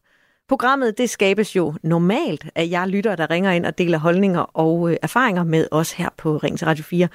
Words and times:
Programmet 0.49 0.97
det 0.97 1.09
skabes 1.09 1.55
jo 1.55 1.73
normalt 1.83 2.45
af 2.55 2.67
jer 2.71 2.85
lytter, 2.85 3.15
der 3.15 3.29
ringer 3.29 3.51
ind 3.51 3.65
og 3.65 3.77
deler 3.77 3.97
holdninger 3.97 4.41
og 4.41 4.91
øh, 4.91 4.97
erfaringer 5.01 5.43
med 5.43 5.67
os 5.71 5.91
her 5.91 6.09
på 6.17 6.37
Ring 6.37 6.57
til 6.57 6.67
Radio 6.67 6.83
4. 6.83 7.07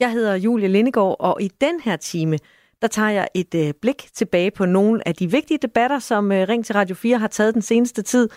Jeg 0.00 0.12
hedder 0.12 0.34
Julie 0.34 0.68
Lindegård, 0.68 1.16
og 1.20 1.42
i 1.42 1.50
den 1.60 1.80
her 1.80 1.96
time, 1.96 2.38
der 2.82 2.88
tager 2.88 3.10
jeg 3.10 3.28
et 3.34 3.54
øh, 3.54 3.74
blik 3.82 4.08
tilbage 4.14 4.50
på 4.50 4.66
nogle 4.66 5.08
af 5.08 5.14
de 5.14 5.30
vigtige 5.30 5.58
debatter, 5.62 5.98
som 5.98 6.32
øh, 6.32 6.48
Ring 6.48 6.64
til 6.64 6.74
Radio 6.74 6.94
4 6.94 7.18
har 7.18 7.28
taget 7.28 7.54
den 7.54 7.62
seneste 7.62 8.02
tid. 8.02 8.28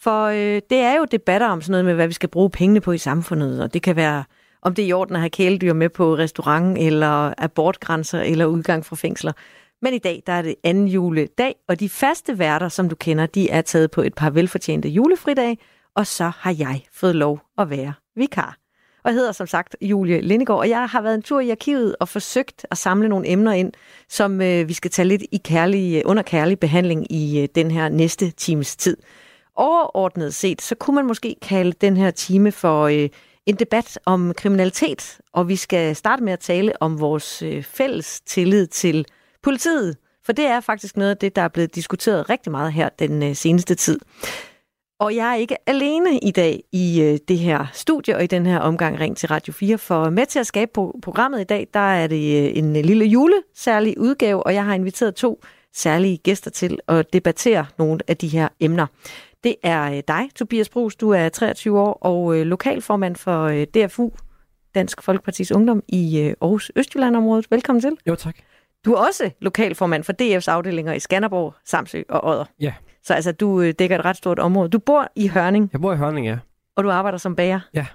For 0.00 0.24
øh, 0.24 0.62
det 0.70 0.78
er 0.78 0.96
jo 0.96 1.04
debatter 1.04 1.46
om 1.48 1.62
sådan 1.62 1.70
noget 1.70 1.84
med, 1.84 1.94
hvad 1.94 2.06
vi 2.06 2.12
skal 2.12 2.28
bruge 2.28 2.50
pengene 2.50 2.80
på 2.80 2.92
i 2.92 2.98
samfundet, 2.98 3.62
og 3.62 3.74
det 3.74 3.82
kan 3.82 3.96
være, 3.96 4.24
om 4.62 4.74
det 4.74 4.82
er 4.82 4.86
i 4.86 4.92
orden 4.92 5.16
at 5.16 5.20
have 5.20 5.30
kæledyr 5.30 5.72
med 5.72 5.88
på 5.88 6.16
restaurant, 6.16 6.78
eller 6.78 7.34
abortgrænser, 7.38 8.20
eller 8.20 8.46
udgang 8.46 8.86
fra 8.86 8.96
fængsler. 8.96 9.32
Men 9.82 9.94
i 9.94 9.98
dag, 9.98 10.22
der 10.26 10.32
er 10.32 10.42
det 10.42 10.54
anden 10.64 10.88
juledag, 10.88 11.54
og 11.68 11.80
de 11.80 11.88
faste 11.88 12.38
værter, 12.38 12.68
som 12.68 12.88
du 12.88 12.94
kender, 12.94 13.26
de 13.26 13.50
er 13.50 13.62
taget 13.62 13.90
på 13.90 14.02
et 14.02 14.14
par 14.14 14.30
velfortjente 14.30 14.88
julefridage, 14.88 15.58
og 15.96 16.06
så 16.06 16.32
har 16.38 16.54
jeg 16.58 16.82
fået 16.92 17.14
lov 17.14 17.40
at 17.58 17.70
være 17.70 17.92
vikar. 18.16 18.63
Og 19.04 19.10
jeg 19.10 19.14
hedder 19.14 19.32
som 19.32 19.46
sagt 19.46 19.76
Julie 19.80 20.20
Lindegård, 20.20 20.58
og 20.58 20.68
jeg 20.68 20.88
har 20.88 21.00
været 21.02 21.14
en 21.14 21.22
tur 21.22 21.40
i 21.40 21.50
arkivet 21.50 21.96
og 22.00 22.08
forsøgt 22.08 22.66
at 22.70 22.78
samle 22.78 23.08
nogle 23.08 23.28
emner 23.28 23.52
ind, 23.52 23.72
som 24.08 24.40
øh, 24.40 24.68
vi 24.68 24.72
skal 24.72 24.90
tage 24.90 25.08
lidt 25.08 25.22
i 25.32 25.36
kærlig, 25.44 25.96
øh, 25.96 26.02
under 26.04 26.22
kærlig 26.22 26.58
behandling 26.58 27.12
i 27.12 27.40
øh, 27.40 27.48
den 27.54 27.70
her 27.70 27.88
næste 27.88 28.30
times 28.30 28.76
tid. 28.76 28.96
Overordnet 29.56 30.34
set, 30.34 30.62
så 30.62 30.74
kunne 30.74 30.94
man 30.94 31.06
måske 31.06 31.36
kalde 31.42 31.72
den 31.72 31.96
her 31.96 32.10
time 32.10 32.52
for 32.52 32.84
øh, 32.84 33.08
en 33.46 33.56
debat 33.56 33.98
om 34.06 34.34
kriminalitet, 34.36 35.18
og 35.32 35.48
vi 35.48 35.56
skal 35.56 35.96
starte 35.96 36.22
med 36.22 36.32
at 36.32 36.40
tale 36.40 36.82
om 36.82 37.00
vores 37.00 37.42
øh, 37.42 37.62
fælles 37.62 38.20
tillid 38.20 38.66
til 38.66 39.06
politiet, 39.42 39.96
for 40.24 40.32
det 40.32 40.44
er 40.46 40.60
faktisk 40.60 40.96
noget 40.96 41.10
af 41.10 41.16
det, 41.16 41.36
der 41.36 41.42
er 41.42 41.48
blevet 41.48 41.74
diskuteret 41.74 42.30
rigtig 42.30 42.52
meget 42.52 42.72
her 42.72 42.88
den 42.98 43.22
øh, 43.22 43.36
seneste 43.36 43.74
tid. 43.74 44.00
Og 44.98 45.16
jeg 45.16 45.30
er 45.30 45.34
ikke 45.34 45.56
alene 45.66 46.18
i 46.18 46.30
dag 46.30 46.62
i 46.72 47.02
øh, 47.02 47.18
det 47.28 47.38
her 47.38 47.66
studie 47.72 48.16
og 48.16 48.24
i 48.24 48.26
den 48.26 48.46
her 48.46 48.58
omgang 48.58 49.00
Ring 49.00 49.16
til 49.16 49.28
Radio 49.28 49.52
4, 49.52 49.78
for 49.78 50.10
med 50.10 50.26
til 50.26 50.38
at 50.38 50.46
skabe 50.46 50.70
på 50.74 50.98
programmet 51.02 51.40
i 51.40 51.44
dag, 51.44 51.68
der 51.74 51.80
er 51.80 52.06
det 52.06 52.46
øh, 52.46 52.58
en 52.58 52.76
øh, 52.76 52.84
lille 52.84 53.04
julesærlig 53.04 54.00
udgave, 54.00 54.46
og 54.46 54.54
jeg 54.54 54.64
har 54.64 54.74
inviteret 54.74 55.14
to 55.14 55.42
særlige 55.72 56.16
gæster 56.16 56.50
til 56.50 56.78
at 56.88 57.12
debattere 57.12 57.66
nogle 57.78 58.00
af 58.08 58.16
de 58.16 58.28
her 58.28 58.48
emner. 58.60 58.86
Det 59.44 59.56
er 59.62 59.92
øh, 59.92 60.02
dig, 60.08 60.28
Tobias 60.34 60.68
Brugs, 60.68 60.96
du 60.96 61.10
er 61.10 61.28
23 61.28 61.80
år 61.80 61.92
og 61.92 62.38
øh, 62.38 62.46
lokalformand 62.46 63.16
for 63.16 63.64
DFU, 63.64 64.10
Dansk 64.74 65.02
Folkepartis 65.02 65.52
Ungdom 65.52 65.82
i 65.88 66.18
Aarhus 66.40 66.72
Østjylland-området. 66.76 67.46
Velkommen 67.50 67.80
til. 67.80 67.96
Jo, 68.06 68.14
tak. 68.14 68.53
Du 68.84 68.92
er 68.92 69.06
også 69.06 69.30
lokalformand 69.40 70.04
for 70.04 70.12
DF's 70.22 70.50
afdelinger 70.50 70.92
i 70.92 70.98
Skanderborg, 70.98 71.54
Samsø 71.64 72.02
og 72.08 72.28
Odder. 72.30 72.44
Ja. 72.60 72.74
Så 73.02 73.14
altså, 73.14 73.32
du 73.32 73.60
øh, 73.60 73.74
dækker 73.78 73.98
et 73.98 74.04
ret 74.04 74.16
stort 74.16 74.38
område. 74.38 74.68
Du 74.68 74.78
bor 74.78 75.08
i 75.16 75.28
Hørning. 75.28 75.70
Jeg 75.72 75.80
bor 75.80 75.92
i 75.92 75.96
Hørning, 75.96 76.26
ja. 76.26 76.38
Og 76.76 76.84
du 76.84 76.90
arbejder 76.90 77.18
som 77.18 77.36
bager. 77.36 77.60
Ja. 77.74 77.86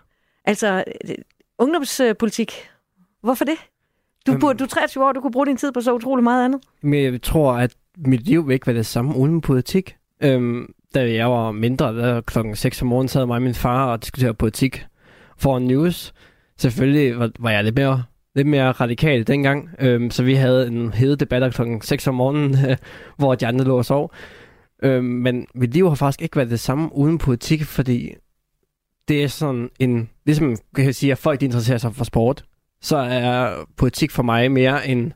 Altså, 0.45 0.83
øh, 1.05 1.15
ungdomspolitik, 1.57 2.69
hvorfor 3.21 3.45
det? 3.45 3.55
Du, 4.27 4.31
øhm, 4.31 4.39
du 4.57 4.63
er 4.63 4.67
23 4.67 5.05
år, 5.05 5.11
du 5.11 5.21
kunne 5.21 5.31
bruge 5.31 5.45
din 5.45 5.57
tid 5.57 5.71
på 5.71 5.81
så 5.81 5.93
utrolig 5.93 6.23
meget 6.23 6.45
andet. 6.45 6.61
Men 6.81 7.03
jeg 7.03 7.21
tror, 7.21 7.53
at 7.53 7.75
mit 7.97 8.21
liv 8.21 8.49
ikke 8.51 8.67
var 8.67 8.73
det 8.73 8.85
samme 8.85 9.15
uden 9.15 9.41
politik. 9.41 9.95
Øhm, 10.23 10.73
da 10.95 11.13
jeg 11.13 11.31
var 11.31 11.51
mindre, 11.51 11.95
der 11.95 12.21
klokken 12.21 12.55
6 12.55 12.81
om 12.81 12.87
morgenen, 12.87 13.07
sad 13.07 13.25
mig 13.25 13.35
og 13.35 13.41
min 13.41 13.55
far 13.55 13.91
og 13.91 14.03
diskuterede 14.03 14.33
politik 14.33 14.85
for 15.37 15.57
en 15.57 15.67
news. 15.67 16.13
Selvfølgelig 16.57 17.19
var, 17.19 17.31
var 17.39 17.51
jeg 17.51 17.63
lidt 17.63 17.77
mere 17.77 18.03
lidt 18.39 18.47
mere 18.47 18.71
radikal 18.71 19.27
dengang. 19.27 19.69
Øhm, 19.79 20.11
så 20.11 20.23
vi 20.23 20.33
havde 20.33 20.67
en 20.67 20.93
hede 20.93 21.15
debat 21.15 21.53
klokken 21.53 21.81
6 21.81 22.07
om 22.07 22.15
morgenen, 22.15 22.55
hvor 23.17 23.35
de 23.35 23.47
andre 23.47 23.65
lå 23.65 23.77
og 23.77 23.85
sov. 23.85 24.13
Øhm, 24.83 25.05
men 25.05 25.47
mit 25.55 25.73
liv 25.73 25.87
har 25.87 25.95
faktisk 25.95 26.21
ikke 26.21 26.35
været 26.35 26.49
det 26.49 26.59
samme 26.59 26.95
uden 26.95 27.17
politik, 27.17 27.63
fordi 27.63 28.13
det 29.07 29.23
er 29.23 29.27
sådan 29.27 29.69
en... 29.79 30.09
Ligesom 30.25 30.55
kan 30.75 30.85
jeg 30.85 30.95
sige, 30.95 31.11
at 31.11 31.17
folk 31.17 31.43
interesserer 31.43 31.77
sig 31.77 31.95
for 31.95 32.03
sport, 32.03 32.45
så 32.81 32.97
er 32.97 33.55
politik 33.77 34.11
for 34.11 34.23
mig 34.23 34.51
mere 34.51 34.87
en 34.87 35.13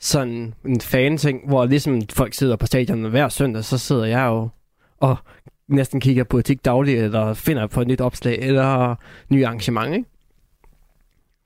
sådan 0.00 0.54
en 0.64 0.80
fan-ting, 0.80 1.48
hvor 1.48 1.66
ligesom 1.66 2.02
folk 2.12 2.34
sidder 2.34 2.56
på 2.56 2.66
stadion 2.66 3.04
hver 3.04 3.28
søndag, 3.28 3.64
så 3.64 3.78
sidder 3.78 4.04
jeg 4.04 4.26
jo 4.26 4.48
og 5.00 5.16
næsten 5.68 6.00
kigger 6.00 6.24
politik 6.24 6.64
dagligt, 6.64 7.02
eller 7.02 7.34
finder 7.34 7.66
på 7.66 7.80
et 7.80 7.88
nyt 7.88 8.00
opslag, 8.00 8.38
eller 8.38 8.94
nye 9.30 9.46
arrangement, 9.46 9.94
ikke? 9.94 10.08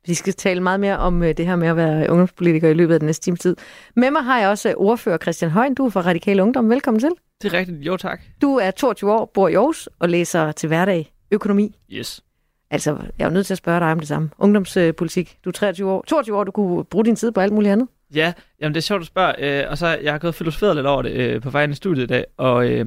Vi 0.09 0.15
skal 0.15 0.33
tale 0.33 0.61
meget 0.61 0.81
mere 0.81 0.99
om 0.99 1.23
øh, 1.23 1.37
det 1.37 1.47
her 1.47 1.57
med 1.57 1.69
at 1.69 1.77
være 1.77 2.11
ungdomspolitiker 2.11 2.69
i 2.69 2.75
løbet 2.75 2.95
af 2.95 3.01
den 3.01 3.07
næste 3.07 3.25
time 3.25 3.37
tid. 3.37 3.57
Med 3.97 4.11
mig 4.11 4.25
har 4.25 4.39
jeg 4.39 4.49
også 4.49 4.69
øh, 4.69 4.75
ordfører 4.77 5.19
Christian 5.19 5.51
Højen. 5.51 5.75
Du 5.75 5.87
er 5.87 5.91
fra 5.91 6.01
Radikale 6.01 6.43
Ungdom. 6.43 6.71
Velkommen 6.71 7.01
til. 7.01 7.11
Det 7.43 7.55
er 7.55 7.59
rigtigt. 7.59 7.79
Jo, 7.79 7.97
tak. 7.97 8.21
Du 8.43 8.57
er 8.57 8.71
22 8.71 9.13
år, 9.13 9.31
bor 9.35 9.49
i 9.49 9.55
Aarhus 9.55 9.89
og 9.99 10.09
læser 10.09 10.53
til 10.53 10.67
hverdag 10.67 11.13
økonomi. 11.31 11.77
Yes. 11.91 12.25
Altså, 12.71 12.99
jeg 13.19 13.25
er 13.25 13.31
nødt 13.31 13.47
til 13.47 13.55
at 13.55 13.59
spørge 13.59 13.81
dig 13.81 13.93
om 13.93 13.99
det 13.99 14.09
samme. 14.09 14.31
Ungdomspolitik. 14.39 15.39
Du 15.45 15.51
er 15.51 15.53
23 15.53 15.91
år. 15.91 16.05
22 16.07 16.37
år, 16.37 16.45
du 16.45 16.53
kunne 16.53 16.85
bruge 16.85 17.05
din 17.05 17.17
tid 17.17 17.33
på 17.33 17.41
alt 17.41 17.53
muligt 17.53 17.73
andet. 17.73 17.89
Ja, 18.15 18.33
jamen 18.61 18.75
det 18.75 18.81
er 18.81 18.83
sjovt 18.83 19.01
at 19.01 19.07
spørge. 19.07 19.63
Øh, 19.63 19.71
og 19.71 19.79
så 19.79 19.87
jeg 19.87 20.13
har 20.13 20.19
gået 20.19 20.35
filosoferet 20.35 20.77
lidt 20.77 20.87
over 20.87 21.03
det 21.03 21.13
øh, 21.13 21.43
på 21.43 21.51
vejen 21.51 21.71
i 21.71 21.75
studiet 21.75 22.05
i 22.05 22.07
dag. 22.07 22.25
Og 22.37 22.69
øh, 22.69 22.87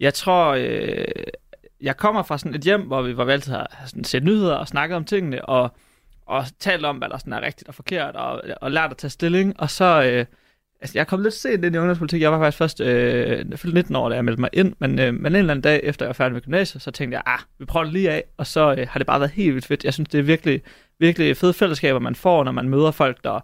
jeg 0.00 0.14
tror, 0.14 0.54
øh, 0.58 1.04
jeg 1.80 1.96
kommer 1.96 2.22
fra 2.22 2.38
sådan 2.38 2.54
et 2.54 2.60
hjem, 2.60 2.80
hvor 2.80 3.02
vi 3.02 3.16
var 3.16 3.24
valgt 3.24 3.48
at 3.48 3.66
sådan, 3.86 4.04
set 4.04 4.24
nyheder 4.24 4.54
og 4.54 4.68
snakket 4.68 4.96
om 4.96 5.04
tingene. 5.04 5.44
Og 5.44 5.70
og 6.26 6.44
talt 6.58 6.84
om, 6.84 6.96
hvad 6.96 7.08
der 7.08 7.18
sådan 7.18 7.32
er 7.32 7.42
rigtigt 7.42 7.68
og 7.68 7.74
forkert, 7.74 8.16
og, 8.16 8.42
og 8.60 8.70
lært 8.70 8.90
at 8.90 8.96
tage 8.96 9.10
stilling. 9.10 9.60
Og 9.60 9.70
så, 9.70 9.84
øh, 9.84 10.26
altså 10.80 10.98
jeg 10.98 11.06
kom 11.06 11.22
lidt 11.22 11.34
sent 11.34 11.64
ind 11.64 11.74
i 11.74 11.78
ungdomspolitik. 11.78 12.22
Jeg 12.22 12.32
var 12.32 12.38
faktisk 12.38 12.58
først 12.58 12.80
øh, 12.80 13.56
fyldt 13.56 13.74
19 13.74 13.96
år, 13.96 14.08
da 14.08 14.14
jeg 14.14 14.24
meldte 14.24 14.40
mig 14.40 14.50
ind. 14.52 14.74
Men, 14.78 14.98
øh, 14.98 15.14
men 15.14 15.26
en 15.26 15.36
eller 15.36 15.50
anden 15.50 15.62
dag, 15.62 15.80
efter 15.82 16.04
jeg 16.04 16.08
var 16.08 16.12
færdig 16.12 16.32
med 16.32 16.40
gymnasiet, 16.40 16.82
så 16.82 16.90
tænkte 16.90 17.14
jeg, 17.16 17.22
ah, 17.26 17.38
vi 17.58 17.64
prøver 17.64 17.84
det 17.84 17.92
lige 17.92 18.10
af. 18.10 18.24
Og 18.36 18.46
så 18.46 18.74
øh, 18.78 18.86
har 18.90 18.98
det 18.98 19.06
bare 19.06 19.20
været 19.20 19.32
helt 19.32 19.54
vildt 19.54 19.66
fedt. 19.66 19.84
Jeg 19.84 19.94
synes, 19.94 20.08
det 20.08 20.18
er 20.18 20.22
virkelig, 20.22 20.62
virkelig 20.98 21.36
fede 21.36 21.52
fællesskaber, 21.52 21.98
man 21.98 22.14
får, 22.14 22.44
når 22.44 22.52
man 22.52 22.68
møder 22.68 22.90
folk, 22.90 23.24
der 23.24 23.40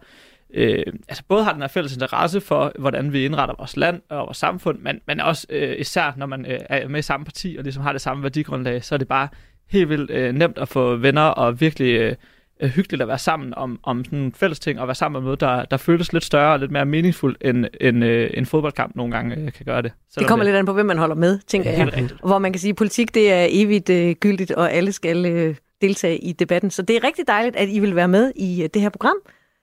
øh, 0.54 0.82
altså 1.08 1.22
både 1.28 1.44
har 1.44 1.52
den 1.52 1.60
her 1.60 1.68
fælles 1.68 1.92
interesse 1.92 2.40
for, 2.40 2.72
hvordan 2.78 3.12
vi 3.12 3.24
indretter 3.24 3.54
vores 3.58 3.76
land 3.76 4.02
og 4.08 4.18
vores 4.18 4.36
samfund, 4.36 4.78
men, 4.78 5.00
men 5.06 5.20
også 5.20 5.46
øh, 5.50 5.76
især, 5.78 6.12
når 6.16 6.26
man 6.26 6.46
øh, 6.46 6.58
er 6.68 6.88
med 6.88 6.98
i 6.98 7.02
samme 7.02 7.24
parti 7.24 7.56
og 7.58 7.64
ligesom 7.64 7.82
har 7.82 7.92
det 7.92 8.00
samme 8.00 8.22
værdigrundlag, 8.22 8.84
så 8.84 8.94
er 8.94 8.98
det 8.98 9.08
bare 9.08 9.28
helt 9.68 9.88
vildt 9.88 10.10
øh, 10.10 10.32
nemt 10.32 10.58
at 10.58 10.68
få 10.68 10.96
venner 10.96 11.22
og 11.22 11.60
virkelig... 11.60 12.00
Øh, 12.00 12.14
øh, 12.62 12.70
hyggeligt 12.70 13.02
at 13.02 13.08
være 13.08 13.18
sammen 13.18 13.54
om, 13.54 13.80
om 13.82 14.04
sådan 14.04 14.18
en 14.18 14.32
fælles 14.32 14.60
ting, 14.60 14.80
og 14.80 14.88
være 14.88 14.94
sammen 14.94 15.20
med 15.20 15.24
noget, 15.24 15.40
der, 15.40 15.64
der 15.64 15.76
føles 15.76 16.12
lidt 16.12 16.24
større 16.24 16.52
og 16.52 16.58
lidt 16.58 16.70
mere 16.70 16.84
meningsfuldt, 16.84 17.38
end, 17.40 17.66
end 17.80 18.04
øh, 18.04 18.30
en 18.34 18.46
fodboldkamp 18.46 18.96
nogle 18.96 19.12
gange 19.12 19.36
øh, 19.36 19.52
kan 19.52 19.64
gøre 19.64 19.82
det. 19.82 19.92
Det 20.18 20.26
kommer 20.26 20.44
det... 20.44 20.50
lidt 20.50 20.58
an 20.58 20.66
på, 20.66 20.72
hvem 20.72 20.86
man 20.86 20.98
holder 20.98 21.14
med, 21.14 21.38
tænker 21.46 21.70
ja, 21.70 21.78
jeg. 21.78 22.08
Hvor 22.24 22.38
man 22.38 22.52
kan 22.52 22.60
sige, 22.60 22.70
at 22.70 22.76
politik 22.76 23.14
det 23.14 23.32
er 23.32 23.46
evigt 23.50 23.90
øh, 23.90 24.14
gyldigt, 24.14 24.50
og 24.50 24.72
alle 24.72 24.92
skal 24.92 25.26
øh, 25.26 25.54
deltage 25.80 26.18
i 26.18 26.32
debatten. 26.32 26.70
Så 26.70 26.82
det 26.82 26.96
er 26.96 27.04
rigtig 27.04 27.26
dejligt, 27.26 27.56
at 27.56 27.68
I 27.68 27.78
vil 27.78 27.96
være 27.96 28.08
med 28.08 28.32
i 28.36 28.62
øh, 28.62 28.68
det 28.74 28.82
her 28.82 28.88
program, 28.88 29.16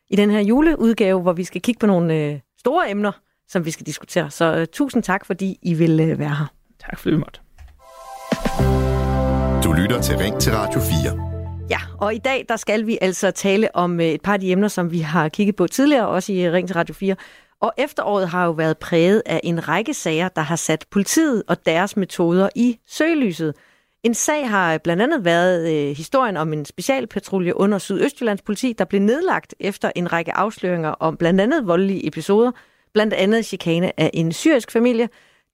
i 0.09 0.15
den 0.15 0.31
her 0.31 0.39
juleudgave, 0.39 1.21
hvor 1.21 1.33
vi 1.33 1.43
skal 1.43 1.61
kigge 1.61 1.79
på 1.79 1.87
nogle 1.87 2.15
øh, 2.15 2.39
store 2.59 2.91
emner, 2.91 3.11
som 3.47 3.65
vi 3.65 3.71
skal 3.71 3.85
diskutere. 3.85 4.29
Så 4.29 4.55
øh, 4.55 4.67
tusind 4.73 5.03
tak, 5.03 5.25
fordi 5.25 5.59
I 5.61 5.73
vil 5.73 5.99
øh, 5.99 6.19
være 6.19 6.35
her. 6.35 6.53
Tak 6.79 6.99
for 6.99 7.09
det, 7.09 7.17
vi 7.17 7.19
måtte. 7.19 7.39
Du 9.63 9.73
lytter 9.73 10.01
til 10.01 10.17
Ring 10.17 10.39
til 10.39 10.53
Radio 10.53 10.79
4. 10.79 11.36
Ja, 11.69 11.79
og 11.97 12.15
i 12.15 12.17
dag 12.17 12.45
der 12.49 12.55
skal 12.55 12.87
vi 12.87 12.97
altså 13.01 13.31
tale 13.31 13.75
om 13.75 13.99
øh, 13.99 14.05
et 14.05 14.21
par 14.21 14.33
af 14.33 14.39
de 14.39 14.51
emner, 14.51 14.67
som 14.67 14.91
vi 14.91 14.99
har 14.99 15.29
kigget 15.29 15.55
på 15.55 15.67
tidligere, 15.67 16.07
også 16.07 16.33
i 16.33 16.49
Ring 16.49 16.67
til 16.67 16.75
Radio 16.75 16.93
4. 16.95 17.15
Og 17.61 17.73
efteråret 17.77 18.29
har 18.29 18.45
jo 18.45 18.51
været 18.51 18.77
præget 18.77 19.23
af 19.25 19.39
en 19.43 19.67
række 19.67 19.93
sager, 19.93 20.29
der 20.29 20.41
har 20.41 20.55
sat 20.55 20.85
politiet 20.91 21.43
og 21.47 21.65
deres 21.65 21.97
metoder 21.97 22.49
i 22.55 22.79
søgelyset. 22.87 23.53
En 24.03 24.13
sag 24.13 24.49
har 24.49 24.77
blandt 24.77 25.03
andet 25.03 25.25
været 25.25 25.73
øh, 25.73 25.97
historien 25.97 26.37
om 26.37 26.53
en 26.53 26.65
specialpatrulje 26.65 27.57
under 27.57 27.77
Sydøstjyllands 27.77 28.41
politi, 28.41 28.73
der 28.77 28.85
blev 28.85 29.01
nedlagt 29.01 29.55
efter 29.59 29.91
en 29.95 30.13
række 30.13 30.33
afsløringer 30.33 30.89
om 30.89 31.17
blandt 31.17 31.41
andet 31.41 31.67
voldelige 31.67 32.07
episoder, 32.07 32.51
blandt 32.93 33.13
andet 33.13 33.45
chikane 33.45 33.99
af 33.99 34.09
en 34.13 34.31
syrisk 34.31 34.71
familie, 34.71 35.09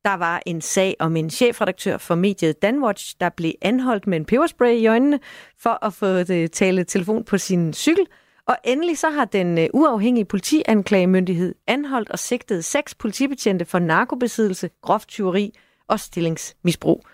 der 0.05 0.13
var 0.13 0.41
en 0.45 0.61
sag 0.61 0.95
om 0.99 1.15
en 1.15 1.29
chefredaktør 1.29 1.97
for 1.97 2.15
mediet 2.15 2.61
Danwatch, 2.61 3.15
der 3.19 3.29
blev 3.29 3.51
anholdt 3.61 4.07
med 4.07 4.17
en 4.17 4.25
peberspray 4.25 4.75
i 4.75 4.87
øjnene 4.87 5.19
for 5.59 5.85
at 5.85 5.93
få 5.93 6.05
øh, 6.05 6.27
det 6.27 6.51
tale 6.51 6.83
telefon 6.83 7.23
på 7.23 7.37
sin 7.37 7.73
cykel. 7.73 8.05
Og 8.47 8.55
endelig 8.63 8.97
så 8.97 9.09
har 9.09 9.25
den 9.25 9.57
øh, 9.57 9.67
uafhængige 9.73 10.25
politianklagemyndighed 10.25 11.55
anholdt 11.67 12.09
og 12.09 12.19
sigtet 12.19 12.65
seks 12.65 12.95
politibetjente 12.95 13.65
for 13.65 13.79
narkobesiddelse, 13.79 14.69
groft 14.81 15.07
tyveri 15.07 15.53
og 15.87 15.99
stillingsmisbrug. 15.99 17.05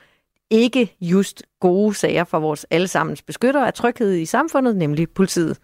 Ikke 0.50 0.96
just 1.02 1.44
gode 1.60 1.94
sager 1.94 2.24
for 2.24 2.40
vores 2.40 2.66
allesammens 2.70 3.22
beskytter 3.22 3.66
af 3.66 3.74
tryghed 3.74 4.14
i 4.14 4.26
samfundet, 4.26 4.76
nemlig 4.76 5.10
politiet. 5.10 5.58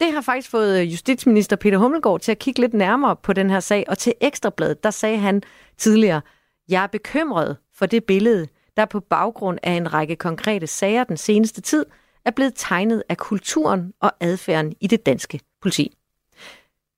Det 0.00 0.12
har 0.12 0.20
faktisk 0.20 0.50
fået 0.50 0.80
øh, 0.80 0.92
justitsminister 0.92 1.56
Peter 1.56 1.78
Hummelgaard 1.78 2.20
til 2.20 2.32
at 2.32 2.38
kigge 2.38 2.60
lidt 2.60 2.74
nærmere 2.74 3.16
på 3.16 3.32
den 3.32 3.50
her 3.50 3.60
sag, 3.60 3.84
og 3.88 3.98
til 3.98 4.14
Ekstrabladet, 4.20 4.84
der 4.84 4.90
sagde 4.90 5.18
han 5.18 5.42
tidligere, 5.78 6.20
jeg 6.68 6.82
er 6.82 6.86
bekymret 6.86 7.56
for 7.74 7.86
det 7.86 8.04
billede, 8.04 8.48
der 8.76 8.84
på 8.84 9.00
baggrund 9.00 9.58
af 9.62 9.72
en 9.72 9.92
række 9.94 10.16
konkrete 10.16 10.66
sager 10.66 11.04
den 11.04 11.16
seneste 11.16 11.60
tid 11.60 11.86
er 12.24 12.30
blevet 12.30 12.52
tegnet 12.56 13.02
af 13.08 13.16
kulturen 13.16 13.92
og 14.00 14.12
adfærden 14.20 14.74
i 14.80 14.86
det 14.86 15.06
danske 15.06 15.40
politi. 15.62 15.96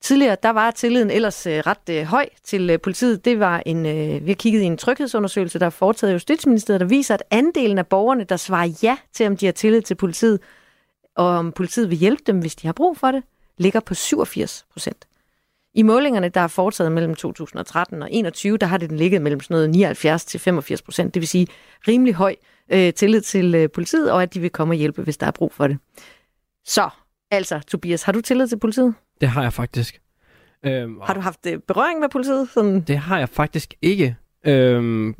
Tidligere 0.00 0.36
der 0.42 0.50
var 0.50 0.70
tilliden 0.70 1.10
ellers 1.10 1.46
øh, 1.46 1.58
ret 1.58 1.88
øh, 1.90 2.04
høj 2.04 2.28
til 2.44 2.70
øh, 2.70 2.80
politiet. 2.80 3.24
Det 3.24 3.40
var 3.40 3.62
en, 3.66 3.86
øh, 3.86 4.26
vi 4.26 4.30
har 4.30 4.34
kigget 4.34 4.62
i 4.62 4.64
en 4.64 4.76
tryghedsundersøgelse, 4.76 5.58
der 5.58 5.66
er 5.66 5.70
foretaget 5.70 6.10
af 6.10 6.14
Justitsministeriet, 6.14 6.80
der 6.80 6.86
viser, 6.86 7.14
at 7.14 7.22
andelen 7.30 7.78
af 7.78 7.86
borgerne, 7.86 8.24
der 8.24 8.36
svarer 8.36 8.72
ja 8.82 8.96
til, 9.12 9.26
om 9.26 9.36
de 9.36 9.46
har 9.46 9.52
tillid 9.52 9.82
til 9.82 9.94
politiet, 9.94 10.40
og 11.16 11.26
om 11.26 11.52
politiet 11.52 11.90
vil 11.90 11.98
hjælpe 11.98 12.22
dem, 12.26 12.38
hvis 12.38 12.56
de 12.56 12.68
har 12.68 12.72
brug 12.72 12.96
for 12.96 13.10
det, 13.10 13.22
ligger 13.58 13.80
på 13.80 13.94
87 13.94 14.66
procent. 14.72 15.06
I 15.74 15.82
målingerne, 15.82 16.28
der 16.28 16.40
er 16.40 16.46
foretaget 16.48 16.92
mellem 16.92 17.14
2013 17.14 18.02
og 18.02 18.08
2021, 18.08 18.58
der 18.58 18.66
har 18.66 18.76
det 18.76 18.90
den 18.90 18.98
ligget 18.98 19.22
mellem 19.22 19.40
sådan 19.40 19.54
noget 19.54 19.70
79 19.70 20.24
til 20.24 20.40
85 20.40 20.82
procent, 20.82 21.14
det 21.14 21.20
vil 21.20 21.28
sige 21.28 21.46
rimelig 21.88 22.14
høj 22.14 22.36
øh, 22.72 22.92
tillid 22.92 23.20
til 23.20 23.54
øh, 23.54 23.68
politiet, 23.70 24.12
og 24.12 24.22
at 24.22 24.34
de 24.34 24.40
vil 24.40 24.50
komme 24.50 24.72
og 24.72 24.76
hjælpe, 24.76 25.02
hvis 25.02 25.16
der 25.16 25.26
er 25.26 25.30
brug 25.30 25.52
for 25.52 25.66
det. 25.66 25.78
Så, 26.64 26.88
altså, 27.30 27.60
Tobias, 27.68 28.02
har 28.02 28.12
du 28.12 28.20
tillid 28.20 28.48
til 28.48 28.58
politiet? 28.58 28.94
Det 29.20 29.28
har 29.28 29.42
jeg 29.42 29.52
faktisk. 29.52 30.00
Øhm, 30.64 31.00
Har 31.02 31.14
du 31.14 31.20
haft 31.20 31.46
øh, 31.46 31.58
berøring 31.68 32.00
med 32.00 32.08
politiet? 32.08 32.48
Sådan? 32.54 32.80
Det 32.80 32.98
har 32.98 33.18
jeg 33.18 33.28
faktisk 33.28 33.74
ikke. 33.82 34.16
Øhm, 34.46 35.14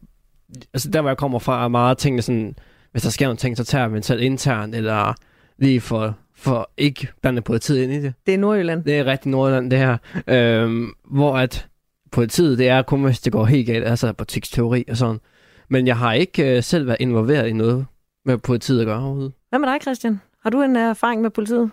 altså 0.74 0.90
der, 0.90 1.00
hvor 1.00 1.10
jeg 1.10 1.16
kommer 1.16 1.38
fra, 1.38 1.64
er 1.64 1.68
meget 1.68 1.98
tingene 1.98 2.22
sådan, 2.22 2.56
hvis 2.92 3.02
der 3.02 3.10
sker 3.10 3.26
nogle 3.26 3.36
ting, 3.36 3.56
så 3.56 3.64
tager 3.64 3.82
jeg 3.82 3.90
mentalt 3.90 4.20
internt, 4.20 4.74
eller 4.74 5.14
lige 5.58 5.80
for, 5.80 6.14
for 6.40 6.70
ikke 6.76 7.08
blande 7.22 7.42
politiet 7.42 7.82
ind 7.82 7.92
i 7.92 8.02
det. 8.02 8.14
Det 8.26 8.34
er 8.34 8.38
Nordjylland. 8.38 8.84
Det 8.84 8.98
er 8.98 9.04
rigtig 9.04 9.30
Nordjylland, 9.30 9.70
det 9.70 9.78
her. 9.78 9.96
Øhm, 10.26 10.92
hvor 11.04 11.36
at 11.38 11.66
politiet, 12.12 12.58
det 12.58 12.68
er 12.68 12.82
kun, 12.82 13.04
hvis 13.04 13.20
det 13.20 13.32
går 13.32 13.44
helt 13.44 13.66
galt, 13.66 13.84
altså 13.84 14.12
butiksteori 14.12 14.84
og 14.90 14.96
sådan. 14.96 15.20
Men 15.68 15.86
jeg 15.86 15.96
har 15.96 16.12
ikke 16.12 16.56
øh, 16.56 16.62
selv 16.62 16.86
været 16.86 16.96
involveret 17.00 17.48
i 17.48 17.52
noget 17.52 17.86
med 18.24 18.38
politiet 18.38 18.80
at 18.80 18.86
gøre 18.86 18.98
overhovedet. 18.98 19.32
Hvad 19.48 19.58
med 19.58 19.68
dig, 19.68 19.78
Christian? 19.82 20.20
Har 20.42 20.50
du 20.50 20.62
en 20.62 20.76
øh, 20.76 20.82
erfaring 20.82 21.22
med 21.22 21.30
politiet? 21.30 21.70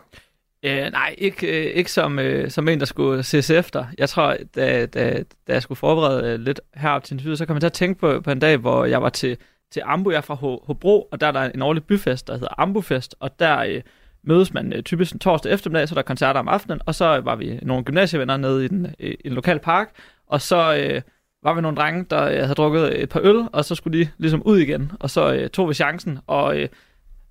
Øh, 0.63 0.91
nej, 0.91 1.15
ikke, 1.17 1.47
øh, 1.47 1.75
ikke 1.75 1.91
som, 1.91 2.19
øh, 2.19 2.51
som 2.51 2.67
en, 2.67 2.79
der 2.79 2.85
skulle 2.85 3.23
ses 3.23 3.49
efter. 3.49 3.85
Jeg 3.97 4.09
tror, 4.09 4.37
da, 4.55 4.85
da, 4.85 5.23
da 5.47 5.53
jeg 5.53 5.61
skulle 5.61 5.77
forberede 5.77 6.33
øh, 6.33 6.39
lidt 6.39 6.61
herop 6.75 7.03
til 7.03 7.13
interviewet, 7.13 7.37
så 7.37 7.45
kom 7.45 7.55
jeg 7.55 7.61
til 7.61 7.65
at 7.65 7.73
tænke 7.73 7.99
på, 7.99 8.21
på 8.21 8.31
en 8.31 8.39
dag, 8.39 8.57
hvor 8.57 8.85
jeg 8.85 9.01
var 9.01 9.09
til, 9.09 9.37
til 9.71 9.81
Ambu. 9.85 10.09
Jeg 10.11 10.17
er 10.17 10.21
fra 10.21 10.35
Ho- 10.35 10.65
Hobro, 10.65 11.07
og 11.11 11.21
der 11.21 11.27
er 11.27 11.31
der 11.31 11.41
en 11.41 11.61
årlig 11.61 11.83
byfest, 11.83 12.27
der 12.27 12.33
hedder 12.33 12.59
Ambufest, 12.61 13.15
og 13.19 13.39
der 13.39 13.59
øh, 13.59 13.81
mødes 14.23 14.53
man 14.53 14.73
øh, 14.73 14.83
typisk 14.83 15.13
en 15.13 15.19
torsdag 15.19 15.53
eftermiddag, 15.53 15.87
så 15.87 15.93
er 15.93 15.97
der 15.97 16.01
koncerter 16.01 16.39
om 16.39 16.47
aftenen, 16.47 16.79
og 16.85 16.95
så 16.95 17.05
var 17.05 17.35
vi 17.35 17.59
nogle 17.61 17.83
gymnasievenner 17.83 18.37
nede 18.37 18.65
i, 18.65 18.67
den, 18.67 18.85
øh, 18.99 19.11
i 19.11 19.27
en 19.27 19.33
lokal 19.33 19.59
park, 19.59 19.89
og 20.27 20.41
så 20.41 20.75
øh, 20.75 21.01
var 21.43 21.53
vi 21.53 21.61
nogle 21.61 21.77
drenge, 21.77 22.05
der 22.09 22.23
øh, 22.23 22.39
havde 22.39 22.55
drukket 22.55 23.03
et 23.03 23.09
par 23.09 23.21
øl, 23.23 23.47
og 23.51 23.65
så 23.65 23.75
skulle 23.75 23.99
de 23.99 24.09
ligesom 24.17 24.43
ud 24.43 24.57
igen, 24.57 24.91
og 24.99 25.09
så 25.09 25.33
øh, 25.33 25.49
tog 25.49 25.69
vi 25.69 25.73
chancen, 25.73 26.19
og 26.27 26.59
øh, 26.59 26.69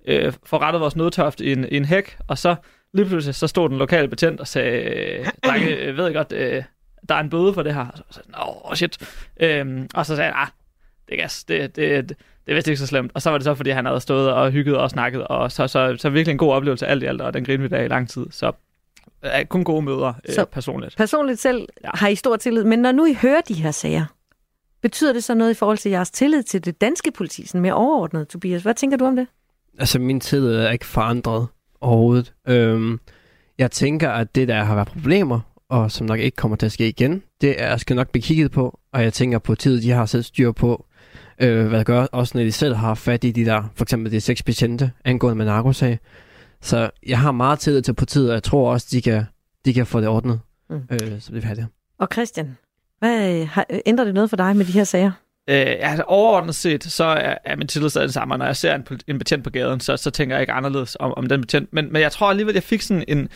øh, 0.07 0.33
forrettede 0.43 0.81
vores 0.81 0.95
nødtøft 0.95 1.41
i 1.41 1.51
en, 1.51 1.65
i 1.71 1.77
en 1.77 1.85
hæk, 1.85 2.17
og 2.27 2.37
så 2.37 2.55
lige 2.93 3.05
pludselig 3.05 3.35
så 3.35 3.47
stod 3.47 3.69
den 3.69 3.77
lokale 3.77 4.07
betjent 4.07 4.39
og 4.39 4.47
sagde, 4.47 4.81
øh, 4.81 5.25
drenge, 5.45 5.75
øh, 5.75 5.97
ved 5.97 6.09
I 6.09 6.13
godt, 6.13 6.31
øh, 6.31 6.63
der 7.09 7.15
er 7.15 7.19
en 7.19 7.29
bøde 7.29 7.53
for 7.53 7.63
det 7.63 7.73
her. 7.73 7.85
Og 7.87 7.97
så 7.97 8.13
sagde 8.13 8.29
jeg, 8.37 8.47
åh, 8.65 8.75
shit. 8.75 8.97
Øhm, 9.39 9.89
og 9.93 10.05
så 10.05 10.15
sagde 10.15 10.31
han, 10.31 10.41
ah, 10.41 10.47
det 11.07 11.13
er 11.13 11.21
gas, 11.21 11.43
det, 11.43 11.75
det, 11.75 12.09
det, 12.09 12.17
det 12.47 12.53
er 12.53 12.55
vist 12.55 12.67
ikke 12.67 12.79
så 12.79 12.87
slemt. 12.87 13.11
Og 13.13 13.21
så 13.21 13.29
var 13.29 13.37
det 13.37 13.45
så, 13.45 13.55
fordi 13.55 13.69
han 13.69 13.85
havde 13.85 13.99
stået 13.99 14.31
og 14.33 14.51
hygget 14.51 14.77
og 14.77 14.89
snakket, 14.89 15.27
og 15.27 15.51
så, 15.51 15.67
så, 15.67 15.95
så 15.99 16.09
virkelig 16.09 16.31
en 16.31 16.37
god 16.37 16.53
oplevelse 16.53 16.87
alt 16.87 17.03
i 17.03 17.05
alt, 17.05 17.21
og 17.21 17.33
den 17.33 17.45
grinede 17.45 17.69
vi 17.69 17.75
der 17.77 17.81
i 17.83 17.87
lang 17.87 18.09
tid. 18.09 18.25
Så 18.31 18.51
øh, 19.25 19.45
kun 19.45 19.63
gode 19.63 19.81
møder 19.81 20.13
øh, 20.29 20.35
Så- 20.35 20.45
personligt. 20.51 20.97
Personligt 20.97 21.39
selv 21.39 21.67
Ja. 21.83 21.89
har 21.93 22.07
I 22.07 22.15
stor 22.15 22.35
tillid, 22.35 22.63
men 22.63 22.79
når 22.79 22.91
nu 22.91 23.05
I 23.05 23.13
hører 23.13 23.41
de 23.41 23.53
her 23.53 23.71
sager, 23.71 24.05
betyder 24.81 25.13
det 25.13 25.23
så 25.23 25.33
noget 25.33 25.51
i 25.51 25.53
forhold 25.53 25.77
til 25.77 25.91
jeres 25.91 26.11
tillid 26.11 26.43
til 26.43 26.65
det 26.65 26.81
danske 26.81 27.11
politi, 27.11 27.47
sådan 27.47 27.61
mere 27.61 27.73
overordnet, 27.73 28.27
Tobias? 28.27 28.61
Hvad 28.61 28.73
tænker 28.73 28.97
du 28.97 29.05
om 29.05 29.15
det? 29.15 29.27
Altså, 29.79 29.99
min 29.99 30.19
tillid 30.19 30.55
er 30.55 30.71
ikke 30.71 30.85
forandret 30.85 31.47
overhovedet. 31.81 32.33
Øhm, 32.47 32.99
jeg 33.57 33.71
tænker, 33.71 34.09
at 34.09 34.35
det, 34.35 34.47
der 34.47 34.63
har 34.63 34.75
været 34.75 34.87
problemer, 34.87 35.39
og 35.69 35.91
som 35.91 36.07
nok 36.07 36.19
ikke 36.19 36.35
kommer 36.35 36.57
til 36.57 36.65
at 36.65 36.71
ske 36.71 36.87
igen, 36.89 37.23
det 37.41 37.61
er, 37.61 37.77
skal 37.77 37.95
nok 37.95 38.09
blive 38.09 38.21
kigget 38.21 38.51
på, 38.51 38.79
og 38.93 39.03
jeg 39.03 39.13
tænker 39.13 39.39
på 39.39 39.55
tid, 39.55 39.81
de 39.81 39.91
har 39.91 40.05
selv 40.05 40.23
styr 40.23 40.51
på, 40.51 40.85
øh, 41.41 41.67
hvad 41.67 41.79
det 41.79 41.85
gør, 41.87 42.01
også 42.11 42.37
når 42.37 42.43
de 42.43 42.51
selv 42.51 42.75
har 42.75 42.93
fat 42.93 43.23
i 43.23 43.31
de 43.31 43.45
der, 43.45 43.71
for 43.75 43.85
eksempel 43.85 44.11
de 44.11 44.21
seks 44.21 44.43
betjente, 44.43 44.91
angående 45.05 45.35
med 45.37 45.45
narkosag. 45.45 45.99
Så 46.61 46.89
jeg 47.07 47.19
har 47.19 47.31
meget 47.31 47.59
tillid 47.59 47.81
til 47.81 47.93
politiet, 47.93 48.29
og 48.29 48.33
jeg 48.33 48.43
tror 48.43 48.71
også, 48.71 48.87
de 48.91 49.01
kan, 49.01 49.23
de 49.65 49.73
kan 49.73 49.85
få 49.85 49.99
det 49.99 50.07
ordnet, 50.07 50.39
Mm. 50.69 50.75
øh, 50.91 50.99
så 50.99 51.25
det 51.27 51.33
vil 51.33 51.43
have 51.43 51.55
det. 51.55 51.67
Og 51.99 52.07
Christian, 52.13 52.57
hvad, 52.99 53.41
øh, 53.41 53.47
har, 53.47 53.65
ændrer 53.85 54.05
det 54.05 54.13
noget 54.13 54.29
for 54.29 54.37
dig 54.37 54.55
med 54.55 54.65
de 54.65 54.71
her 54.71 54.83
sager? 54.83 55.11
Øh, 55.49 55.75
altså 55.79 56.03
overordnet 56.07 56.55
set, 56.55 56.83
så 56.83 57.03
er, 57.03 57.35
er 57.45 57.55
min 57.55 57.67
tillid 57.67 57.89
stadig 57.89 58.05
den 58.07 58.13
samme, 58.13 58.37
når 58.37 58.45
jeg 58.45 58.55
ser 58.55 58.75
en, 58.75 58.85
en 59.07 59.17
betjent 59.17 59.43
på 59.43 59.49
gaden, 59.49 59.79
så, 59.79 59.97
så 59.97 60.11
tænker 60.11 60.35
jeg 60.35 60.41
ikke 60.41 60.53
anderledes 60.53 60.97
om, 60.99 61.13
om 61.17 61.27
den 61.27 61.41
betjent. 61.41 61.73
Men, 61.73 61.93
men 61.93 62.01
jeg 62.01 62.11
tror 62.11 62.29
alligevel, 62.29 62.53
jeg 62.53 62.63
fik 62.63 62.81
sådan 62.81 63.03
en, 63.07 63.29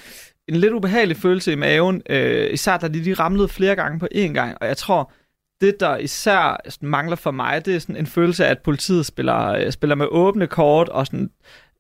en 0.48 0.56
lidt 0.56 0.74
ubehagelig 0.74 1.18
følelse 1.18 1.52
i 1.52 1.56
maven, 1.56 2.02
øh, 2.10 2.54
især 2.54 2.78
da 2.78 2.88
de, 2.88 3.06
de 3.06 3.14
ramlede 3.14 3.48
flere 3.48 3.76
gange 3.76 4.00
på 4.00 4.08
én 4.16 4.20
gang, 4.34 4.58
og 4.62 4.68
jeg 4.68 4.78
tror, 4.78 5.12
det 5.62 5.80
der 5.80 5.98
især 5.98 6.58
mangler 6.82 7.16
for 7.16 7.32
mig, 7.32 7.66
det 7.66 7.76
er 7.76 7.80
sådan 7.80 7.98
en 7.98 8.08
følelse 8.08 8.46
af, 8.46 8.52
at 8.52 8.60
politiet 8.60 9.06
spiller, 9.06 9.48
øh, 9.48 9.72
spiller 9.72 9.96
med 9.96 10.08
åbne 10.10 10.48
kort, 10.48 10.90
og 10.90 11.06
sådan, 11.06 11.30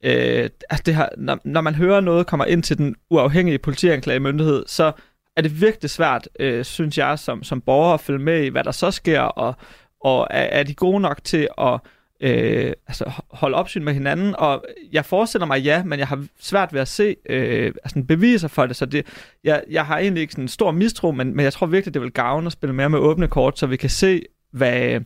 øh, 0.03 0.49
altså 0.69 0.83
det 0.85 0.95
her, 0.95 1.09
når, 1.17 1.39
når 1.43 1.61
man 1.61 1.75
hører 1.75 1.99
noget 1.99 2.27
kommer 2.27 2.45
ind 2.45 2.63
til 2.63 2.77
den 2.77 2.95
uafhængige 3.09 3.57
politianklagemyndighed, 3.57 4.63
så 4.67 4.91
er 5.37 5.41
det 5.41 5.61
virkelig 5.61 5.89
svært, 5.89 6.29
øh, 6.39 6.65
synes 6.65 6.97
jeg, 6.97 7.19
som, 7.19 7.43
som 7.43 7.61
borger 7.61 7.93
at 7.93 7.99
følge 7.99 8.19
med 8.19 8.43
i, 8.43 8.47
hvad 8.47 8.63
der 8.63 8.71
så 8.71 8.91
sker, 8.91 9.21
og, 9.21 9.55
og 10.01 10.27
er, 10.29 10.43
er 10.43 10.63
de 10.63 10.73
gode 10.73 10.99
nok 10.99 11.23
til 11.23 11.47
at 11.57 11.79
øh, 12.21 12.73
altså, 12.87 13.11
holde 13.31 13.57
opsyn 13.57 13.83
med 13.83 13.93
hinanden? 13.93 14.35
Og 14.37 14.65
jeg 14.91 15.05
forestiller 15.05 15.45
mig 15.45 15.61
ja, 15.61 15.83
men 15.83 15.99
jeg 15.99 16.07
har 16.07 16.25
svært 16.39 16.73
ved 16.73 16.81
at 16.81 16.87
se 16.87 17.15
øh, 17.29 17.73
altså, 17.83 18.03
beviser 18.07 18.47
for 18.47 18.65
det, 18.65 18.75
så 18.75 18.85
det, 18.85 19.05
jeg, 19.43 19.63
jeg 19.69 19.85
har 19.85 19.97
egentlig 19.97 20.21
ikke 20.21 20.33
sådan 20.33 20.43
en 20.43 20.47
stor 20.47 20.71
mistro, 20.71 21.11
men, 21.11 21.35
men 21.35 21.43
jeg 21.43 21.53
tror 21.53 21.67
virkelig, 21.67 21.93
det 21.93 22.01
vil 22.01 22.11
gavne 22.11 22.45
at 22.45 22.51
spille 22.51 22.75
mere 22.75 22.89
med 22.89 22.99
åbne 22.99 23.27
kort, 23.27 23.59
så 23.59 23.67
vi 23.67 23.77
kan 23.77 23.89
se, 23.89 24.21
hvad, 24.51 25.01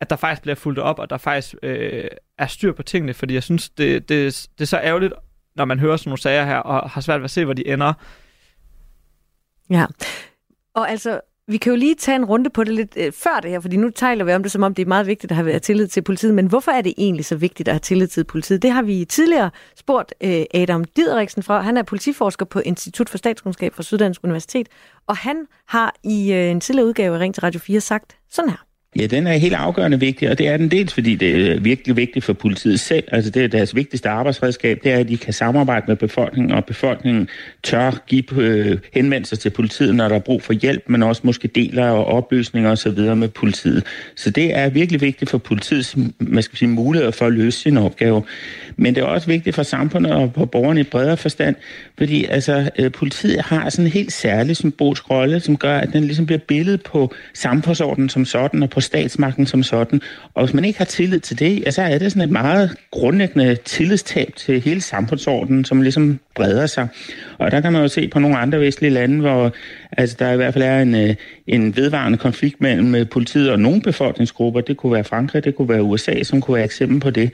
at 0.00 0.10
der 0.10 0.16
faktisk 0.16 0.42
bliver 0.42 0.54
fulgt 0.54 0.78
op, 0.78 0.98
og 0.98 1.10
der 1.10 1.16
faktisk 1.16 1.54
øh, 1.62 2.04
er 2.38 2.46
styr 2.46 2.72
på 2.72 2.82
tingene, 2.82 3.14
fordi 3.14 3.34
jeg 3.34 3.42
synes, 3.42 3.70
det, 3.70 4.08
det, 4.08 4.46
det 4.58 4.64
er 4.64 4.66
så 4.66 4.78
ærgerligt, 4.78 5.12
når 5.56 5.64
man 5.64 5.78
hører 5.78 5.96
sådan 5.96 6.10
nogle 6.10 6.20
sager 6.20 6.44
her, 6.44 6.56
og 6.56 6.90
har 6.90 7.00
svært 7.00 7.20
ved 7.20 7.24
at 7.24 7.30
se, 7.30 7.44
hvor 7.44 7.54
de 7.54 7.66
ender. 7.68 7.92
Ja. 9.70 9.86
Og 10.74 10.90
altså, 10.90 11.20
vi 11.52 11.56
kan 11.56 11.70
jo 11.72 11.76
lige 11.76 11.94
tage 11.94 12.16
en 12.16 12.24
runde 12.24 12.50
på 12.50 12.64
det 12.64 12.74
lidt 12.74 12.94
øh, 12.96 13.12
før 13.12 13.40
det 13.42 13.50
her, 13.50 13.60
fordi 13.60 13.76
nu 13.76 13.90
taler 13.90 14.24
vi 14.24 14.32
om 14.32 14.42
det, 14.42 14.52
som 14.52 14.62
om 14.62 14.74
det 14.74 14.82
er 14.82 14.86
meget 14.86 15.06
vigtigt 15.06 15.32
at 15.32 15.36
have 15.36 15.58
tillid 15.58 15.88
til 15.88 16.02
politiet. 16.02 16.34
Men 16.34 16.46
hvorfor 16.46 16.72
er 16.72 16.80
det 16.80 16.94
egentlig 16.98 17.24
så 17.24 17.36
vigtigt 17.36 17.68
at 17.68 17.74
have 17.74 17.80
tillid 17.80 18.06
til 18.06 18.24
politiet? 18.24 18.62
Det 18.62 18.70
har 18.70 18.82
vi 18.82 19.04
tidligere 19.04 19.50
spurgt 19.76 20.14
øh, 20.20 20.44
Adam 20.54 20.84
Dideriksen 20.84 21.42
fra. 21.42 21.60
Han 21.60 21.76
er 21.76 21.82
politiforsker 21.82 22.44
på 22.44 22.60
Institut 22.60 23.08
for 23.08 23.18
Statskundskab 23.18 23.74
fra 23.74 23.82
Syddansk 23.82 24.20
Universitet. 24.24 24.68
Og 25.06 25.16
han 25.16 25.46
har 25.68 25.94
i 26.02 26.32
øh, 26.32 26.50
en 26.50 26.60
tidligere 26.60 26.86
udgave 26.88 27.14
af 27.14 27.20
Ring 27.20 27.34
til 27.34 27.40
Radio 27.40 27.60
4 27.60 27.80
sagt 27.80 28.16
sådan 28.30 28.50
her. 28.50 28.71
Ja, 28.96 29.06
den 29.06 29.26
er 29.26 29.32
helt 29.32 29.54
afgørende 29.54 30.00
vigtig, 30.00 30.30
og 30.30 30.38
det 30.38 30.48
er 30.48 30.56
den 30.56 30.70
dels, 30.70 30.94
fordi 30.94 31.14
det 31.14 31.52
er 31.52 31.60
virkelig 31.60 31.96
vigtigt 31.96 32.24
for 32.24 32.32
politiet 32.32 32.80
selv. 32.80 33.04
Altså 33.12 33.30
det 33.30 33.44
er 33.44 33.48
deres 33.48 33.74
vigtigste 33.74 34.08
arbejdsredskab, 34.08 34.78
det 34.84 34.92
er, 34.92 34.98
at 34.98 35.08
de 35.08 35.16
kan 35.16 35.32
samarbejde 35.32 35.84
med 35.88 35.96
befolkningen, 35.96 36.52
og 36.52 36.64
befolkningen 36.64 37.28
tør 37.62 38.04
give 38.06 38.24
øh, 38.38 38.78
henvendelser 38.92 39.36
til 39.36 39.50
politiet, 39.50 39.94
når 39.94 40.08
der 40.08 40.14
er 40.14 40.20
brug 40.20 40.42
for 40.42 40.52
hjælp, 40.52 40.82
men 40.86 41.02
også 41.02 41.22
måske 41.24 41.48
deler 41.48 41.86
og 41.86 42.04
oplysninger 42.06 42.70
osv. 42.70 42.98
med 42.98 43.28
politiet. 43.28 43.84
Så 44.16 44.30
det 44.30 44.58
er 44.58 44.68
virkelig 44.68 45.00
vigtigt 45.00 45.30
for 45.30 45.38
politiets 45.38 45.96
man 46.18 46.42
skal 46.42 46.58
sige, 46.58 46.68
muligheder 46.68 47.10
for 47.10 47.26
at 47.26 47.32
løse 47.32 47.60
sin 47.60 47.76
opgave. 47.76 48.22
Men 48.76 48.94
det 48.94 49.00
er 49.00 49.06
også 49.06 49.26
vigtigt 49.26 49.56
for 49.56 49.62
samfundet 49.62 50.12
og 50.12 50.32
for 50.34 50.44
borgerne 50.44 50.80
i 50.80 50.84
bredere 50.84 51.16
forstand, 51.16 51.56
fordi 51.98 52.24
altså, 52.24 52.70
øh, 52.78 52.92
politiet 52.92 53.40
har 53.40 53.70
sådan 53.70 53.84
en 53.84 53.92
helt 53.92 54.12
særlig 54.12 54.56
symbolsk 54.56 55.10
rolle, 55.10 55.40
som 55.40 55.56
gør, 55.56 55.78
at 55.78 55.92
den 55.92 56.04
ligesom 56.04 56.26
bliver 56.26 56.38
billedet 56.38 56.82
på 56.82 57.14
samfundsordenen 57.34 58.08
som 58.08 58.24
sådan, 58.24 58.62
og 58.62 58.70
på 58.70 58.81
statsmagten 58.82 59.46
som 59.46 59.62
sådan. 59.62 60.00
Og 60.34 60.44
hvis 60.44 60.54
man 60.54 60.64
ikke 60.64 60.78
har 60.78 60.84
tillid 60.84 61.20
til 61.20 61.38
det, 61.38 61.62
ja, 61.66 61.70
så 61.70 61.82
er 61.82 61.98
det 61.98 62.12
sådan 62.12 62.22
et 62.22 62.32
meget 62.32 62.76
grundlæggende 62.90 63.54
tillidstab 63.54 64.32
til 64.36 64.60
hele 64.60 64.80
samfundsordenen, 64.80 65.64
som 65.64 65.82
ligesom 65.82 66.18
breder 66.34 66.66
sig. 66.66 66.88
Og 67.38 67.50
der 67.50 67.60
kan 67.60 67.72
man 67.72 67.82
jo 67.82 67.88
se 67.88 68.08
på 68.08 68.18
nogle 68.18 68.38
andre 68.38 68.60
vestlige 68.60 68.90
lande, 68.90 69.20
hvor 69.20 69.52
altså, 69.92 70.16
der 70.18 70.32
i 70.32 70.36
hvert 70.36 70.52
fald 70.52 70.64
er 70.64 70.80
en, 70.80 70.94
øh, 70.94 71.14
en 71.46 71.76
vedvarende 71.76 72.18
konflikt 72.18 72.60
mellem 72.60 72.94
øh, 72.94 73.08
politiet 73.08 73.50
og 73.50 73.60
nogle 73.60 73.80
befolkningsgrupper. 73.80 74.60
Det 74.60 74.76
kunne 74.76 74.92
være 74.92 75.04
Frankrig, 75.04 75.44
det 75.44 75.56
kunne 75.56 75.68
være 75.68 75.82
USA, 75.82 76.22
som 76.22 76.40
kunne 76.40 76.54
være 76.54 76.64
eksempel 76.64 77.00
på 77.00 77.10
det. 77.10 77.30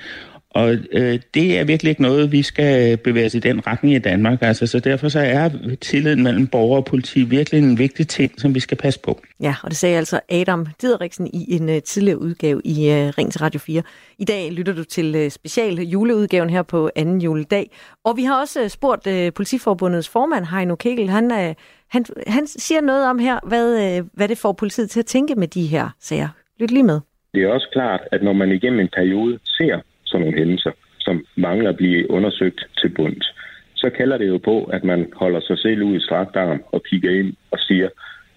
Og 0.58 0.76
øh, 0.92 1.18
det 1.34 1.58
er 1.58 1.64
virkelig 1.64 1.90
ikke 1.90 2.02
noget, 2.02 2.32
vi 2.32 2.42
skal 2.42 2.96
bevæge 2.96 3.26
os 3.26 3.34
i 3.34 3.38
den 3.38 3.66
retning 3.66 3.94
i 3.94 3.98
Danmark. 3.98 4.38
Altså, 4.42 4.66
så 4.66 4.80
derfor 4.80 5.08
så 5.08 5.20
er 5.20 5.50
tilliden 5.80 6.22
mellem 6.22 6.46
borger 6.46 6.76
og 6.76 6.84
politi 6.84 7.22
virkelig 7.22 7.58
en 7.58 7.78
vigtig 7.78 8.08
ting, 8.08 8.40
som 8.40 8.54
vi 8.54 8.60
skal 8.60 8.76
passe 8.76 9.00
på. 9.00 9.20
Ja, 9.40 9.54
og 9.62 9.70
det 9.70 9.76
sagde 9.76 9.96
altså 9.96 10.20
Adam 10.28 10.66
Didriksen 10.82 11.26
i 11.26 11.56
en 11.56 11.68
uh, 11.68 11.78
tidligere 11.84 12.18
udgave 12.18 12.60
i 12.64 12.72
uh, 12.72 13.18
Ring 13.18 13.32
til 13.32 13.40
Radio 13.40 13.60
4. 13.60 13.82
I 14.18 14.24
dag 14.24 14.52
lytter 14.52 14.72
du 14.72 14.84
til 14.84 15.24
uh, 15.24 15.28
special 15.28 15.80
juleudgaven 15.80 16.50
her 16.50 16.62
på 16.62 16.90
anden 16.96 17.20
juledag. 17.20 17.70
Og 18.04 18.16
vi 18.16 18.22
har 18.22 18.40
også 18.40 18.62
uh, 18.62 18.68
spurgt 18.68 19.06
uh, 19.06 19.28
Politiforbundets 19.34 20.08
formand, 20.08 20.44
Heino 20.44 20.74
Kegel. 20.74 21.08
Han, 21.08 21.24
uh, 21.24 21.54
han, 21.88 22.04
han 22.26 22.46
siger 22.46 22.80
noget 22.80 23.06
om 23.10 23.18
her, 23.18 23.38
hvad, 23.48 23.98
uh, 23.98 24.06
hvad 24.12 24.28
det 24.28 24.38
får 24.38 24.52
politiet 24.52 24.90
til 24.90 25.00
at 25.00 25.06
tænke 25.06 25.34
med 25.34 25.48
de 25.48 25.66
her 25.66 25.88
sager. 26.00 26.28
Lyt 26.60 26.70
lige 26.70 26.82
med. 26.82 27.00
Det 27.34 27.42
er 27.42 27.48
også 27.48 27.68
klart, 27.72 28.00
at 28.12 28.22
når 28.22 28.32
man 28.32 28.52
igennem 28.52 28.80
en 28.80 28.88
periode 28.96 29.38
ser 29.44 29.80
sådan 30.08 30.24
nogle 30.24 30.38
hændelser, 30.38 30.70
som 30.98 31.24
mangler 31.36 31.70
at 31.70 31.76
blive 31.76 32.10
undersøgt 32.10 32.60
til 32.80 32.88
bunds, 32.88 33.34
så 33.74 33.90
kalder 33.90 34.18
det 34.18 34.28
jo 34.28 34.38
på, 34.38 34.64
at 34.64 34.84
man 34.84 35.00
holder 35.16 35.40
sig 35.40 35.58
selv 35.58 35.82
ud 35.82 35.96
i 35.96 36.00
strakt 36.00 36.36
arm 36.36 36.62
og 36.72 36.82
kigger 36.82 37.10
ind 37.10 37.34
og 37.50 37.58
siger, 37.58 37.88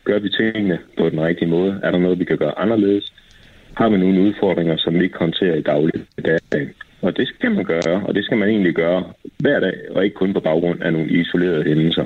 gør 0.03 0.19
vi 0.19 0.29
tingene 0.29 0.79
på 0.97 1.09
den 1.09 1.21
rigtige 1.21 1.49
måde? 1.49 1.79
Er 1.83 1.91
der 1.91 1.99
noget, 1.99 2.19
vi 2.19 2.25
kan 2.25 2.37
gøre 2.37 2.59
anderledes? 2.59 3.13
Har 3.73 3.89
vi 3.89 3.97
nogle 3.97 4.21
udfordringer, 4.21 4.77
som 4.77 4.99
vi 4.99 5.03
ikke 5.03 5.17
håndterer 5.17 5.55
i 5.55 5.61
dagligdagen? 5.61 6.69
Og 7.01 7.17
det 7.17 7.27
skal 7.27 7.51
man 7.51 7.65
gøre, 7.65 8.03
og 8.07 8.15
det 8.15 8.25
skal 8.25 8.37
man 8.37 8.49
egentlig 8.49 8.73
gøre 8.73 9.03
hver 9.39 9.59
dag, 9.59 9.77
og 9.89 10.03
ikke 10.03 10.15
kun 10.15 10.33
på 10.33 10.39
baggrund 10.39 10.83
af 10.83 10.93
nogle 10.93 11.09
isolerede 11.09 11.63
hændelser. 11.63 12.05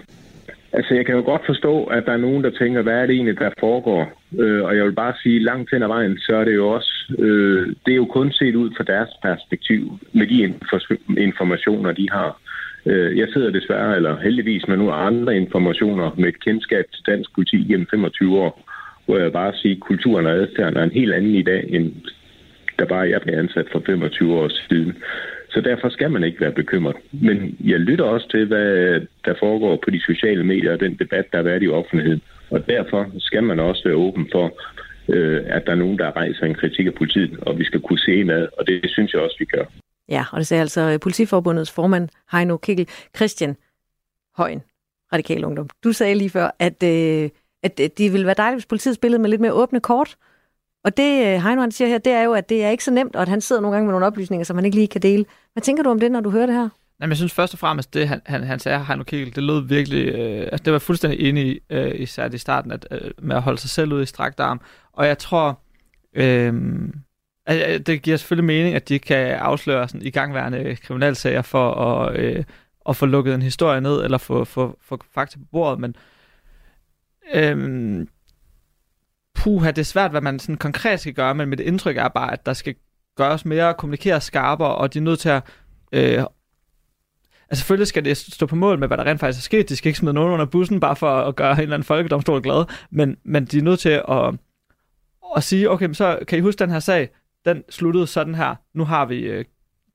Altså, 0.74 0.96
jeg 0.96 1.06
kan 1.06 1.16
jo 1.16 1.22
godt 1.22 1.46
forstå, 1.46 1.84
at 1.84 2.06
der 2.06 2.12
er 2.12 2.18
nogen, 2.18 2.44
der 2.44 2.50
tænker, 2.50 2.82
hvad 2.82 2.94
er 2.94 3.06
det 3.06 3.16
egentlig, 3.16 3.40
der 3.40 3.50
foregår? 3.60 4.22
Øh, 4.40 4.64
og 4.64 4.78
jeg 4.78 4.86
vil 4.86 4.92
bare 4.92 5.14
sige, 5.24 5.40
langt 5.40 5.72
hen 5.72 5.84
ad 5.84 5.88
vejen, 5.88 6.20
så 6.20 6.36
er 6.36 6.44
det 6.46 6.56
jo 6.56 6.70
også, 6.70 6.94
øh, 7.20 7.68
det 7.86 7.92
er 7.92 7.96
jo 7.96 8.06
kun 8.06 8.32
set 8.32 8.56
ud 8.56 8.70
fra 8.78 8.84
deres 8.84 9.10
perspektiv, 9.24 10.00
med 10.14 10.28
de 10.28 10.54
informationer, 11.18 11.92
de 11.92 12.08
har. 12.12 12.40
Øh, 12.86 13.18
jeg 13.18 13.28
sidder 13.34 13.50
desværre, 13.52 13.96
eller 13.96 14.18
heldigvis 14.20 14.68
med 14.68 14.78
nogle 14.78 14.94
andre 14.94 15.36
informationer, 15.36 16.12
med 16.18 16.30
et 16.30 16.40
kendskab 16.40 16.86
til 16.94 17.04
dansk 17.08 17.34
politi 17.36 17.58
gennem 17.58 17.88
25 17.92 18.38
år, 18.38 18.70
hvor 19.06 19.18
jeg 19.18 19.32
bare 19.32 19.54
siger, 19.56 19.76
at 19.76 19.82
kulturen 19.82 20.26
og 20.26 20.32
adfærden 20.32 20.78
er 20.78 20.84
en 20.84 20.92
helt 20.92 21.14
anden 21.14 21.36
i 21.36 21.44
dag, 21.44 21.66
end 21.70 21.94
der 22.80 22.86
bare 22.86 23.10
jeg 23.10 23.22
blev 23.22 23.38
ansat 23.38 23.66
for 23.72 23.84
25 23.86 24.34
år 24.34 24.50
siden. 24.70 24.96
Så 25.50 25.62
derfor 25.62 25.90
skal 25.90 26.12
man 26.12 26.24
ikke 26.24 26.42
være 26.42 26.52
bekymret. 26.52 26.96
Men 27.12 27.58
jeg 27.64 27.80
lytter 27.80 28.06
også 28.06 28.30
til, 28.30 28.46
hvad 28.46 29.02
der 29.26 29.34
foregår 29.40 29.76
på 29.84 29.90
de 29.92 30.02
sociale 30.02 30.44
medier 30.44 30.74
og 30.74 30.80
den 30.80 30.96
debat, 30.96 31.26
der 31.32 31.38
har 31.38 31.44
været 31.44 31.64
i 31.64 31.68
offentligheden. 31.68 32.22
Og 32.56 32.68
derfor 32.68 33.02
skal 33.20 33.44
man 33.44 33.60
også 33.60 33.82
være 33.86 33.96
åben 33.96 34.28
for, 34.32 34.46
øh, 35.14 35.44
at 35.46 35.62
der 35.66 35.72
er 35.72 35.76
nogen, 35.84 35.98
der 36.00 36.16
rejser 36.16 36.46
en 36.46 36.56
kritik 36.56 36.86
af 36.88 36.94
politiet, 36.94 37.40
og 37.40 37.60
vi 37.60 37.66
skal 37.66 37.82
kunne 37.82 38.00
se 38.00 38.24
med, 38.24 38.48
og 38.58 38.68
det 38.68 38.90
synes 38.90 39.14
jeg 39.14 39.22
også, 39.22 39.36
vi 39.40 39.46
gør. 39.46 39.66
Ja, 40.10 40.24
og 40.32 40.38
det 40.40 40.48
sagde 40.48 40.62
altså 40.62 40.82
øh, 40.82 41.00
Politiforbundets 41.00 41.72
formand, 41.72 42.10
Heino 42.32 42.58
Kikkel. 42.58 42.88
Christian 43.16 43.58
Højen, 44.38 44.62
Radikal 45.14 45.46
Ungdom. 45.46 45.70
Du 45.84 45.92
sagde 45.92 46.16
lige 46.16 46.30
før, 46.30 46.56
at, 46.60 46.84
øh, 46.84 47.30
at 47.64 47.78
det 47.98 48.14
ville 48.14 48.26
være 48.26 48.36
dejligt, 48.38 48.56
hvis 48.56 48.66
politiet 48.66 48.96
spillede 48.96 49.22
med 49.22 49.30
lidt 49.30 49.42
mere 49.42 49.54
åbne 49.54 49.80
kort. 49.80 50.16
Og 50.84 50.98
det 50.98 51.26
øh, 51.26 51.44
Heino 51.44 51.62
han 51.62 51.72
siger 51.72 51.88
her, 51.88 51.98
det 51.98 52.14
er 52.14 52.24
jo, 52.24 52.34
at 52.34 52.50
det 52.50 52.64
er 52.64 52.70
ikke 52.70 52.84
så 52.84 52.92
nemt, 52.92 53.16
og 53.16 53.22
at 53.22 53.28
han 53.28 53.42
sidder 53.42 53.62
nogle 53.62 53.76
gange 53.76 53.88
med 53.88 53.94
nogle 53.94 54.06
oplysninger, 54.06 54.46
som 54.46 54.56
han 54.58 54.66
ikke 54.66 54.78
lige 54.78 54.88
kan 54.88 55.02
dele. 55.02 55.26
Hvad 55.54 55.62
tænker 55.62 55.84
du 55.84 55.90
om 55.90 56.00
det, 56.00 56.12
når 56.12 56.22
du 56.22 56.30
hører 56.30 56.46
det 56.46 56.56
her? 56.56 56.70
Jamen, 57.02 57.10
jeg 57.10 57.18
synes 57.18 57.34
først 57.34 57.54
og 57.54 57.60
fremmest, 57.60 57.94
det 57.94 58.08
han, 58.08 58.22
han, 58.26 58.44
han 58.44 58.60
sagde, 58.60 58.86
Heino 58.86 59.04
Kegel, 59.04 59.36
det 59.36 59.44
lød 59.44 59.62
virkelig, 59.68 60.08
øh, 60.08 60.42
altså 60.42 60.64
det 60.64 60.74
var 60.74 60.80
fuldstændig 60.80 61.30
enig 61.30 61.48
i, 61.48 61.60
øh, 61.70 62.00
især 62.00 62.30
i 62.30 62.38
starten, 62.38 62.72
at, 62.72 62.88
øh, 62.92 63.12
med 63.22 63.36
at 63.36 63.42
holde 63.42 63.58
sig 63.58 63.70
selv 63.70 63.94
ud 63.94 64.02
i 64.02 64.06
strakt 64.06 64.40
arm. 64.40 64.62
Og 64.94 65.08
jeg 65.08 65.18
tror, 65.18 65.60
øh, 66.14 66.54
altså, 67.46 67.84
det 67.84 68.02
giver 68.02 68.18
selvfølgelig 68.18 68.46
mening, 68.46 68.76
at 68.76 68.90
de 68.90 69.00
kan 69.00 69.32
afsløre 69.32 69.88
sådan, 69.88 70.08
igangværende 70.08 70.76
kriminalsager 70.76 71.42
for 71.42 71.74
at, 71.74 72.18
øh, 72.18 72.44
at 72.90 72.96
få 72.96 73.06
lukket 73.06 73.36
en 73.36 73.42
historie 73.42 73.82
ned, 73.82 74.04
eller 74.04 74.18
få, 74.18 74.46
få, 74.46 74.78
få 74.82 75.00
fakta 75.14 75.38
på 75.40 75.46
bordet, 75.52 75.80
men 75.80 75.96
øh, 77.34 78.08
puha, 79.36 79.68
det 79.72 79.78
er 79.78 79.84
svært, 79.84 80.12
hvad 80.12 80.22
man 80.22 80.40
sådan 80.40 80.58
konkret 80.58 81.00
skal 81.00 81.14
gøre, 81.14 81.36
men 81.36 81.50
mit 81.50 81.60
indtryk 81.60 81.98
er 81.98 82.08
bare, 82.08 82.34
at 82.34 82.46
der 82.46 82.54
skal 82.54 82.76
gøres 83.16 83.46
mere, 83.46 83.74
kommunikere 83.74 84.22
skarpere, 84.22 84.76
og 84.76 84.94
de 84.94 85.00
er 85.00 85.04
nødt 85.04 85.20
til 85.20 85.30
at... 85.30 85.44
Øh, 85.92 86.24
altså 87.50 87.62
selvfølgelig 87.62 87.88
skal 87.88 88.06
det 88.06 88.18
stå 88.18 88.46
på 88.46 88.56
mål 88.56 88.80
med, 88.80 88.88
hvad 88.88 88.98
der 88.98 89.04
rent 89.04 89.20
faktisk 89.20 89.40
er 89.40 89.46
sket. 89.46 89.70
De 89.70 89.76
skal 89.76 89.90
ikke 89.90 90.00
smide 90.00 90.14
nogen 90.14 90.34
under 90.34 90.46
bussen, 90.46 90.80
bare 90.80 90.96
for 90.96 91.10
at 91.10 91.36
gøre 91.36 91.54
en 91.54 91.60
eller 91.60 91.74
anden 91.74 91.86
folkedomstol 91.86 92.42
glad, 92.42 92.66
men, 92.92 93.18
men 93.24 93.46
de 93.46 93.58
er 93.58 93.62
nødt 93.62 93.80
til 93.80 94.02
at, 94.10 94.34
at 95.36 95.44
sige, 95.44 95.70
okay, 95.70 95.94
så 95.94 96.20
kan 96.28 96.38
I 96.38 96.42
huske 96.42 96.60
den 96.60 96.72
her 96.72 96.80
sag? 96.80 97.10
Den 97.46 97.64
sluttede 97.70 98.08
sådan 98.08 98.36
her. 98.36 98.56
Nu 98.74 98.86
har 98.86 99.06
vi 99.06 99.20
øh, 99.20 99.46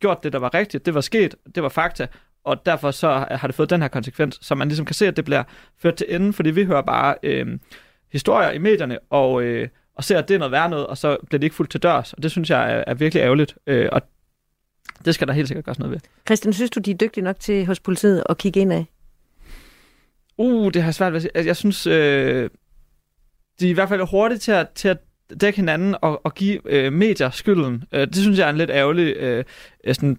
gjort 0.00 0.22
det, 0.22 0.32
der 0.32 0.38
var 0.38 0.54
rigtigt. 0.54 0.86
Det 0.86 0.94
var 0.94 1.00
sket. 1.00 1.34
Det 1.54 1.62
var 1.62 1.68
fakta 1.68 2.06
og 2.44 2.66
derfor 2.66 2.90
så 2.90 3.26
har 3.30 3.46
det 3.46 3.54
fået 3.54 3.70
den 3.70 3.80
her 3.80 3.88
konsekvens, 3.88 4.38
så 4.42 4.54
man 4.54 4.68
ligesom 4.68 4.86
kan 4.86 4.94
se, 4.94 5.06
at 5.06 5.16
det 5.16 5.24
bliver 5.24 5.42
ført 5.78 5.94
til 5.94 6.06
enden, 6.08 6.32
fordi 6.32 6.50
vi 6.50 6.64
hører 6.64 6.82
bare 6.82 7.14
øh, 7.22 7.58
historier 8.12 8.50
i 8.50 8.58
medierne, 8.58 8.98
og, 9.10 9.42
øh, 9.42 9.68
og 9.94 10.04
ser, 10.04 10.18
at 10.18 10.28
det 10.28 10.34
er 10.34 10.38
noget 10.38 10.52
værd 10.52 10.70
noget, 10.70 10.86
og 10.86 10.98
så 10.98 11.16
bliver 11.26 11.38
det 11.38 11.44
ikke 11.44 11.56
fuldt 11.56 11.70
til 11.70 11.82
dørs. 11.82 12.12
Og 12.12 12.22
det 12.22 12.30
synes 12.30 12.50
jeg 12.50 12.72
er, 12.72 12.84
er 12.86 12.94
virkelig 12.94 13.20
ærgerligt, 13.20 13.54
øh, 13.66 13.88
og 13.92 14.02
det 15.04 15.14
skal 15.14 15.28
der 15.28 15.34
helt 15.34 15.48
sikkert 15.48 15.64
gøres 15.64 15.78
noget 15.78 15.92
ved. 15.92 16.00
Christian, 16.26 16.52
synes 16.52 16.70
du, 16.70 16.80
de 16.80 16.90
er 16.90 16.94
dygtige 16.94 17.24
nok 17.24 17.40
til 17.40 17.66
hos 17.66 17.80
politiet 17.80 18.22
at 18.28 18.38
kigge 18.38 18.60
ind 18.60 18.72
af? 18.72 18.86
Uh, 20.38 20.70
det 20.74 20.82
har 20.82 20.92
svært 20.92 21.12
ved 21.12 21.16
at 21.16 21.22
sige. 21.22 21.30
Altså, 21.34 21.48
jeg 21.48 21.56
synes, 21.56 21.86
øh, 21.86 22.50
de 23.60 23.66
er 23.66 23.70
i 23.70 23.72
hvert 23.72 23.88
fald 23.88 24.10
hurtige 24.10 24.38
til 24.38 24.52
at, 24.52 24.68
til 24.74 24.88
at 24.88 24.98
dække 25.40 25.56
hinanden 25.56 25.96
og, 26.02 26.20
og 26.26 26.34
give 26.34 26.60
øh, 26.72 26.92
medier 26.92 27.30
skylden. 27.30 27.84
Øh, 27.92 28.06
det 28.06 28.16
synes 28.16 28.38
jeg 28.38 28.46
er 28.46 28.50
en 28.50 28.56
lidt 28.56 28.70
ærgerlig 28.70 29.16
øh, 29.16 29.44
sådan 29.92 30.18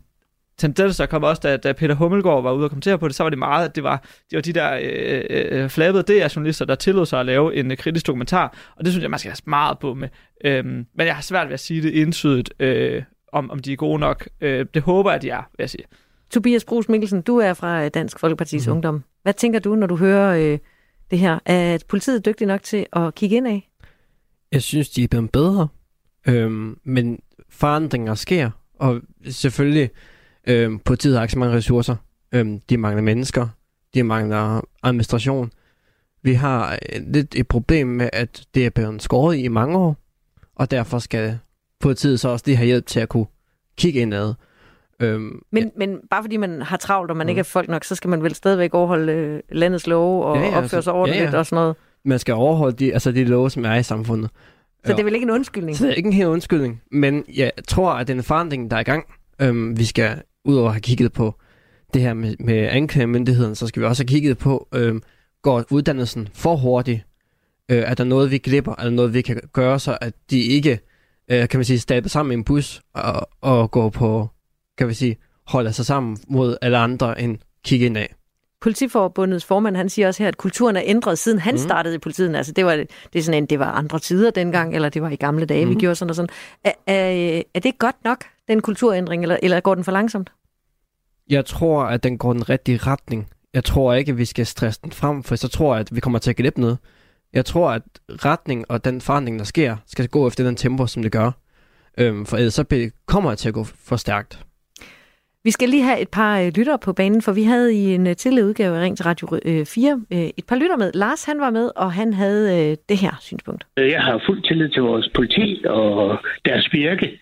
tendens, 0.58 0.98
der 0.98 1.06
kom 1.06 1.24
også, 1.24 1.40
da, 1.44 1.58
da 1.58 1.74
Peter 1.74 1.96
Hummelgaard 1.96 2.44
var 2.44 2.52
ude 2.52 2.64
og 2.64 2.70
kommentere 2.70 3.00
på 3.00 3.08
det, 3.08 3.16
så 3.16 3.24
var 3.24 3.30
det 3.30 3.40
meget, 3.40 3.70
at 3.70 3.76
det 3.76 3.84
var, 3.84 4.04
det 4.30 4.36
var 4.36 4.42
de 4.42 4.54
der 4.54 4.80
øh, 4.82 5.62
øh, 5.62 5.70
flabede 5.70 6.04
DR-journalister, 6.04 6.66
der 6.66 6.76
tillod 6.76 7.06
sig 7.06 7.20
at 7.20 7.26
lave 7.26 7.56
en 7.56 7.72
øh, 7.72 7.78
kritisk 7.78 8.08
dokumentar, 8.08 8.74
og 8.76 8.86
det 8.86 8.94
synes 8.94 9.02
jeg, 9.02 9.10
man 9.10 9.20
skal 9.20 9.30
have 9.30 9.38
meget 9.46 9.80
på 9.80 9.94
med. 9.94 10.10
Øhm, 10.46 10.86
men 10.96 11.08
jeg 11.08 11.16
har 11.16 11.22
svært 11.22 11.48
ved 11.48 11.54
at 11.54 11.60
sige 11.60 11.82
det 11.82 11.90
indsydigt, 11.90 12.54
øh, 12.60 13.04
om, 13.32 13.52
om 13.52 13.60
de 13.60 13.74
er 13.74 13.78
gode 13.78 14.00
nok. 14.00 14.28
Øh, 14.42 14.66
det 14.74 14.82
håber 14.82 15.12
jeg, 15.12 15.22
de 15.22 15.30
er, 15.30 15.38
vil 15.38 15.64
jeg 15.64 15.70
sige. 15.70 15.84
Tobias 16.30 16.66
Brugs 16.66 16.90
Mikkelsen, 16.90 17.22
du 17.22 17.38
er 17.38 17.54
fra 17.54 17.84
øh, 17.86 17.92
Dansk 17.94 18.20
Folkepartis 18.20 18.68
mm. 18.68 18.74
Ungdom. 18.74 19.04
Hvad 19.24 19.34
tænker 19.34 19.60
du, 19.60 19.76
når 19.76 19.88
du 19.88 19.96
hører 19.96 20.54
øh, 20.54 20.60
det 21.12 21.20
her? 21.20 21.40
Er 21.46 21.78
politiet 21.88 22.26
dygtig 22.26 22.48
nok 22.48 22.64
til 22.64 22.86
at 22.94 23.16
kigge 23.16 23.36
ind 23.36 23.48
af? 23.48 23.70
Jeg 24.52 24.62
synes, 24.62 24.90
de 24.90 25.04
er 25.04 25.08
blevet 25.08 25.32
bedre. 25.32 25.68
Øhm, 26.28 26.78
men 26.84 27.20
forandringer 27.50 28.16
sker, 28.16 28.50
og 28.80 29.02
selvfølgelig 29.30 29.90
Øhm, 30.48 30.80
politiet 30.80 31.16
har 31.16 31.24
ikke 31.24 31.32
så 31.34 31.40
mange 31.40 31.56
ressourcer. 31.56 31.96
Øhm, 32.32 32.60
de 32.60 32.78
mangler 32.78 33.02
mennesker. 33.02 33.48
De 33.94 34.04
mangler 34.04 34.62
administration. 34.84 35.52
Vi 36.24 36.34
har 36.34 36.72
øh, 36.72 37.02
lidt 37.08 37.36
et 37.36 37.48
problem 37.48 37.88
med, 37.88 38.10
at 38.14 38.44
det 38.56 38.66
er 38.66 38.70
blevet 38.70 39.02
skåret 39.02 39.38
i 39.38 39.48
mange 39.48 39.78
år, 39.78 39.98
og 40.56 40.72
derfor 40.72 41.00
skal 41.00 41.40
politiet 41.82 42.20
så 42.20 42.30
også 42.30 42.44
lige 42.48 42.56
have 42.56 42.66
hjælp 42.66 42.86
til 42.86 43.00
at 43.00 43.10
kunne 43.10 43.26
kigge 43.78 44.00
indad. 44.00 44.34
Øhm, 45.00 45.42
men, 45.52 45.64
ja. 45.64 45.70
men 45.78 45.98
bare 46.10 46.24
fordi 46.24 46.38
man 46.38 46.62
har 46.62 46.78
travlt, 46.78 47.12
og 47.12 47.18
man 47.18 47.26
mm. 47.26 47.30
ikke 47.30 47.40
er 47.40 47.44
folk 47.44 47.70
nok, 47.70 47.84
så 47.84 47.96
skal 47.96 48.10
man 48.10 48.24
vel 48.24 48.36
stadigvæk 48.36 48.74
overholde 48.74 49.12
øh, 49.12 49.40
landets 49.52 49.88
love 49.88 50.26
og 50.26 50.36
ja, 50.36 50.42
ja, 50.42 50.48
opføre 50.48 50.62
altså, 50.62 50.82
sig 50.82 50.94
ordentligt 50.94 51.24
ja, 51.24 51.32
ja. 51.32 51.38
og 51.38 51.46
sådan 51.46 51.56
noget. 51.56 51.76
Man 52.06 52.20
skal 52.20 52.34
overholde 52.34 52.76
de, 52.78 52.94
altså 52.94 53.12
de 53.12 53.24
love, 53.24 53.50
som 53.50 53.66
er 53.66 53.76
i 53.76 53.84
samfundet. 53.84 54.30
Så 54.86 54.92
det 54.92 55.00
er 55.00 55.04
vel 55.04 55.14
ikke 55.14 55.24
en 55.24 55.32
undskyldning? 55.32 55.78
Så 55.78 55.86
det 55.86 55.92
er 55.92 55.96
ikke 55.96 56.08
en 56.08 56.14
helt 56.14 56.28
undskyldning, 56.28 56.82
men 56.92 57.24
jeg 57.36 57.52
tror, 57.68 57.92
at 57.92 58.08
den 58.08 58.24
forandring, 58.24 58.72
der 58.72 58.78
er 58.78 58.82
i 58.82 58.84
gang, 58.84 59.06
øhm, 59.42 59.78
vi 59.78 59.86
skal 59.86 60.22
udover 60.46 60.68
at 60.68 60.74
have 60.74 60.82
kigget 60.82 61.14
på 61.14 61.36
det 61.94 62.02
her 62.02 62.14
med, 62.14 62.36
med 62.40 62.68
anklagemyndigheden, 62.72 63.56
så 63.56 63.68
skal 63.68 63.82
vi 63.82 63.88
også 63.88 64.04
have 64.04 64.08
kigget 64.08 64.38
på, 64.38 64.68
øh, 64.74 64.96
går 65.42 65.64
uddannelsen 65.72 66.30
for 66.34 66.56
hurtigt? 66.56 67.02
Øh, 67.72 67.78
er 67.78 67.94
der 67.94 68.04
noget, 68.04 68.32
vi 68.32 68.38
glipper? 68.38 68.72
Er 68.72 68.84
der 68.84 68.90
noget, 68.90 69.14
vi 69.14 69.22
kan 69.22 69.40
gøre, 69.54 69.80
så 69.80 69.98
at 70.02 70.14
de 70.30 70.40
ikke, 70.40 70.80
øh, 71.32 71.50
kan 71.50 71.58
man 71.58 71.66
sige, 71.66 71.80
stabler 71.80 72.10
sammen 72.10 72.32
i 72.32 72.34
en 72.34 72.44
bus 72.44 72.82
og, 72.94 73.28
og 73.42 73.72
går 73.72 73.90
på, 73.90 74.30
kan 74.78 74.88
vi 74.88 74.94
sige, 74.94 75.18
holder 75.48 75.72
sig 75.72 75.86
sammen 75.86 76.18
mod 76.28 76.58
alle 76.62 76.78
andre 76.78 77.22
end 77.22 77.38
kigge 77.64 77.86
ind 77.86 77.98
af? 77.98 78.16
Politiforbundets 78.62 79.46
formand, 79.46 79.76
han 79.76 79.90
siger 79.90 80.08
også 80.08 80.24
her, 80.24 80.28
at 80.28 80.38
kulturen 80.38 80.76
er 80.76 80.82
ændret, 80.86 81.20
siden 81.20 81.40
han 81.40 81.54
mm. 81.54 81.58
startede 81.58 81.96
i 81.96 81.98
politiet. 81.98 82.36
Altså, 82.36 82.52
det 82.52 82.66
var, 82.66 82.76
det 82.76 83.20
er 83.20 83.22
sådan 83.22 83.44
en, 83.44 83.46
det 83.46 83.60
var 83.60 83.72
andre 83.72 84.00
tider 84.00 84.32
dengang, 84.32 84.76
eller 84.76 84.90
det 84.90 85.02
var 85.02 85.10
i 85.10 85.16
gamle 85.16 85.46
dage, 85.46 85.66
mm. 85.66 85.72
vi 85.72 85.76
gjorde 85.76 85.96
sådan 85.96 86.10
og 86.10 86.16
sådan. 86.16 86.30
Er, 86.64 86.72
er, 86.88 87.42
er 87.54 87.60
det 87.60 87.80
godt 87.80 87.96
nok, 88.04 88.26
den 88.48 88.62
kulturændring, 88.62 89.24
eller, 89.24 89.38
eller 89.44 89.60
går 89.60 89.76
den 89.76 89.84
for 89.84 89.92
langsomt? 89.92 90.32
Jeg 91.30 91.46
tror, 91.46 91.84
at 91.84 92.04
den 92.04 92.18
går 92.18 92.34
den 92.34 92.50
rigtige 92.50 92.78
retning. 92.78 93.28
Jeg 93.54 93.64
tror 93.64 93.94
ikke, 93.94 94.12
at 94.12 94.18
vi 94.18 94.26
skal 94.26 94.46
stresse 94.46 94.80
den 94.84 94.92
frem, 94.92 95.24
for 95.24 95.36
så 95.36 95.48
tror 95.48 95.74
jeg, 95.74 95.80
at 95.80 95.96
vi 95.96 96.00
kommer 96.00 96.20
til 96.20 96.30
at 96.30 96.36
glippe 96.36 96.62
noget. 96.62 96.78
Jeg 97.34 97.46
tror, 97.46 97.70
at 97.70 97.82
retning 98.10 98.66
og 98.72 98.86
den 98.86 99.02
forandring, 99.02 99.40
der 99.40 99.46
sker, 99.46 99.78
skal 99.88 100.08
gå 100.08 100.28
efter 100.28 100.44
den 100.44 100.56
tempo, 100.56 100.88
som 100.88 101.04
det 101.04 101.12
gør. 101.12 101.32
Øhm, 101.98 102.26
for 102.26 102.38
ellers 102.38 102.54
så 102.54 102.90
kommer 103.06 103.30
det 103.30 103.40
til 103.40 103.48
at 103.48 103.54
gå 103.54 103.64
for 103.64 103.96
stærkt. 103.96 104.44
Vi 105.44 105.52
skal 105.52 105.70
lige 105.70 105.84
have 105.84 106.00
et 106.00 106.10
par 106.10 106.40
øh, 106.40 106.52
lyttere 106.58 106.80
på 106.80 106.94
banen, 106.94 107.22
for 107.22 107.32
vi 107.32 107.44
havde 107.44 107.74
i 107.76 107.84
en 107.96 108.08
øh, 108.08 108.16
tidligere 108.16 108.48
udgave 108.48 108.78
af 108.78 108.82
Ring 108.82 108.98
til 108.98 109.06
Radio 109.06 109.40
øh, 109.46 109.66
4 109.66 110.02
øh, 110.14 110.20
et 110.20 110.46
par 110.50 110.56
lytter 110.56 110.78
med. 110.78 110.92
Lars 110.94 111.26
han 111.26 111.40
var 111.40 111.50
med, 111.50 111.72
og 111.76 111.92
han 111.92 112.14
havde 112.14 112.76
det 112.90 112.98
her 112.98 113.14
synspunkt. 113.22 113.64
Jeg 113.78 114.02
har 114.02 114.24
fuld 114.26 114.42
tillid 114.42 114.70
til 114.70 114.82
vores 114.82 115.10
politi 115.16 115.64
og 115.66 116.18
deres 116.46 116.70
virke. 116.72 117.20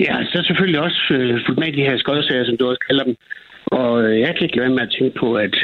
Ja, 0.00 0.24
så 0.24 0.38
er 0.38 0.42
selvfølgelig 0.42 0.80
også 0.80 1.00
fuldt 1.46 1.58
med 1.58 1.68
i 1.68 1.76
de 1.76 1.82
her 1.88 1.98
skodsager, 1.98 2.44
som 2.44 2.56
du 2.56 2.68
også 2.68 2.84
kalder 2.88 3.04
dem. 3.04 3.16
Og 3.66 4.20
jeg 4.20 4.34
kan 4.34 4.42
ikke 4.44 4.56
lade 4.56 4.66
være 4.66 4.74
med 4.74 4.82
at 4.82 4.94
tænke 4.98 5.18
på, 5.18 5.34
at 5.34 5.54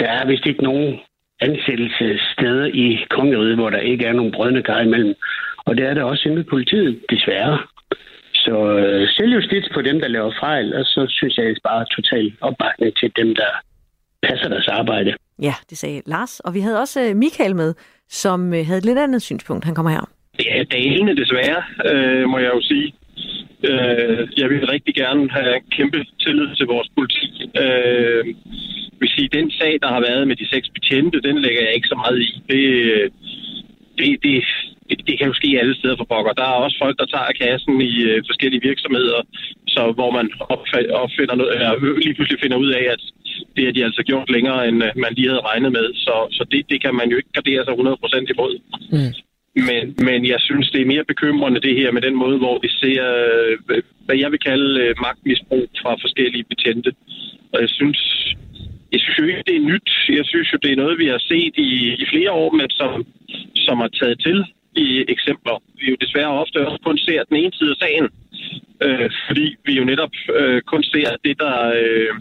der 0.00 0.06
er 0.06 0.26
vist 0.26 0.46
ikke 0.46 0.62
nogen 0.62 0.98
ansættelsessteder 1.40 2.66
i 2.66 3.04
kongeriget, 3.10 3.56
hvor 3.56 3.70
der 3.70 3.78
ikke 3.78 4.04
er 4.04 4.12
nogen 4.12 4.32
brødne 4.32 4.62
kar 4.62 4.80
imellem. 4.80 5.14
Og 5.66 5.76
det 5.76 5.84
er 5.86 5.94
der 5.94 6.02
også 6.02 6.28
inde 6.28 6.40
i 6.40 6.50
politiet, 6.54 7.00
desværre. 7.10 7.58
Så 8.34 8.56
øh, 8.78 9.08
selvjustits 9.08 9.68
på 9.74 9.82
dem, 9.82 10.00
der 10.00 10.08
laver 10.08 10.32
fejl, 10.40 10.74
og 10.74 10.84
så 10.84 11.06
synes 11.08 11.38
jeg 11.38 11.56
bare 11.64 11.84
total 11.96 12.32
opbakning 12.40 12.96
til 12.96 13.12
dem, 13.16 13.34
der 13.34 13.50
passer 14.22 14.48
deres 14.48 14.68
arbejde. 14.68 15.14
Ja, 15.42 15.54
det 15.70 15.78
sagde 15.78 16.02
Lars. 16.06 16.40
Og 16.40 16.54
vi 16.54 16.60
havde 16.60 16.80
også 16.80 17.00
øh, 17.00 17.16
Michael 17.16 17.56
med, 17.56 17.74
som 18.08 18.54
øh, 18.54 18.66
havde 18.66 18.78
et 18.78 18.84
lidt 18.84 18.98
andet 18.98 19.22
synspunkt. 19.22 19.64
Han 19.64 19.74
kommer 19.74 19.90
her. 19.90 20.04
Ja, 20.44 20.64
dalende 20.64 21.16
desværre, 21.16 21.62
øh, 21.90 22.28
må 22.28 22.38
jeg 22.38 22.50
jo 22.54 22.60
sige. 22.62 22.94
Øh, 23.70 24.28
jeg 24.40 24.48
vil 24.50 24.66
rigtig 24.74 24.94
gerne 24.94 25.30
have 25.30 25.54
kæmpe 25.76 26.04
tillid 26.20 26.48
til 26.56 26.66
vores 26.66 26.88
politi. 26.96 27.28
Øh, 27.62 28.24
vil 29.00 29.10
sige, 29.16 29.28
den 29.38 29.50
sag, 29.50 29.72
der 29.82 29.88
har 29.94 30.00
været 30.08 30.28
med 30.28 30.36
de 30.36 30.48
seks 30.54 30.68
betjente, 30.74 31.20
den 31.28 31.36
lægger 31.44 31.62
jeg 31.62 31.74
ikke 31.74 31.88
så 31.88 31.98
meget 32.04 32.18
i. 32.28 32.30
Det, 32.50 32.62
det, 33.98 34.08
det, 34.24 34.44
det, 34.88 34.96
det 35.06 35.14
kan 35.18 35.26
jo 35.30 35.34
ske 35.40 35.58
alle 35.60 35.74
steder 35.74 35.96
for 35.96 36.08
pokker. 36.12 36.32
Der 36.32 36.48
er 36.48 36.62
også 36.64 36.76
folk, 36.84 36.96
der 37.00 37.06
tager 37.14 37.38
kassen 37.42 37.74
i 37.90 37.92
øh, 38.10 38.22
forskellige 38.30 38.66
virksomheder, 38.70 39.20
så 39.74 39.82
hvor 39.98 40.10
man 40.18 40.26
opfinder 41.04 41.34
noget, 41.34 41.54
eller 41.54 41.70
lige 42.04 42.14
pludselig 42.14 42.40
finder 42.42 42.58
ud 42.64 42.70
af, 42.80 42.84
at 42.94 43.02
det 43.56 43.64
har 43.64 43.72
de 43.72 43.84
altså 43.88 44.02
gjort 44.10 44.30
længere, 44.36 44.68
end 44.68 44.78
øh, 44.84 44.90
man 45.04 45.12
lige 45.16 45.28
havde 45.28 45.46
regnet 45.50 45.72
med. 45.72 45.86
Så, 46.04 46.14
så 46.36 46.42
det, 46.50 46.60
det 46.70 46.78
kan 46.84 46.94
man 47.00 47.10
jo 47.10 47.16
ikke 47.16 47.32
gardere 47.36 47.64
sig 47.64 47.74
100% 47.74 48.32
imod. 48.34 48.52
Mm. 48.92 49.12
Men, 49.56 49.94
men 50.08 50.26
jeg 50.26 50.40
synes, 50.40 50.70
det 50.70 50.80
er 50.80 50.92
mere 50.94 51.04
bekymrende 51.04 51.60
det 51.60 51.76
her 51.76 51.92
med 51.92 52.02
den 52.02 52.16
måde, 52.16 52.38
hvor 52.38 52.58
vi 52.62 52.68
ser, 52.68 53.02
øh, 53.24 53.82
hvad 54.06 54.16
jeg 54.16 54.30
vil 54.30 54.38
kalde 54.38 54.80
øh, 54.80 54.94
magtmisbrug 55.00 55.68
fra 55.82 55.92
forskellige 56.04 56.44
betjente. 56.44 56.92
Og 57.52 57.60
jeg 57.60 57.68
synes, 57.68 58.00
jeg 58.92 59.00
synes 59.00 59.18
jo 59.18 59.24
ikke, 59.24 59.42
det 59.46 59.56
er 59.56 59.68
nyt. 59.72 59.90
Jeg 60.08 60.24
synes 60.26 60.52
jo, 60.52 60.58
det 60.62 60.72
er 60.72 60.76
noget, 60.76 60.98
vi 60.98 61.06
har 61.06 61.18
set 61.18 61.54
i, 61.56 61.70
i 62.02 62.04
flere 62.12 62.32
år, 62.32 62.50
men 62.50 62.70
som, 62.70 63.06
som 63.54 63.78
har 63.78 63.90
taget 64.00 64.20
til 64.20 64.44
i 64.76 65.04
eksempler. 65.08 65.62
Vi 65.80 65.90
jo 65.90 65.96
desværre 66.00 66.38
ofte 66.42 66.66
også 66.66 66.80
kun 66.84 66.98
ser 66.98 67.22
den 67.28 67.36
ene 67.36 67.52
side 67.54 67.70
af 67.70 67.76
sagen, 67.76 68.08
øh, 68.84 69.10
fordi 69.26 69.56
vi 69.66 69.72
jo 69.78 69.84
netop 69.84 70.14
øh, 70.38 70.62
kun 70.62 70.82
ser 70.82 71.08
det, 71.24 71.38
der 71.38 71.54
øh, 71.80 72.14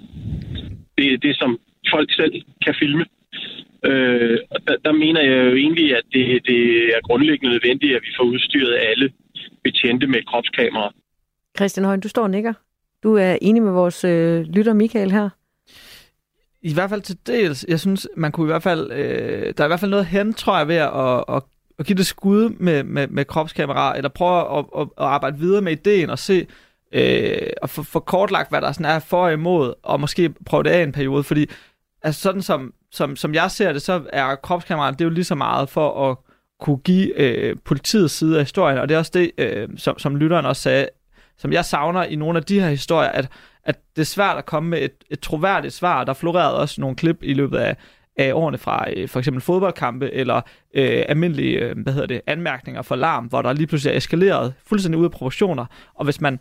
det, 0.98 1.24
det, 1.24 1.34
som 1.38 1.60
folk 1.94 2.10
selv 2.16 2.34
kan 2.66 2.76
filme. 2.80 3.06
Øh, 3.86 4.38
og 4.52 4.60
der, 4.68 4.76
der 4.86 4.92
mener 4.92 5.22
jeg 5.22 5.46
jo 5.46 5.56
egentlig, 5.56 5.98
at 5.98 6.04
det, 6.14 6.46
det 6.46 6.62
er 6.96 7.02
grundlæggende 7.04 7.52
nødvendigt, 7.56 7.96
at 7.96 8.02
vi 8.02 8.14
får 8.18 8.24
udstyret 8.24 8.76
alle 8.76 9.12
betjente 9.64 10.08
med 10.08 10.26
kropskamera. 10.28 10.94
Christian 11.58 11.86
Højen, 11.86 12.00
du 12.00 12.08
står 12.08 12.24
og 12.24 12.30
nikker. 12.30 12.54
Du 13.04 13.16
er 13.16 13.38
enig 13.42 13.64
med 13.64 13.72
vores 13.72 14.04
øh, 14.04 14.42
lytter 14.42 14.74
Michael 14.74 15.12
her. 15.12 15.30
I 16.62 16.74
hvert 16.74 16.90
fald 16.90 17.02
til 17.02 17.18
dels. 17.28 17.66
Jeg 17.68 17.80
synes, 17.80 18.08
man 18.18 18.32
kunne 18.32 18.48
i 18.48 18.52
hvert 18.52 18.64
fald... 18.64 18.92
Øh, 18.92 19.54
der 19.58 19.64
er 19.64 19.66
i 19.66 19.68
hvert 19.68 19.80
fald 19.80 19.92
noget 19.92 20.06
hen, 20.06 20.34
tror 20.34 20.58
jeg, 20.58 20.68
ved 20.68 20.76
at, 20.76 21.36
at, 21.36 21.44
at 21.80 21.86
give 21.86 21.98
det 21.98 22.06
skud 22.06 22.50
med, 22.50 22.84
med, 22.84 23.08
med 23.08 23.26
kropskamera, 23.26 23.98
eller 23.98 24.10
prøve 24.10 24.58
at, 24.58 24.66
at, 24.78 24.82
at 24.82 25.06
arbejde 25.06 25.38
videre 25.40 25.62
med 25.62 25.72
ideen 25.72 26.10
og 26.10 26.20
se, 26.20 26.48
øh, 26.92 27.48
og 27.62 27.70
få, 27.70 27.84
få 27.84 28.00
kortlagt, 28.00 28.50
hvad 28.50 28.62
der 28.62 28.72
sådan 28.72 28.92
er 28.96 29.00
for 29.00 29.26
og 29.26 29.34
imod, 29.34 29.74
og 29.84 30.00
måske 30.00 30.34
prøve 30.46 30.64
det 30.64 30.70
af 30.70 30.84
en 30.84 30.92
periode, 30.92 31.24
fordi 31.24 31.46
altså 32.06 32.22
sådan 32.22 32.42
som, 32.42 32.74
som, 32.92 33.16
som 33.16 33.34
jeg 33.34 33.52
ser 33.52 33.74
det, 33.74 33.82
så 33.82 34.04
er 34.14 34.36
kropskameraet, 34.36 35.00
det 35.00 35.06
er 35.06 35.10
jo 35.10 35.14
lige 35.14 35.24
så 35.24 35.36
meget 35.36 35.70
for 35.70 36.12
at 36.12 36.18
kunne 36.60 36.78
give 36.78 37.20
øh, 37.20 37.56
politiets 37.66 38.14
side 38.14 38.38
af 38.38 38.42
historien, 38.42 38.78
og 38.78 38.90
det 38.90 38.96
er 38.96 39.00
også 39.00 39.12
det, 39.14 39.32
øh, 39.38 39.70
som, 39.78 40.00
som 40.00 40.16
lytteren 40.16 40.46
også 40.46 40.62
sagde, 40.62 40.88
som 41.38 41.54
jeg 41.54 41.66
savner 41.66 42.04
i 42.04 42.16
nogle 42.16 42.40
af 42.40 42.44
de 42.44 42.60
her 42.60 42.70
historier, 42.70 43.10
at, 43.10 43.30
at 43.64 43.80
det 43.96 44.02
er 44.02 44.06
svært 44.06 44.38
at 44.38 44.46
komme 44.46 44.70
med 44.70 44.82
et, 44.82 44.92
et 45.10 45.20
troværdigt 45.20 45.74
svar. 45.74 46.04
Der 46.04 46.14
florerede 46.14 46.60
også 46.60 46.82
nogle 46.82 46.96
klip 46.96 47.18
i 47.22 47.34
løbet 47.34 47.58
af, 47.58 47.78
af 48.18 48.34
årene 48.34 48.58
fra 48.58 48.86
øh, 48.96 49.10
for 49.10 49.20
eksempel 49.20 49.42
fodboldkampe 49.42 50.12
eller 50.12 50.42
øh, 50.74 51.04
almindelige 51.10 51.60
øh, 51.60 51.78
hvad 51.84 51.94
hedder 51.94 52.08
det, 52.08 52.22
anmærkninger 52.28 52.82
for 52.82 52.96
larm, 52.96 53.26
hvor 53.26 53.42
der 53.42 53.54
lige 53.54 53.68
pludselig 53.68 53.94
er 53.94 53.98
eskaleret 53.98 54.54
fuldstændig 54.66 55.00
ud 55.00 55.06
af 55.06 55.12
proportioner. 55.12 55.66
Og 55.96 56.04
hvis 56.04 56.22
man 56.22 56.40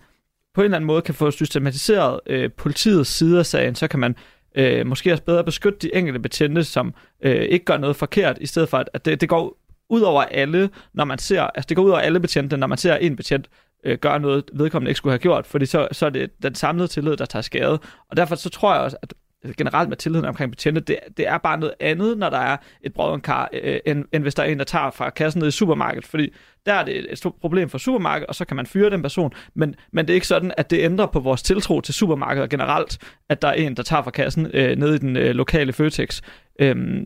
på 0.54 0.60
en 0.60 0.64
eller 0.64 0.76
anden 0.76 0.86
måde 0.86 1.02
kan 1.02 1.14
få 1.14 1.30
systematiseret 1.30 2.20
øh, 2.26 2.50
politiets 2.52 3.10
side 3.10 3.38
af 3.38 3.46
sagen, 3.46 3.74
så 3.74 3.88
kan 3.88 4.00
man 4.00 4.16
øh, 4.54 4.86
måske 4.86 5.12
også 5.12 5.22
bedre 5.22 5.44
beskytte 5.44 5.78
de 5.78 5.94
enkelte 5.94 6.20
betjente, 6.20 6.64
som 6.64 6.94
øh, 7.22 7.42
ikke 7.42 7.64
gør 7.64 7.76
noget 7.76 7.96
forkert, 7.96 8.38
i 8.40 8.46
stedet 8.46 8.68
for, 8.68 8.84
at 8.94 9.04
det, 9.04 9.20
det 9.20 9.28
går 9.28 9.58
ud 9.90 10.00
over 10.00 10.22
alle, 10.22 10.70
når 10.94 11.04
man 11.04 11.18
ser, 11.18 11.42
altså 11.42 11.66
det 11.68 11.76
går 11.76 11.82
ud 11.82 11.90
over 11.90 12.00
alle 12.00 12.20
betjente, 12.20 12.56
når 12.56 12.66
man 12.66 12.78
ser 12.78 12.96
en 12.96 13.16
betjent 13.16 13.48
øh, 13.84 13.98
gøre 13.98 14.20
noget, 14.20 14.44
vedkommende 14.52 14.90
ikke 14.90 14.98
skulle 14.98 15.12
have 15.12 15.18
gjort, 15.18 15.46
fordi 15.46 15.66
så, 15.66 15.88
så 15.92 16.06
er 16.06 16.10
det 16.10 16.30
den 16.42 16.54
samlede 16.54 16.88
tillid, 16.88 17.16
der 17.16 17.24
tager 17.24 17.42
skade. 17.42 17.78
Og 18.10 18.16
derfor 18.16 18.34
så 18.34 18.50
tror 18.50 18.74
jeg 18.74 18.82
også, 18.82 18.96
at 19.02 19.14
generelt 19.56 19.88
med 19.88 19.96
tilliden 19.96 20.24
omkring 20.24 20.50
betjente, 20.50 20.80
det, 20.80 20.98
det 21.16 21.28
er 21.28 21.38
bare 21.38 21.58
noget 21.58 21.74
andet, 21.80 22.18
når 22.18 22.30
der 22.30 22.38
er 22.38 22.56
et 22.82 22.92
brødrenkar, 22.92 23.48
øh, 23.52 23.80
end, 23.86 24.04
end 24.12 24.22
hvis 24.22 24.34
der 24.34 24.42
er 24.42 24.46
en, 24.46 24.58
der 24.58 24.64
tager 24.64 24.90
fra 24.90 25.10
kassen 25.10 25.40
ned 25.40 25.48
i 25.48 25.50
supermarkedet, 25.50 26.06
fordi 26.06 26.32
der 26.66 26.72
er 26.72 26.84
det 26.84 27.12
et 27.12 27.18
stort 27.18 27.34
problem 27.40 27.68
for 27.68 27.78
supermarkedet, 27.78 28.26
og 28.26 28.34
så 28.34 28.44
kan 28.44 28.56
man 28.56 28.66
fyre 28.66 28.90
den 28.90 29.02
person, 29.02 29.32
men, 29.54 29.74
men 29.92 30.06
det 30.06 30.12
er 30.12 30.14
ikke 30.14 30.26
sådan, 30.26 30.52
at 30.56 30.70
det 30.70 30.80
ændrer 30.80 31.06
på 31.06 31.20
vores 31.20 31.42
tiltro 31.42 31.80
til 31.80 31.94
supermarkedet 31.94 32.50
generelt, 32.50 32.98
at 33.28 33.42
der 33.42 33.48
er 33.48 33.52
en, 33.52 33.76
der 33.76 33.82
tager 33.82 34.02
fra 34.02 34.10
kassen 34.10 34.50
øh, 34.54 34.76
ned 34.78 34.94
i 34.94 34.98
den 34.98 35.16
øh, 35.16 35.34
lokale 35.34 35.72
Føtex. 35.72 36.20
Øhm, 36.60 37.04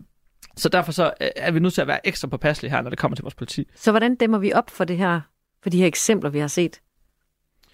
så 0.57 0.69
derfor 0.69 0.93
så 0.93 1.13
øh, 1.21 1.29
er 1.37 1.51
vi 1.51 1.61
nødt 1.61 1.75
til 1.75 1.81
at 1.81 1.87
være 1.87 2.07
ekstra 2.07 2.29
påpasselige 2.29 2.71
her, 2.71 2.83
når 2.83 2.91
det 2.91 2.99
kommer 2.99 3.17
til 3.17 3.23
vores 3.23 3.35
politi. 3.35 3.65
Så 3.75 3.91
hvordan 3.91 4.15
dæmmer 4.15 4.39
vi 4.39 4.53
op 4.53 4.71
for 4.71 4.85
det 4.85 4.97
her, 4.97 5.21
for 5.63 5.71
de 5.71 5.79
her 5.79 5.87
eksempler, 5.87 6.31
vi 6.31 6.39
har 6.39 6.47
set? 6.47 6.81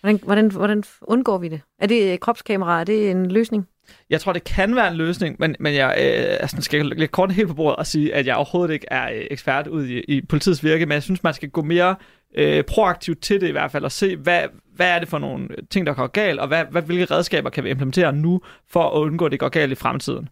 Hvordan, 0.05 0.21
hvordan, 0.25 0.51
hvordan 0.51 0.85
undgår 1.03 1.39
vi 1.39 1.49
det? 1.49 1.61
Er 1.79 1.87
det 1.87 2.13
øh, 2.13 2.19
kropskamera? 2.19 2.81
Er 2.81 2.85
det 2.85 3.11
en 3.11 3.31
løsning? 3.31 3.69
Jeg 4.11 4.21
tror, 4.21 4.33
det 4.33 4.45
kan 4.45 4.77
være 4.77 4.89
en 4.89 4.97
løsning, 4.97 5.37
men, 5.39 5.57
men 5.61 5.75
jeg 5.75 5.87
øh, 5.87 6.37
altså, 6.41 6.57
skal 6.61 6.87
lægge 6.87 7.07
kort 7.07 7.33
helt 7.33 7.49
på 7.49 7.55
bordet 7.55 7.77
og 7.77 7.87
sige, 7.87 8.15
at 8.15 8.27
jeg 8.27 8.37
overhovedet 8.37 8.75
ikke 8.75 8.87
er 8.91 9.13
øh, 9.13 9.27
ekspert 9.31 9.67
ud 9.67 9.87
i, 9.87 10.01
i 10.01 10.21
politiets 10.27 10.65
virke, 10.65 10.87
men 10.87 10.93
jeg 10.93 11.03
synes, 11.03 11.23
man 11.23 11.35
skal 11.35 11.51
gå 11.51 11.63
mere 11.63 11.97
øh, 12.35 12.65
proaktivt 12.65 13.23
til 13.23 13.41
det 13.41 13.49
i 13.49 13.51
hvert 13.51 13.71
fald, 13.71 13.85
og 13.85 13.93
se, 13.93 14.17
hvad, 14.17 14.43
hvad 14.75 14.89
er 14.89 14.99
det 14.99 15.09
for 15.09 15.19
nogle 15.19 15.49
ting, 15.71 15.87
der 15.87 15.95
går 15.95 16.07
galt, 16.07 16.41
og 16.41 16.49
hvad, 16.49 16.65
hvad, 16.71 16.83
hvilke 16.83 17.05
redskaber 17.05 17.51
kan 17.51 17.65
vi 17.65 17.71
implementere 17.71 18.13
nu, 18.13 18.41
for 18.71 18.89
at 18.89 19.01
undgå, 19.01 19.27
at 19.27 19.33
det 19.33 19.41
går 19.41 19.49
galt 19.49 19.73
i 19.73 19.75
fremtiden. 19.75 20.29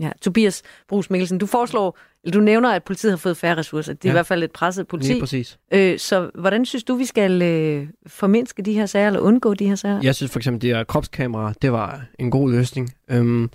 Ja, 0.00 0.10
Tobias 0.20 0.62
Brugs 0.88 1.10
Mikkelsen, 1.10 1.38
du 1.38 1.46
foreslår, 1.46 1.98
eller 2.24 2.32
du 2.38 2.44
nævner, 2.44 2.70
at 2.70 2.84
politiet 2.84 3.12
har 3.12 3.16
fået 3.16 3.36
færre 3.36 3.56
ressourcer. 3.56 3.92
Det 3.92 4.04
er 4.04 4.08
ja. 4.08 4.12
i 4.12 4.14
hvert 4.14 4.26
fald 4.26 4.42
et 4.42 4.50
presset 4.50 4.88
politi. 4.88 5.08
Lige 5.08 5.20
præcis. 5.20 5.58
Øh, 5.72 5.98
så 5.98 6.30
hvordan 6.34 6.64
synes 6.64 6.84
du, 6.84 6.94
vi 6.94 7.04
skal 7.04 7.42
øh, 7.42 7.86
formindske 8.06 8.62
de 8.62 8.72
her 8.72 8.86
sager, 8.86 9.06
eller 9.06 9.20
undgå 9.20 9.54
de 9.54 9.68
her 9.68 9.74
sager? 9.74 10.00
Jeg 10.02 10.14
synes 10.14 10.32
for 10.32 10.38
eksempel, 10.38 10.62
det 10.62 10.76
her 10.76 10.84
kropskamera, 10.84 11.52
det 11.62 11.72
var 11.72 12.04
en 12.18 12.30
god 12.30 12.50
løsning. 12.50 12.94
Øhm, 13.10 13.50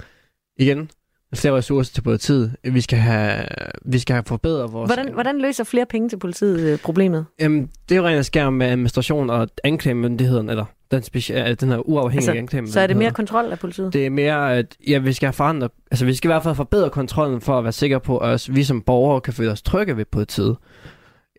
igen, 0.57 0.89
flere 1.37 1.53
ressourcer 1.53 1.93
til 1.93 2.01
politiet. 2.01 2.55
Vi 2.63 2.81
skal 2.81 2.99
have, 2.99 3.45
vi 3.85 3.99
skal 3.99 4.13
have 4.13 4.23
forbedret 4.27 4.73
vores... 4.73 4.89
Hvordan, 4.89 5.13
hvordan 5.13 5.41
løser 5.41 5.63
flere 5.63 5.85
penge 5.85 6.09
til 6.09 6.17
politiet 6.17 6.59
øh, 6.59 6.79
problemet? 6.79 7.25
Jamen, 7.39 7.69
det 7.89 7.95
er 7.95 7.99
jo 7.99 8.07
rent 8.07 8.53
med 8.53 8.67
administration 8.67 9.29
og 9.29 9.47
anklagemyndigheden, 9.63 10.49
eller 10.49 10.65
den, 10.91 11.03
speci- 11.03 11.53
den 11.53 11.69
her 11.69 11.89
uafhængige 11.89 12.29
altså, 12.29 12.39
anklagemyndighed. 12.39 12.73
Så 12.73 12.79
er 12.79 12.87
det 12.87 12.97
mere 12.97 13.11
kontrol 13.11 13.45
af 13.51 13.59
politiet? 13.59 13.93
Det 13.93 14.05
er 14.05 14.09
mere, 14.09 14.57
at 14.57 14.77
ja, 14.87 14.97
vi 14.97 15.13
skal 15.13 15.27
have 15.27 15.33
forandret... 15.33 15.71
Altså, 15.91 16.05
vi 16.05 16.13
skal 16.13 16.27
i 16.27 16.31
hvert 16.31 16.43
fald 16.43 16.55
forbedre 16.55 16.89
kontrollen 16.89 17.41
for 17.41 17.57
at 17.57 17.63
være 17.63 17.73
sikre 17.73 17.99
på, 17.99 18.17
at 18.17 18.49
vi 18.51 18.63
som 18.63 18.81
borgere 18.81 19.21
kan 19.21 19.33
føle 19.33 19.51
os 19.51 19.61
trygge 19.61 19.97
ved 19.97 20.05
politiet. 20.05 20.57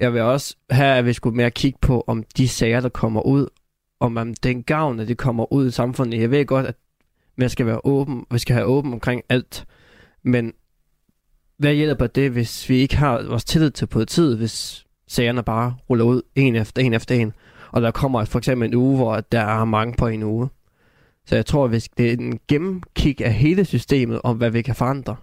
Jeg 0.00 0.12
vil 0.12 0.22
også 0.22 0.56
have, 0.70 0.96
at 0.96 1.04
vi 1.04 1.12
skulle 1.12 1.36
mere 1.36 1.50
kigge 1.50 1.78
på, 1.82 2.04
om 2.06 2.24
de 2.36 2.48
sager, 2.48 2.80
der 2.80 2.88
kommer 2.88 3.26
ud, 3.26 3.46
om 4.00 4.34
den 4.42 4.62
gavn, 4.62 5.00
at 5.00 5.08
det 5.08 5.16
kommer 5.16 5.52
ud 5.52 5.66
i 5.66 5.70
samfundet. 5.70 6.20
Jeg 6.20 6.30
ved 6.30 6.46
godt, 6.46 6.66
at 6.66 6.74
man 7.38 7.48
skal 7.48 7.66
være 7.66 7.80
åben, 7.84 8.24
vi 8.30 8.38
skal 8.38 8.54
have 8.54 8.66
åben 8.66 8.92
omkring 8.92 9.22
alt. 9.28 9.64
Men 10.26 10.52
hvad 11.58 11.74
hjælper 11.74 12.06
det, 12.06 12.30
hvis 12.30 12.68
vi 12.68 12.76
ikke 12.76 12.96
har 12.96 13.22
vores 13.22 13.44
tillid 13.44 13.70
til 13.70 13.86
politiet, 13.86 14.36
hvis 14.36 14.86
sagerne 15.08 15.42
bare 15.42 15.76
ruller 15.90 16.04
ud 16.04 16.22
en 16.34 16.56
efter 16.56 16.82
en 16.82 16.94
efter 16.94 17.14
en, 17.14 17.32
og 17.72 17.82
der 17.82 17.90
kommer 17.90 18.24
for 18.24 18.38
eksempel 18.38 18.68
en 18.68 18.74
uge, 18.74 18.96
hvor 18.96 19.20
der 19.20 19.40
er 19.40 19.64
mange 19.64 19.94
på 19.98 20.06
en 20.06 20.22
uge. 20.22 20.48
Så 21.26 21.34
jeg 21.34 21.46
tror, 21.46 21.64
at 21.64 21.88
det 21.98 22.08
er 22.08 22.12
en 22.12 22.40
gennemkig 22.48 23.24
af 23.24 23.32
hele 23.32 23.64
systemet 23.64 24.20
om, 24.24 24.36
hvad 24.36 24.50
vi 24.50 24.62
kan 24.62 24.74
forandre. 24.74 25.16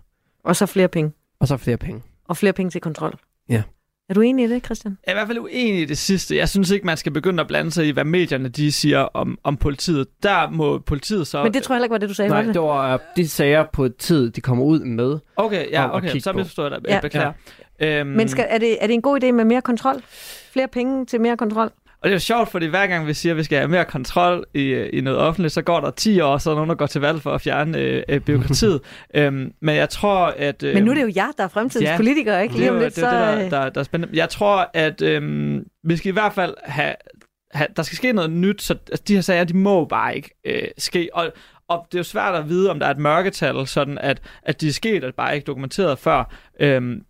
Og 0.43 0.55
så 0.55 0.65
flere 0.65 0.87
penge. 0.87 1.11
Og 1.39 1.47
så 1.47 1.57
flere 1.57 1.77
penge. 1.77 2.01
Og 2.25 2.37
flere 2.37 2.53
penge 2.53 2.69
til 2.69 2.81
kontrol. 2.81 3.19
Ja. 3.49 3.63
Er 4.09 4.13
du 4.13 4.21
enig 4.21 4.45
i 4.45 4.47
det, 4.47 4.65
Christian? 4.65 4.97
Jeg 5.05 5.11
er 5.11 5.15
i 5.15 5.17
hvert 5.17 5.27
fald 5.27 5.39
uenig 5.39 5.81
i 5.81 5.85
det 5.85 5.97
sidste. 5.97 6.37
Jeg 6.37 6.49
synes 6.49 6.71
ikke, 6.71 6.85
man 6.85 6.97
skal 6.97 7.11
begynde 7.11 7.41
at 7.41 7.47
blande 7.47 7.71
sig 7.71 7.87
i, 7.87 7.91
hvad 7.91 8.03
medierne 8.03 8.49
de 8.49 8.71
siger 8.71 8.99
om, 8.99 9.37
om 9.43 9.57
politiet. 9.57 10.07
Der 10.23 10.49
må 10.49 10.79
politiet 10.79 11.27
så... 11.27 11.43
Men 11.43 11.53
det 11.53 11.63
tror 11.63 11.75
jeg 11.75 11.77
heller 11.77 11.85
ikke 11.85 11.91
var 11.91 11.97
det, 11.97 12.09
du 12.09 12.13
sagde. 12.13 12.29
Nej, 12.29 12.41
det? 12.41 12.53
det 12.53 12.61
var 12.61 13.01
de 13.15 13.27
sager 13.27 13.65
på 13.73 13.89
tid, 13.99 14.31
de 14.31 14.41
kommer 14.41 14.65
ud 14.65 14.79
med. 14.79 15.19
Okay, 15.35 15.71
ja, 15.71 15.95
okay. 15.95 16.19
Så 16.19 16.33
misforstår 16.33 16.63
jeg 16.63 16.71
dig. 16.71 16.89
Ja. 16.89 16.99
Beklager. 17.01 17.33
Ja. 17.79 17.99
Øhm... 17.99 18.09
Men 18.09 18.29
skal, 18.29 18.45
er, 18.49 18.57
det, 18.57 18.77
er 18.81 18.87
det 18.87 18.93
en 18.93 19.01
god 19.01 19.23
idé 19.23 19.31
med 19.31 19.45
mere 19.45 19.61
kontrol? 19.61 20.01
Flere 20.51 20.67
penge 20.67 21.05
til 21.05 21.21
mere 21.21 21.37
kontrol? 21.37 21.71
Og 22.03 22.09
det 22.09 22.11
er 22.11 22.15
jo 22.15 22.19
sjovt, 22.19 22.51
fordi 22.51 22.65
hver 22.65 22.87
gang 22.87 23.07
vi 23.07 23.13
siger, 23.13 23.33
at 23.33 23.37
vi 23.37 23.43
skal 23.43 23.57
have 23.57 23.67
mere 23.67 23.85
kontrol 23.85 24.45
i, 24.53 24.73
i 24.73 25.01
noget 25.01 25.19
offentligt, 25.19 25.53
så 25.53 25.61
går 25.61 25.79
der 25.79 25.91
10 25.91 26.19
år, 26.19 26.37
så 26.37 26.51
er 26.51 26.55
nogen, 26.55 26.69
der 26.69 26.75
går 26.75 26.87
til 26.87 27.01
valg 27.01 27.21
for 27.21 27.31
at 27.31 27.41
fjerne 27.41 27.77
øh, 27.77 28.03
øh, 28.09 28.19
byråkratiet. 28.19 28.81
øhm, 29.15 29.53
men 29.61 29.75
jeg 29.75 29.89
tror, 29.89 30.33
at... 30.37 30.63
Øh, 30.63 30.73
men 30.73 30.83
nu 30.83 30.91
er 30.91 30.95
det 30.95 31.01
jo 31.01 31.11
jer, 31.15 31.31
der 31.37 31.43
er 31.43 31.47
fremtidens 31.47 31.89
ja, 31.89 31.95
politikere, 31.95 32.43
ikke? 32.43 32.55
Lige 32.55 32.71
om 32.71 32.79
lidt, 32.79 32.95
det 32.95 33.03
er 33.03 33.09
så... 33.35 33.41
det, 33.41 33.51
der, 33.51 33.61
der, 33.61 33.69
der 33.69 33.79
er 33.79 33.83
spændende. 33.83 34.17
Jeg 34.17 34.29
tror, 34.29 34.69
at 34.73 35.01
øh, 35.01 35.61
vi 35.83 35.97
skal 35.97 36.09
i 36.09 36.13
hvert 36.13 36.33
fald 36.33 36.55
have 36.63 36.95
ha, 37.53 37.65
der 37.75 37.83
skal 37.83 37.95
ske 37.95 38.13
noget 38.13 38.31
nyt, 38.31 38.61
så 38.61 38.73
altså, 38.73 39.03
de 39.07 39.13
her 39.13 39.21
sager, 39.21 39.43
de 39.43 39.57
må 39.57 39.85
bare 39.85 40.15
ikke 40.15 40.29
øh, 40.45 40.67
ske. 40.77 41.09
Og, 41.13 41.33
og 41.67 41.87
det 41.91 41.97
er 41.97 41.99
jo 41.99 42.03
svært 42.03 42.35
at 42.35 42.49
vide, 42.49 42.71
om 42.71 42.79
der 42.79 42.87
er 42.87 42.91
et 42.91 42.97
mørketal, 42.97 43.67
sådan 43.67 43.97
at, 43.97 44.21
at 44.43 44.61
de 44.61 44.67
er 44.67 44.71
sket, 44.71 45.03
at 45.03 45.15
bare 45.15 45.35
ikke 45.35 45.45
dokumenteret 45.45 45.99
før. 45.99 46.33
Øhm, 46.59 47.01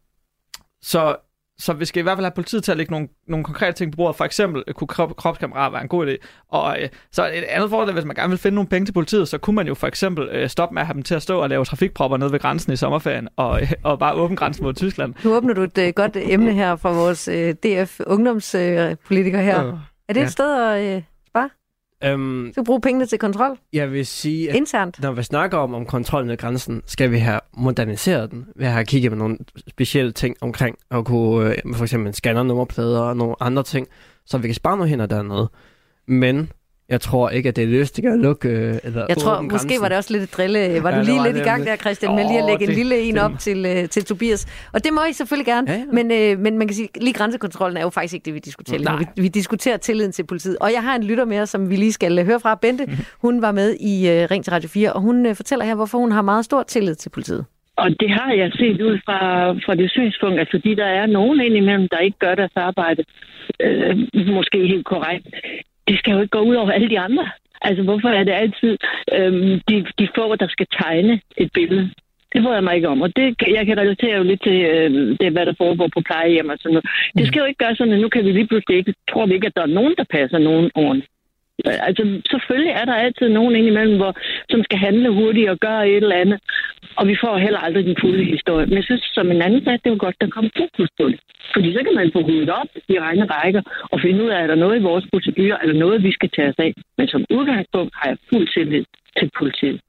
så, 0.82 1.16
så 1.64 1.74
vi 1.74 1.86
skal 1.86 2.00
i 2.00 2.04
hvert 2.04 2.18
fald 2.18 2.26
have 2.26 2.32
politiet 2.32 2.64
til 2.64 2.72
at 2.72 2.78
lægge 2.78 2.92
nogle, 2.92 3.08
nogle 3.28 3.46
konkrete 3.46 3.72
ting 3.72 3.92
på 3.92 3.96
bordet. 3.96 4.16
For 4.16 4.26
eksempel 4.26 4.64
øh, 4.68 4.74
kunne 4.74 4.88
krop, 4.88 5.16
kropskamera 5.16 5.70
være 5.70 5.82
en 5.82 5.88
god 5.88 6.08
idé. 6.08 6.16
Og 6.50 6.82
øh, 6.82 6.90
så 7.12 7.26
et 7.26 7.44
andet 7.44 7.70
fordel, 7.70 7.94
hvis 7.94 8.06
man 8.06 8.16
gerne 8.16 8.30
vil 8.30 8.38
finde 8.38 8.56
nogle 8.56 8.68
penge 8.70 8.86
til 8.86 8.94
politiet, 8.94 9.28
så 9.28 9.38
kunne 9.38 9.56
man 9.56 9.68
jo 9.68 9.74
for 9.74 9.88
eksempel 9.88 10.30
øh, 10.32 10.50
stoppe 10.50 10.74
med 10.74 10.82
at 10.82 10.86
have 10.86 10.94
dem 10.94 11.04
til 11.04 11.16
at 11.16 11.22
stå 11.22 11.40
og 11.40 11.50
lave 11.50 11.66
trafikpropper 11.66 12.18
nede 12.18 12.32
ved 12.32 12.40
grænsen 12.40 12.74
i 12.74 12.76
sommerferien, 12.76 13.28
og, 13.36 13.62
øh, 13.62 13.72
og 13.84 14.00
bare 14.00 14.14
åbne 14.14 14.38
grænsen 14.38 14.64
mod 14.64 14.74
Tyskland. 14.74 15.14
Nu 15.24 15.36
åbner 15.36 15.54
du 15.54 15.62
et 15.62 15.78
øh, 15.78 15.94
godt 15.96 16.18
emne 16.22 16.54
her 16.54 16.76
fra 16.76 16.92
vores 16.92 17.28
øh, 17.28 17.56
DF-ungdomspolitiker 17.66 19.42
her. 19.42 19.68
Øh, 19.68 19.74
Er 20.08 20.14
det 20.14 20.20
ja. 20.22 20.26
et 20.26 20.32
sted 20.32 20.64
at 20.64 20.96
øh? 20.96 21.02
Øhm, 22.06 22.50
Skal 22.52 22.64
bruge 22.64 22.82
pengene 22.82 23.06
til 23.06 23.20
kontrol 23.20 23.58
jeg 23.74 23.92
vil 23.92 24.06
sige, 24.06 24.50
at 24.50 24.56
internt? 24.56 25.02
når 25.02 25.12
vi 25.12 25.24
snakker 25.24 25.58
om, 25.58 25.74
om 25.74 25.86
kontrollen 25.86 26.32
af 26.32 26.38
grænsen, 26.38 26.82
skal 26.86 27.12
vi 27.12 27.18
have 27.18 27.40
moderniseret 27.54 28.32
den. 28.32 28.46
Vi 28.56 28.66
har 28.66 28.84
kigget 28.84 29.12
på 29.12 29.18
nogle 29.18 29.38
specielle 29.70 30.12
ting 30.12 30.38
omkring, 30.42 30.78
at 30.92 31.06
kunne 31.06 31.50
øh, 31.50 31.76
for 31.76 31.84
eksempel 31.84 32.14
scanne 32.14 32.44
nummerplader 32.44 33.00
og 33.00 33.18
nogle 33.18 33.36
andre 33.40 33.64
ting, 33.64 33.88
så 34.26 34.38
vi 34.38 34.48
kan 34.48 34.56
spare 34.56 34.78
nogle 34.78 34.90
hænder 34.90 35.06
dernede. 35.06 35.50
Men 36.08 36.52
jeg 36.96 37.02
tror 37.02 37.30
ikke, 37.30 37.50
at 37.50 37.56
det 37.56 37.64
er 37.64 37.68
løsning 37.68 38.08
at 38.14 38.20
lukke 38.20 38.50
øh, 38.50 38.76
eller 38.84 39.06
Jeg 39.10 39.18
tror, 39.18 39.42
måske 39.42 39.50
grænsen. 39.68 39.82
var 39.82 39.88
det 39.90 39.98
også 39.98 40.12
lidt 40.14 40.24
et 40.24 40.34
drille. 40.38 40.60
Var 40.84 40.90
Ja, 40.90 40.96
du 40.96 41.00
det 41.00 41.06
lige 41.06 41.20
var 41.20 41.26
lidt 41.28 41.38
i 41.38 41.40
gang 41.50 41.66
der, 41.66 41.76
Christian, 41.76 42.16
med 42.16 42.24
lige 42.24 42.38
at 42.38 42.44
Åh, 42.44 42.50
lægge 42.50 42.64
en 42.64 42.70
det- 42.70 42.78
lille 42.78 42.96
en 43.00 43.16
det- 43.16 43.24
op 43.24 43.32
til, 43.40 43.66
øh, 43.66 43.90
til 43.90 44.06
Tobias? 44.06 44.42
Og 44.74 44.84
det 44.84 44.94
må 44.94 45.02
I 45.10 45.14
selvfølgelig 45.14 45.46
gerne. 45.46 45.72
Ja, 45.72 45.78
ja. 45.78 45.86
Men, 45.98 46.06
øh, 46.12 46.40
men 46.46 46.58
man 46.58 46.68
kan 46.68 46.76
sige, 46.76 46.90
lige 47.02 47.14
grænsekontrollen 47.14 47.78
er 47.78 47.82
jo 47.82 47.90
faktisk 47.90 48.14
ikke 48.14 48.26
det, 48.26 48.34
vi 48.34 48.40
diskuterer 48.40 48.78
lige 48.78 48.90
nu. 48.92 48.96
Nej. 48.98 49.06
Vi, 49.16 49.22
vi 49.22 49.28
diskuterer 49.28 49.78
tilliden 49.78 50.12
til 50.12 50.24
politiet. 50.26 50.58
Og 50.62 50.70
jeg 50.76 50.84
har 50.84 50.96
en 50.96 51.04
lytter 51.04 51.26
med 51.26 51.40
os, 51.40 51.50
som 51.50 51.70
vi 51.70 51.76
lige 51.76 51.92
skal 51.92 52.20
øh, 52.20 52.26
høre 52.26 52.40
fra. 52.40 52.56
Bente, 52.56 52.84
hun 53.22 53.42
var 53.42 53.52
med 53.52 53.76
i 53.80 54.10
øh, 54.10 54.28
Ring 54.32 54.44
til 54.44 54.52
Radio 54.54 54.70
4, 54.70 54.94
og 54.94 55.02
hun 55.02 55.26
øh, 55.26 55.36
fortæller 55.36 55.66
her, 55.66 55.76
hvorfor 55.76 55.98
hun 55.98 56.12
har 56.12 56.22
meget 56.22 56.46
stor 56.46 56.64
tillid 56.64 56.96
til 56.96 57.10
politiet. 57.10 57.46
Og 57.78 57.90
det 58.00 58.10
har 58.10 58.32
jeg 58.42 58.52
set 58.62 58.82
ud 58.82 58.98
fra, 59.06 59.20
fra 59.66 59.76
det 59.76 59.90
synspunkt, 59.92 60.40
at 60.40 60.48
fordi 60.52 60.76
der 60.76 60.86
er 60.86 61.06
nogen 61.06 61.42
indimellem, 61.42 61.88
der 61.92 61.98
ikke 62.00 62.18
gør 62.20 62.36
deres 62.36 62.52
arbejde, 62.56 63.04
øh, 63.60 63.98
måske 64.38 64.58
helt 64.74 64.86
korrekt, 64.86 65.28
det 65.88 65.98
skal 66.00 66.12
jo 66.14 66.22
ikke 66.22 66.38
gå 66.38 66.40
ud 66.40 66.56
over 66.56 66.72
alle 66.72 66.90
de 66.90 67.00
andre. 67.00 67.30
Altså, 67.62 67.84
hvorfor 67.84 68.10
er 68.10 68.24
det 68.24 68.32
altid 68.32 68.78
øh, 69.14 69.62
de, 69.70 69.86
de 70.00 70.08
få, 70.16 70.36
der 70.36 70.48
skal 70.48 70.68
tegne 70.82 71.22
et 71.38 71.50
billede? 71.54 71.90
Det 72.34 72.42
bryder 72.42 72.56
jeg 72.56 72.64
mig 72.64 72.76
ikke 72.76 72.90
om, 72.90 73.02
og 73.02 73.16
det, 73.16 73.36
jeg 73.48 73.66
kan 73.66 73.78
relatere 73.78 74.18
jo 74.18 74.24
lidt 74.24 74.44
til 74.44 74.58
øh, 74.62 75.18
det, 75.22 75.32
hvad 75.32 75.46
der 75.46 75.54
foregår 75.58 75.90
på 75.94 76.02
plejehjem 76.02 76.50
og 76.50 76.58
sådan 76.60 76.74
noget. 76.74 76.90
Det 77.18 77.28
skal 77.28 77.40
jo 77.40 77.46
ikke 77.46 77.64
gøre 77.66 77.76
sådan, 77.76 77.94
at 77.94 78.00
nu 78.00 78.10
kan 78.10 78.26
vi 78.26 78.32
lige 78.32 78.48
pludselig 78.48 78.78
ikke, 78.78 78.94
tror 79.12 79.26
vi 79.26 79.34
ikke, 79.34 79.48
at 79.48 79.56
der 79.56 79.62
er 79.62 79.78
nogen, 79.80 79.96
der 79.98 80.04
passer 80.04 80.38
nogen 80.38 80.72
ordentligt. 80.76 81.10
Altså, 81.66 82.22
selvfølgelig 82.32 82.72
er 82.72 82.86
der 82.86 82.94
altid 82.94 83.30
nogen 83.30 83.56
indimellem, 83.56 83.98
hvor, 83.98 84.14
som 84.50 84.64
skal 84.64 84.80
handle 84.80 85.10
hurtigt 85.10 85.50
og 85.50 85.60
gøre 85.60 85.90
et 85.90 86.04
eller 86.04 86.16
andet. 86.16 86.40
Og 87.00 87.04
vi 87.12 87.16
får 87.24 87.34
heller 87.46 87.60
aldrig 87.60 87.84
den 87.90 87.98
fulde 88.02 88.24
historie. 88.36 88.66
Men 88.66 88.76
jeg 88.80 88.84
synes, 88.90 89.04
som 89.18 89.32
en 89.32 89.42
anden 89.42 89.64
sagde, 89.64 89.80
det 89.84 89.92
var 89.92 89.98
godt, 90.06 90.16
der 90.22 90.30
kom 90.38 90.48
fokus 90.62 90.90
på 91.00 91.06
det. 91.12 91.20
Fordi 91.54 91.68
så 91.76 91.82
kan 91.86 91.94
man 92.00 92.12
få 92.16 92.22
ryddet 92.30 92.50
op 92.62 92.70
i 92.94 93.00
regne 93.00 93.26
rækker 93.36 93.62
og 93.94 93.98
finde 94.06 94.24
ud 94.24 94.30
af, 94.30 94.40
er 94.44 94.48
der 94.48 94.56
noget 94.56 94.80
i 94.80 94.84
vores 94.84 95.06
procedurer, 95.14 95.58
er 95.64 95.68
der 95.72 95.78
noget, 95.86 96.04
vi 96.04 96.12
skal 96.18 96.30
tage 96.36 96.50
os 96.50 96.60
af. 96.66 96.72
Men 96.98 97.08
som 97.08 97.22
udgangspunkt 97.38 97.94
har 98.00 98.10
jeg 98.10 98.18
fuld 98.30 98.48
tillid 98.56 98.86
til 99.18 99.30
politiet. 99.40 99.80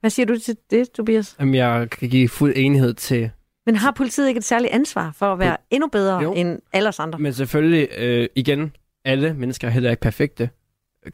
Hvad 0.00 0.10
siger 0.10 0.26
du 0.26 0.38
til 0.38 0.56
det, 0.70 0.90
Tobias? 0.90 1.36
Jamen, 1.40 1.54
jeg 1.54 1.88
kan 1.90 2.08
give 2.08 2.28
fuld 2.28 2.52
enighed 2.56 2.94
til 2.94 3.30
Men 3.66 3.76
har 3.76 3.92
politiet 3.96 4.28
ikke 4.28 4.38
et 4.38 4.44
særligt 4.44 4.72
ansvar 4.72 5.14
for 5.18 5.26
at 5.32 5.38
være 5.38 5.56
endnu 5.70 5.88
bedre 5.88 6.22
Jo. 6.22 6.32
end 6.32 6.58
alle 6.72 6.88
os 6.88 6.98
andre? 7.00 7.18
Men 7.18 7.32
selvfølgelig, 7.32 7.88
øh, 7.98 8.26
igen, 8.36 8.72
alle 9.04 9.34
mennesker 9.34 9.68
er 9.68 9.72
heller 9.72 9.90
ikke 9.90 10.00
perfekte, 10.00 10.50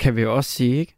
kan 0.00 0.16
vi 0.16 0.22
jo 0.22 0.36
også 0.36 0.50
sige, 0.50 0.76
ikke? 0.80 0.95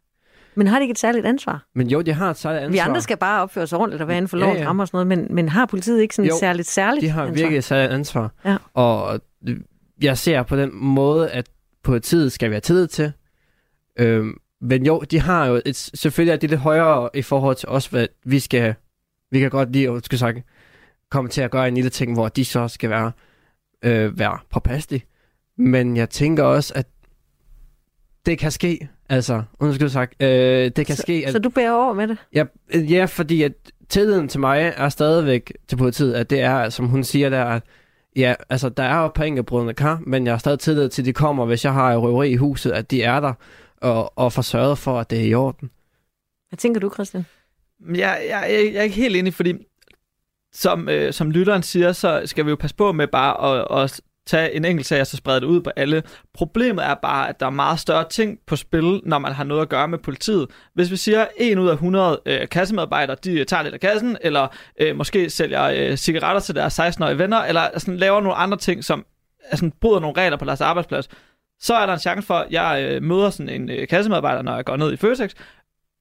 Men 0.55 0.67
har 0.67 0.79
de 0.79 0.83
ikke 0.83 0.91
et 0.91 0.99
særligt 0.99 1.25
ansvar? 1.25 1.65
Men 1.75 1.87
jo, 1.87 2.01
de 2.01 2.13
har 2.13 2.29
et 2.29 2.37
særligt 2.37 2.63
ansvar. 2.63 2.71
Vi 2.71 2.89
andre 2.89 3.01
skal 3.01 3.17
bare 3.17 3.41
opføre 3.41 3.63
os 3.63 3.73
ordentligt 3.73 4.01
og 4.01 4.07
være 4.07 4.17
inden 4.17 4.29
for 4.29 4.37
Ja, 4.37 4.43
lovens 4.43 4.59
ja. 4.59 4.67
rammer 4.67 4.83
og 4.83 4.87
sådan 4.87 5.07
noget, 5.07 5.19
men, 5.27 5.35
men 5.35 5.49
har 5.49 5.65
politiet 5.65 6.01
ikke 6.01 6.15
sådan 6.15 6.27
et 6.27 6.29
Jo, 6.33 6.37
særligt, 6.39 6.67
særligt 6.67 7.01
De 7.01 7.09
har 7.09 7.21
ansvar? 7.21 7.35
virkelig 7.35 7.57
et 7.57 7.63
særligt 7.63 7.93
ansvar. 7.93 8.31
Ja. 8.45 8.57
Og 8.73 9.21
jeg 10.01 10.17
ser 10.17 10.43
på 10.43 10.55
den 10.55 10.69
måde, 10.73 11.29
at 11.31 11.49
politiet 11.83 12.31
skal 12.31 12.51
være 12.51 12.59
tillid 12.59 12.87
til. 12.87 13.11
Øhm, 13.99 14.37
men 14.61 14.85
jo, 14.85 14.99
de 15.11 15.19
har 15.19 15.45
jo 15.45 15.61
et, 15.65 15.75
selvfølgelig 15.75 16.31
er 16.33 16.37
det 16.37 16.49
lidt 16.49 16.61
højere 16.61 17.09
i 17.13 17.21
forhold 17.21 17.55
til 17.55 17.69
os, 17.69 17.87
hvad 17.87 18.07
vi 18.25 18.39
skal, 18.39 18.73
vi 19.31 19.39
kan 19.39 19.49
godt 19.49 19.71
lide, 19.71 20.01
skal 20.03 20.19
sagt, 20.19 20.37
komme 21.11 21.29
til 21.29 21.41
at 21.41 21.51
gøre 21.51 21.67
en 21.67 21.73
lille 21.73 21.89
ting, 21.89 22.13
hvor 22.13 22.27
de 22.27 22.45
så 22.45 22.67
skal 22.67 22.89
være, 22.89 23.11
øh, 23.85 24.19
være 24.19 24.37
påpasselige. 24.49 25.05
Men 25.57 25.97
jeg 25.97 26.09
tænker 26.09 26.43
også, 26.43 26.73
at 26.75 26.87
det 28.25 28.37
kan 28.37 28.51
ske, 28.51 28.89
altså, 29.09 29.43
undskyld 29.59 29.89
sagt, 29.89 30.23
øh, 30.23 30.71
det 30.75 30.85
kan 30.85 30.95
så, 30.95 31.01
ske, 31.01 31.23
at 31.25 31.31
så 31.31 31.39
du 31.39 31.49
bærer 31.49 31.71
over 31.71 31.93
med 31.93 32.07
det? 32.07 32.17
Ja, 32.33 32.43
øh, 32.73 32.91
ja, 32.91 33.05
fordi 33.05 33.43
at 33.43 33.53
tilliden 33.89 34.27
til 34.27 34.39
mig 34.39 34.73
er 34.77 34.89
stadigvæk 34.89 35.53
til 35.67 35.75
politiet, 35.75 36.13
at 36.13 36.29
det 36.29 36.41
er, 36.41 36.69
som 36.69 36.87
hun 36.87 37.03
siger 37.03 37.29
der, 37.29 37.45
at 37.45 37.63
ja, 38.15 38.33
altså 38.49 38.69
der 38.69 38.83
er 38.83 39.01
jo 39.01 39.07
på 39.07 39.23
enkelte 39.23 39.45
brudende 39.45 39.73
kar, 39.73 40.01
men 40.07 40.25
jeg 40.25 40.33
har 40.33 40.37
stadig 40.37 40.59
tillid 40.59 40.89
til, 40.89 41.01
at 41.01 41.05
de 41.05 41.13
kommer, 41.13 41.45
hvis 41.45 41.65
jeg 41.65 41.73
har 41.73 41.93
et 41.93 42.01
røveri 42.01 42.29
i 42.29 42.35
huset, 42.35 42.71
at 42.71 42.91
de 42.91 43.03
er 43.03 43.19
der 43.19 43.33
og, 43.77 44.17
og 44.17 44.33
får 44.33 44.41
sørget 44.41 44.77
for, 44.77 44.99
at 44.99 45.09
det 45.09 45.19
er 45.19 45.23
i 45.23 45.33
orden. 45.33 45.69
Hvad 46.49 46.57
tænker 46.57 46.79
du, 46.79 46.89
Christian? 46.93 47.25
Jeg, 47.87 47.95
jeg, 47.97 48.47
jeg, 48.49 48.73
jeg 48.73 48.79
er 48.79 48.83
ikke 48.83 48.95
helt 48.95 49.15
enig, 49.15 49.33
fordi 49.33 49.53
som, 50.53 50.89
øh, 50.89 51.13
som 51.13 51.31
lytteren 51.31 51.63
siger, 51.63 51.91
så 51.91 52.21
skal 52.25 52.45
vi 52.45 52.49
jo 52.49 52.55
passe 52.55 52.75
på 52.75 52.91
med 52.91 53.07
bare 53.07 53.59
at, 53.59 53.83
at 53.83 54.01
tage 54.29 54.53
en 54.53 54.65
enkelt 54.65 54.87
sag 54.87 55.01
og 55.01 55.07
så 55.07 55.17
sprede 55.17 55.41
det 55.41 55.47
ud 55.47 55.61
på 55.61 55.71
alle. 55.75 56.03
Problemet 56.33 56.85
er 56.85 56.93
bare, 56.93 57.29
at 57.29 57.39
der 57.39 57.45
er 57.45 57.49
meget 57.49 57.79
større 57.79 58.09
ting 58.09 58.39
på 58.47 58.55
spil, 58.55 59.01
når 59.05 59.19
man 59.19 59.31
har 59.31 59.43
noget 59.43 59.61
at 59.61 59.69
gøre 59.69 59.87
med 59.87 59.97
politiet. 59.97 60.47
Hvis 60.73 60.91
vi 60.91 60.95
siger, 60.95 61.21
at 61.21 61.29
en 61.37 61.59
ud 61.59 61.67
af 61.67 61.73
100 61.73 62.21
øh, 62.25 62.49
kassemedarbejdere, 62.49 63.17
de 63.23 63.39
øh, 63.39 63.45
tager 63.45 63.63
lidt 63.63 63.73
af 63.73 63.79
kassen, 63.79 64.17
eller 64.21 64.47
øh, 64.79 64.95
måske 64.95 65.29
sælger 65.29 65.63
øh, 65.63 65.97
cigaretter 65.97 66.39
til 66.41 66.55
deres 66.55 66.79
16-årige 66.79 67.17
venner, 67.17 67.37
eller 67.37 67.61
sådan, 67.77 67.97
laver 67.97 68.21
nogle 68.21 68.35
andre 68.35 68.57
ting, 68.57 68.83
som 68.83 69.05
altså, 69.51 69.71
bryder 69.81 69.99
nogle 69.99 70.21
regler 70.21 70.37
på 70.37 70.45
deres 70.45 70.61
arbejdsplads, 70.61 71.09
så 71.61 71.73
er 71.73 71.85
der 71.85 71.93
en 71.93 71.99
chance 71.99 72.27
for, 72.27 72.33
at 72.33 72.47
jeg 72.51 72.87
øh, 72.89 73.03
møder 73.03 73.29
sådan 73.29 73.49
en 73.49 73.69
øh, 73.69 73.87
kassemedarbejder, 73.87 74.41
når 74.41 74.55
jeg 74.55 74.65
går 74.65 74.77
ned 74.77 74.93
i 74.93 74.97
Føtex, 74.97 75.31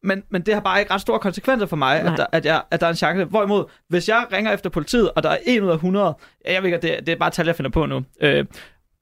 men, 0.03 0.23
men 0.31 0.43
det 0.43 0.55
har 0.55 0.61
bare 0.61 0.81
ikke 0.81 0.93
ret 0.93 1.01
store 1.01 1.19
konsekvenser 1.19 1.67
for 1.67 1.77
mig, 1.77 2.03
Nej. 2.03 2.13
at 2.13 2.19
der, 2.19 2.27
at, 2.33 2.45
jeg, 2.45 2.63
at 2.71 2.81
der 2.81 2.87
er 2.87 2.91
en 2.91 2.97
chance. 2.97 3.25
Hvorimod, 3.25 3.65
hvis 3.89 4.09
jeg 4.09 4.27
ringer 4.33 4.53
efter 4.53 4.71
politiet, 4.71 5.11
og 5.11 5.23
der 5.23 5.31
er 5.31 5.39
1 5.47 5.63
ud 5.63 5.69
af 5.69 5.75
100, 5.75 6.15
ja, 6.45 6.53
jeg 6.53 6.63
ved 6.63 6.69
ikke, 6.69 6.89
det, 6.89 7.07
det 7.07 7.13
er 7.13 7.17
bare 7.17 7.31
tal, 7.31 7.47
jeg 7.47 7.57
finder 7.57 7.71
på 7.71 7.87
nu, 7.87 8.03
øh, 8.21 8.47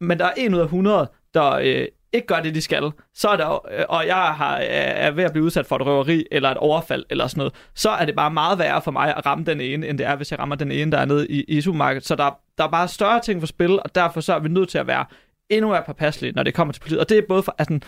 men 0.00 0.18
der 0.18 0.24
er 0.24 0.32
1 0.36 0.54
ud 0.54 0.58
af 0.58 0.64
100, 0.64 1.10
der 1.34 1.50
øh, 1.50 1.86
ikke 2.12 2.26
gør 2.26 2.40
det, 2.40 2.54
de 2.54 2.62
skal, 2.62 2.90
så 3.14 3.28
er 3.28 3.36
der, 3.36 3.66
øh, 3.78 3.84
og 3.88 4.06
jeg 4.06 4.16
har, 4.16 4.56
er 4.56 5.10
ved 5.10 5.24
at 5.24 5.32
blive 5.32 5.44
udsat 5.44 5.66
for 5.66 5.76
et 5.76 5.86
røveri, 5.86 6.24
eller 6.30 6.50
et 6.50 6.56
overfald, 6.56 7.04
eller 7.10 7.26
sådan 7.26 7.38
noget, 7.38 7.54
så 7.74 7.90
er 7.90 8.04
det 8.04 8.16
bare 8.16 8.30
meget 8.30 8.58
værre 8.58 8.82
for 8.82 8.90
mig 8.90 9.16
at 9.16 9.26
ramme 9.26 9.44
den 9.44 9.60
ene, 9.60 9.88
end 9.88 9.98
det 9.98 10.06
er, 10.06 10.16
hvis 10.16 10.30
jeg 10.30 10.38
rammer 10.38 10.56
den 10.56 10.72
ene, 10.72 10.92
der 10.92 10.98
er 10.98 11.04
nede 11.04 11.28
i, 11.28 11.44
i 11.48 11.60
supermarkedet. 11.60 12.06
Så 12.06 12.16
der, 12.16 12.38
der 12.58 12.64
er 12.64 12.68
bare 12.68 12.88
større 12.88 13.20
ting 13.20 13.42
for 13.42 13.46
spil, 13.46 13.80
og 13.82 13.94
derfor 13.94 14.20
så 14.20 14.34
er 14.34 14.38
vi 14.38 14.48
nødt 14.48 14.68
til 14.68 14.78
at 14.78 14.86
være 14.86 15.04
endnu 15.48 15.70
mere 15.70 15.82
påpasselige, 15.86 16.32
når 16.32 16.42
det 16.42 16.54
kommer 16.54 16.72
til 16.72 16.80
politiet. 16.80 17.00
Og 17.00 17.08
det 17.08 17.18
er 17.18 17.22
både 17.28 17.42
for, 17.42 17.54
altså, 17.58 17.78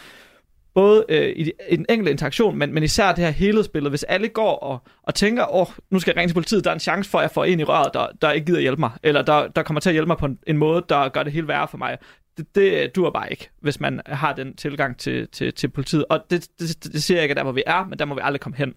både 0.74 1.04
øh, 1.08 1.32
i, 1.36 1.42
de, 1.42 1.52
i 1.70 1.76
den 1.76 1.86
enkelte 1.88 2.10
interaktion, 2.10 2.58
men, 2.58 2.74
men 2.74 2.82
især 2.82 3.12
det 3.12 3.24
her 3.24 3.30
helhedsbillede. 3.30 3.90
Hvis 3.90 4.02
alle 4.02 4.28
går 4.28 4.56
og, 4.56 4.82
og 5.02 5.14
tænker, 5.14 5.54
åh, 5.54 5.60
oh, 5.60 5.66
nu 5.90 5.98
skal 5.98 6.12
jeg 6.12 6.16
ringe 6.16 6.28
til 6.28 6.34
politiet, 6.34 6.64
der 6.64 6.70
er 6.70 6.74
en 6.74 6.80
chance 6.80 7.10
for, 7.10 7.18
at 7.18 7.22
jeg 7.22 7.30
får 7.30 7.44
en 7.44 7.60
i 7.60 7.64
røret, 7.64 7.94
der, 7.94 8.06
der 8.22 8.32
ikke 8.32 8.46
gider 8.46 8.60
hjælpe 8.60 8.80
mig, 8.80 8.90
eller 9.02 9.22
der, 9.22 9.48
der 9.48 9.62
kommer 9.62 9.80
til 9.80 9.90
at 9.90 9.94
hjælpe 9.94 10.06
mig 10.06 10.16
på 10.16 10.26
en, 10.26 10.38
en 10.46 10.56
måde, 10.56 10.84
der 10.88 11.08
gør 11.08 11.22
det 11.22 11.32
helt 11.32 11.48
værre 11.48 11.68
for 11.68 11.78
mig. 11.78 11.98
Det, 12.36 12.54
det 12.54 12.96
duer 12.96 13.10
bare 13.10 13.30
ikke, 13.30 13.50
hvis 13.60 13.80
man 13.80 14.00
har 14.06 14.32
den 14.32 14.56
tilgang 14.56 14.98
til, 14.98 15.28
til, 15.28 15.54
til 15.54 15.68
politiet. 15.68 16.04
Og 16.10 16.20
det, 16.30 16.48
det, 16.58 16.84
det 16.84 17.02
siger 17.02 17.18
jeg 17.18 17.22
ikke 17.22 17.32
at 17.32 17.36
der, 17.36 17.42
hvor 17.42 17.52
vi 17.52 17.62
er, 17.66 17.86
men 17.88 17.98
der 17.98 18.04
må 18.04 18.14
vi 18.14 18.20
aldrig 18.24 18.40
komme 18.40 18.56
hen. 18.56 18.74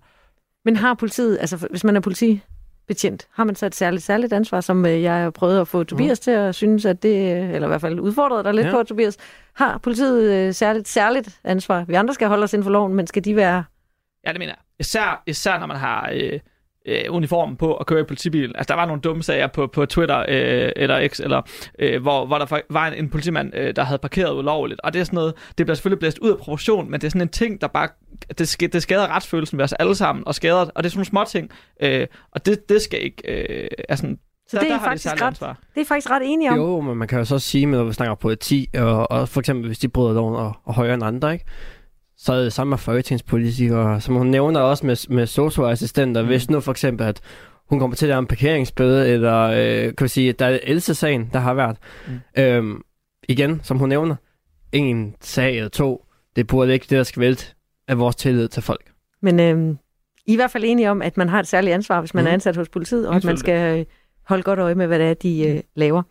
Men 0.66 0.76
har 0.76 0.94
politiet, 0.94 1.38
altså 1.40 1.68
hvis 1.70 1.84
man 1.84 1.96
er 1.96 2.00
politi, 2.00 2.42
politibetjent, 2.88 3.28
har 3.34 3.44
man 3.44 3.56
så 3.56 3.66
et 3.66 3.76
særligt, 3.76 4.04
særligt 4.04 4.34
ansvar, 4.34 4.62
som 4.62 4.86
øh, 4.86 5.02
jeg 5.02 5.14
har 5.24 5.30
prøvet 5.30 5.62
at 5.62 5.68
få 5.68 5.84
Tobias 5.84 6.20
til 6.20 6.32
at 6.32 6.56
synes, 6.56 6.86
at 6.86 7.04
det, 7.04 7.36
øh, 7.44 7.50
eller 7.50 7.68
i 7.68 7.70
hvert 7.70 7.82
fald 7.82 8.00
udfordret 8.00 8.46
dig 8.46 8.54
lidt 8.54 8.68
Ja. 8.68 8.72
på, 8.72 8.84
Tobias. 8.84 9.18
Har 9.54 9.78
politiet 9.78 10.32
øh, 10.48 10.54
særligt, 10.54 10.88
særligt 10.88 11.40
ansvar? 11.44 11.84
Vi 11.88 11.94
andre 11.94 12.14
skal 12.14 12.28
holde 12.28 12.44
os 12.44 12.54
inden 12.54 12.64
for 12.64 12.72
loven, 12.72 12.94
men 12.94 13.08
skal 13.08 13.26
de 13.26 13.36
være... 13.36 13.64
Ja, 14.28 14.32
det 14.32 14.40
mener 14.40 14.52
jeg. 14.54 14.62
Især, 14.80 15.24
især 15.28 15.60
når 15.60 15.68
man 15.68 15.78
har 15.78 16.10
øh, 16.14 16.40
øh, 16.86 17.04
uniformen 17.10 17.56
på 17.56 17.74
og 17.74 17.86
kører 17.86 18.00
i 18.02 18.04
politibil. 18.04 18.52
Altså, 18.56 18.74
der 18.74 18.80
var 18.80 18.86
nogle 18.86 19.02
dumme 19.02 19.24
sager 19.24 19.48
på, 19.48 19.68
på 19.68 19.86
Twitter 19.86 20.20
øh, 20.20 20.72
eller 20.76 21.08
X, 21.08 21.20
eller, 21.20 21.42
øh, 21.80 22.02
hvor, 22.02 22.26
hvor 22.26 22.38
der 22.38 22.60
var 22.70 22.88
en, 22.88 22.94
en 22.94 23.10
politimand, 23.10 23.52
øh, 23.56 23.76
der 23.76 23.84
havde 23.84 24.00
parkeret 24.00 24.34
ulovligt. 24.38 24.82
Og 24.84 24.94
det 24.94 25.00
er 25.00 25.04
sådan 25.04 25.16
noget, 25.18 25.34
det 25.58 25.66
bliver 25.66 25.76
selvfølgelig 25.76 26.00
blæst 26.00 26.20
ud 26.20 26.30
af 26.30 26.38
proportion, 26.38 26.92
men 26.92 27.02
det 27.02 27.08
er 27.08 27.12
sådan 27.12 27.22
en 27.22 27.30
ting, 27.30 27.62
der 27.62 27.68
bare, 27.68 27.88
det, 28.38 28.56
sk- 28.64 28.68
det 28.74 28.82
skader 28.82 29.08
retsfølelsen 29.08 29.58
ved 29.58 29.64
os 29.66 29.74
alle 29.74 29.96
sammen, 29.96 30.28
og 30.28 30.36
skader, 30.36 30.56
og 30.76 30.84
det 30.84 30.86
er 30.86 30.90
sådan 30.90 30.98
nogle 30.98 31.06
små 31.06 31.24
ting. 31.40 31.50
Øh, 31.82 32.08
og 32.32 32.46
det, 32.46 32.70
det 32.70 32.82
skal 32.82 33.04
ikke, 33.04 33.32
øh, 33.64 33.68
altså, 33.90 34.06
Så 34.48 34.58
der, 34.58 34.60
det 34.60 34.68
er 34.68 34.72
der 34.74 34.80
de 34.80 34.84
faktisk 34.84 35.04
særligt 35.04 35.22
ret, 35.22 35.28
ansvar. 35.28 35.58
det 35.76 35.82
er 35.82 35.86
faktisk 35.86 36.10
ret 36.12 36.22
enige 36.26 36.52
om. 36.52 36.58
Jo, 36.58 36.82
men 36.82 36.98
man 36.98 37.08
kan 37.08 37.18
jo 37.20 37.26
så 37.26 37.40
sige, 37.40 37.66
når 37.66 37.84
vi 37.84 37.94
snakker 37.94 38.16
politi, 38.16 38.68
og, 38.78 39.12
og 39.12 39.30
for 39.30 39.40
eksempel 39.40 39.68
hvis 39.68 39.80
de 39.80 39.88
bryder 39.88 40.14
loven 40.14 40.36
og, 40.36 40.54
og 40.66 40.74
højere 40.74 40.94
end 40.94 41.04
andre, 41.04 41.34
ikke? 41.34 41.46
Så 42.24 42.34
er 42.34 42.44
det 42.44 42.54
samme 42.54 42.70
med 42.70 42.78
folketingspolitikere, 42.78 44.02
som 44.02 44.16
hun 44.16 44.28
nævner 44.28 44.60
også 44.60 44.86
med, 44.86 45.10
med 45.10 45.26
socioassistenter. 45.28 46.22
Mm. 46.22 46.28
Hvis 46.28 46.50
nu 46.50 46.60
for 46.60 46.72
eksempel, 46.72 47.08
at 47.08 47.22
hun 47.70 47.80
kommer 47.80 47.96
til 47.96 48.08
at 48.08 48.20
en 48.20 48.28
parkeringsbøde, 48.28 49.10
eller 49.10 49.42
øh, 49.42 49.96
kan 49.96 50.04
vi 50.04 50.08
sige, 50.08 50.30
at 50.30 50.40
der 50.40 50.46
er 50.46 50.60
Else-sagen, 50.64 51.30
der 51.34 51.40
har 51.40 51.54
været. 51.54 51.78
Mm. 52.08 52.42
Øhm, 52.44 52.82
igen, 53.30 53.60
som 53.64 53.78
hun 53.78 53.90
nævner, 53.90 54.16
en 54.72 55.16
sag 55.22 55.56
eller 55.58 55.70
to, 55.70 56.06
det 56.36 56.48
burde 56.48 56.74
ikke 56.74 56.84
det, 56.84 56.98
der 56.98 57.04
skal 57.04 57.20
vælte 57.22 57.46
af 57.88 58.00
vores 58.00 58.16
tillid 58.16 58.48
til 58.48 58.64
folk. 58.64 58.92
Men 59.22 59.40
øh, 59.40 59.76
I 60.26 60.32
er 60.32 60.34
i 60.34 60.36
hvert 60.36 60.52
fald 60.52 60.64
enige 60.68 60.92
om, 60.92 61.02
at 61.02 61.18
man 61.18 61.30
har 61.30 61.40
et 61.40 61.48
særligt 61.48 61.74
ansvar, 61.74 62.00
hvis 62.00 62.14
man 62.14 62.24
Mhm. 62.24 62.28
er 62.30 62.34
ansat 62.34 62.56
hos 62.56 62.70
politiet, 62.70 63.08
og 63.08 63.16
at 63.16 63.24
man 63.24 63.38
skal 63.38 63.80
øh, 63.80 63.86
holde 64.28 64.44
godt 64.44 64.60
øje 64.60 64.76
med, 64.76 64.88
hvad 64.88 65.00
det 65.00 65.08
er, 65.08 65.14
de 65.14 65.48
øh, 65.48 65.60
laver. 65.76 66.02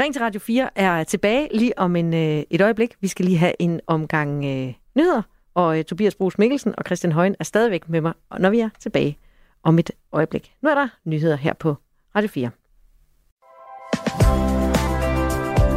Ring 0.00 0.14
til 0.14 0.22
Radio 0.22 0.40
4 0.40 0.70
er 0.78 1.04
tilbage 1.04 1.48
lige 1.54 1.78
om 1.78 1.96
en, 1.96 2.14
øh, 2.14 2.42
et 2.50 2.60
øjeblik. 2.60 2.94
Vi 3.00 3.08
skal 3.08 3.24
lige 3.24 3.38
have 3.38 3.52
en 3.58 3.80
omgang 3.86 4.44
øh, 4.44 4.72
nyheder, 4.96 5.22
og 5.54 5.78
øh, 5.78 5.84
Tobias 5.84 6.14
Brugs 6.14 6.38
Mikkelsen 6.38 6.74
og 6.78 6.84
Christian 6.86 7.12
Højen 7.12 7.36
er 7.38 7.44
stadigvæk 7.44 7.88
med 7.88 8.00
mig, 8.00 8.12
når 8.38 8.50
vi 8.50 8.60
er 8.60 8.68
tilbage 8.80 9.18
om 9.62 9.78
et 9.78 9.90
øjeblik. 10.12 10.52
Nu 10.62 10.68
er 10.68 10.74
der 10.74 10.88
nyheder 11.04 11.36
her 11.36 11.52
på 11.52 11.76
Radio 12.16 12.28
4. 12.28 12.50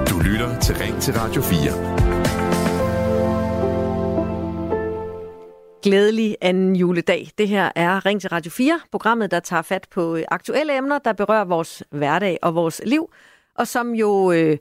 Du 0.09 0.19
lytter 0.19 0.59
til 0.59 0.75
Ring 0.75 1.01
til 1.01 1.13
Radio 1.13 1.41
4. 1.41 2.03
Glædelig 5.83 6.37
anden 6.41 6.75
juledag. 6.75 7.29
Det 7.37 7.47
her 7.47 7.71
er 7.75 8.05
Ring 8.05 8.21
til 8.21 8.29
Radio 8.29 8.51
4, 8.51 8.79
programmet, 8.91 9.31
der 9.31 9.39
tager 9.39 9.61
fat 9.61 9.87
på 9.91 10.15
øh, 10.15 10.23
aktuelle 10.27 10.77
emner, 10.77 10.99
der 10.99 11.13
berører 11.13 11.45
vores 11.45 11.83
hverdag 11.91 12.37
og 12.41 12.55
vores 12.55 12.81
liv, 12.85 13.09
og 13.55 13.67
som 13.67 13.95
jo 13.95 14.31
øh, 14.31 14.57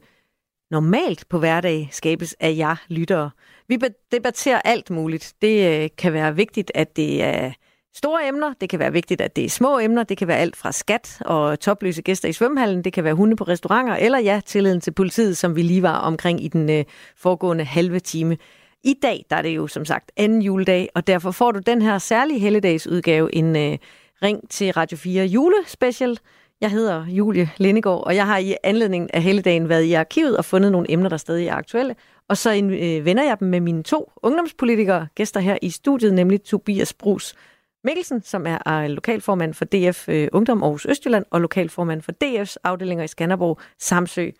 normalt 0.71 1.29
på 1.29 1.39
hverdag 1.39 1.89
skabes 1.93 2.37
af 2.41 2.55
jer 2.57 2.77
lyttere. 2.89 3.31
Vi 3.69 3.79
debatterer 4.13 4.61
alt 4.65 4.91
muligt. 4.91 5.33
Det 5.43 5.83
øh, 5.83 5.89
kan 5.99 6.13
være 6.13 6.37
vigtigt, 6.37 6.73
at 6.75 6.97
det 6.97 7.23
er 7.23 7.53
store 7.95 8.29
emner, 8.29 8.53
det 8.61 8.69
kan 8.69 8.79
være 8.79 8.93
vigtigt, 8.93 9.21
at 9.21 9.37
det 9.37 9.45
er 9.45 9.49
små 9.49 9.79
emner, 9.79 10.03
det 10.03 10.17
kan 10.17 10.29
være 10.29 10.39
alt 10.39 10.57
fra 10.57 10.73
skat 10.73 11.19
og 11.21 11.61
topløse 11.61 12.03
gæster 12.03 12.29
i 12.29 12.33
svømmehallen, 12.33 12.85
det 12.85 12.93
kan 12.93 13.05
være 13.05 13.15
hunde 13.15 13.37
på 13.37 13.45
restauranter, 13.45 13.97
eller 13.97 14.19
ja, 14.19 14.41
tilliden 14.47 14.81
til 14.81 14.91
politiet, 14.91 15.37
som 15.37 15.57
vi 15.57 15.63
lige 15.63 15.83
var 15.83 15.99
omkring 15.99 16.45
i 16.45 16.49
den 16.49 16.71
øh, 16.71 16.85
foregående 17.17 17.65
halve 17.65 18.01
time. 18.01 18.37
I 18.85 18.95
dag 19.03 19.25
der 19.31 19.37
er 19.37 19.43
det 19.43 19.57
jo 19.57 19.67
som 19.67 19.85
sagt 19.85 20.13
anden 20.17 20.43
juledag, 20.43 20.89
og 20.95 21.07
derfor 21.07 21.31
får 21.31 21.53
du 21.53 21.59
den 21.59 21.83
her 21.83 21.99
særlige 21.99 22.39
helligdagsudgave, 22.39 23.35
en 23.35 23.57
øh, 23.57 23.79
ring 24.23 24.51
til 24.51 24.73
Radio 24.73 24.97
4 24.97 25.25
julespecial. 25.25 26.19
Jeg 26.61 26.71
hedder 26.71 27.07
Julie 27.07 27.51
Lindegård, 27.57 28.05
og 28.07 28.17
jeg 28.17 28.27
har 28.27 28.39
i 28.39 28.57
anledning 28.65 29.15
af 29.15 29.23
helligdagen 29.23 29.69
været 29.69 29.83
i 29.83 29.93
arkivet 29.93 30.37
og 30.37 30.45
fundet 30.45 30.73
nogle 30.73 30.91
emner, 30.91 31.09
der 31.09 31.17
stadig 31.17 31.47
er 31.47 31.55
aktuelle. 31.55 31.95
Og 32.29 32.37
så 32.37 32.55
øh, 32.57 33.05
vender 33.05 33.23
jeg 33.23 33.41
dem 33.41 33.49
med 33.49 33.61
mine 33.61 33.83
to 33.83 34.13
ungdomspolitikere, 34.23 35.07
gæster 35.15 35.41
her 35.41 35.59
i 35.63 35.71
studiet, 35.71 36.15
nemlig 36.15 36.43
Tobias 36.43 36.93
Brugs 36.95 37.35
Mikkelsen, 37.85 38.23
som 38.23 38.47
er 38.47 38.59
øh, 38.69 38.85
lokalformand 38.91 39.55
for 39.55 39.65
DF 39.65 40.09
øh, 40.09 40.29
Ungdom 40.33 40.63
Aarhus 40.63 40.87
Østjylland, 40.87 41.25
og 41.31 41.41
lokalformand 41.41 42.03
for 42.03 42.13
DF's 42.25 42.57
afdelinger 42.65 43.05
i 43.05 43.09
Skanderborg, 43.09 43.59
Samsø 43.79 44.31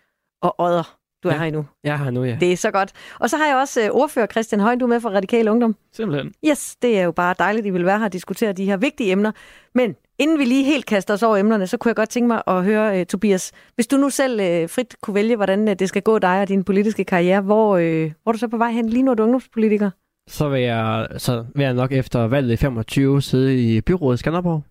og 0.41 0.55
Odder. 0.59 0.97
Du 1.23 1.27
er 1.29 1.33
Ja. 1.33 1.39
her 1.39 1.45
endnu. 1.45 1.65
Jeg 1.83 1.93
er 1.93 1.97
her 1.97 2.11
nu, 2.11 2.23
ja. 2.23 2.37
Det 2.39 2.51
er 2.53 2.57
så 2.57 2.71
godt. 2.71 2.91
Og 3.19 3.29
så 3.29 3.37
har 3.37 3.45
jeg 3.47 3.55
også 3.55 3.81
øh, 3.83 3.89
ordfører 3.91 4.27
Christian 4.27 4.61
Højen, 4.61 4.79
du 4.79 4.85
er 4.85 4.89
med 4.89 4.99
fra 4.99 5.09
Radikal 5.09 5.47
Ungdom. 5.49 5.75
Simpelthen. 5.93 6.33
Yes, 6.45 6.75
det 6.75 6.99
er 6.99 7.03
jo 7.03 7.11
bare 7.11 7.35
dejligt, 7.39 7.63
at 7.63 7.67
I 7.67 7.69
vil 7.69 7.85
være 7.85 7.97
her 7.99 8.05
og 8.05 8.13
diskutere 8.13 8.53
de 8.53 8.65
her 8.65 8.77
vigtige 8.77 9.11
emner. 9.11 9.31
Men 9.75 9.95
inden 10.23 10.39
vi 10.39 10.45
lige 10.45 10.63
helt 10.63 10.85
kaster 10.85 11.13
os 11.13 11.23
over 11.23 11.37
emnerne, 11.37 11.67
så 11.67 11.77
kunne 11.77 11.89
jeg 11.89 11.95
godt 11.95 12.09
tænke 12.09 12.27
mig 12.27 12.41
at 12.47 12.63
høre, 12.63 12.99
uh, 12.99 13.05
Tobias, 13.05 13.51
hvis 13.75 13.87
du 13.87 13.97
nu 13.97 14.09
selv 14.09 14.33
uh, 14.63 14.69
frit 14.69 14.95
kunne 15.01 15.15
vælge, 15.15 15.35
hvordan 15.35 15.67
uh, 15.67 15.73
det 15.79 15.89
skal 15.89 16.01
gå 16.01 16.19
dig 16.19 16.41
og 16.41 16.47
din 16.47 16.63
politiske 16.63 17.03
karriere, 17.03 17.41
hvor, 17.41 17.77
uh, 17.77 17.81
hvor 18.23 18.27
er 18.27 18.31
du 18.31 18.37
så 18.37 18.47
på 18.47 18.57
vej 18.57 18.71
hen? 18.71 18.89
Lige 18.89 19.03
nu 19.03 19.11
er 19.11 19.15
du 19.15 19.23
ungdomspolitiker. 19.23 19.89
Så 20.29 20.49
vil 20.49 20.61
jeg, 20.61 21.07
så 21.17 21.45
vil 21.55 21.63
jeg 21.63 21.73
nok 21.73 21.91
efter 21.91 22.27
valget 22.27 22.53
i 22.53 22.57
25 22.57 23.21
sidde 23.21 23.75
i 23.75 23.81
byrådet 23.81 24.17
i 24.17 24.19
Skanderborg. 24.19 24.63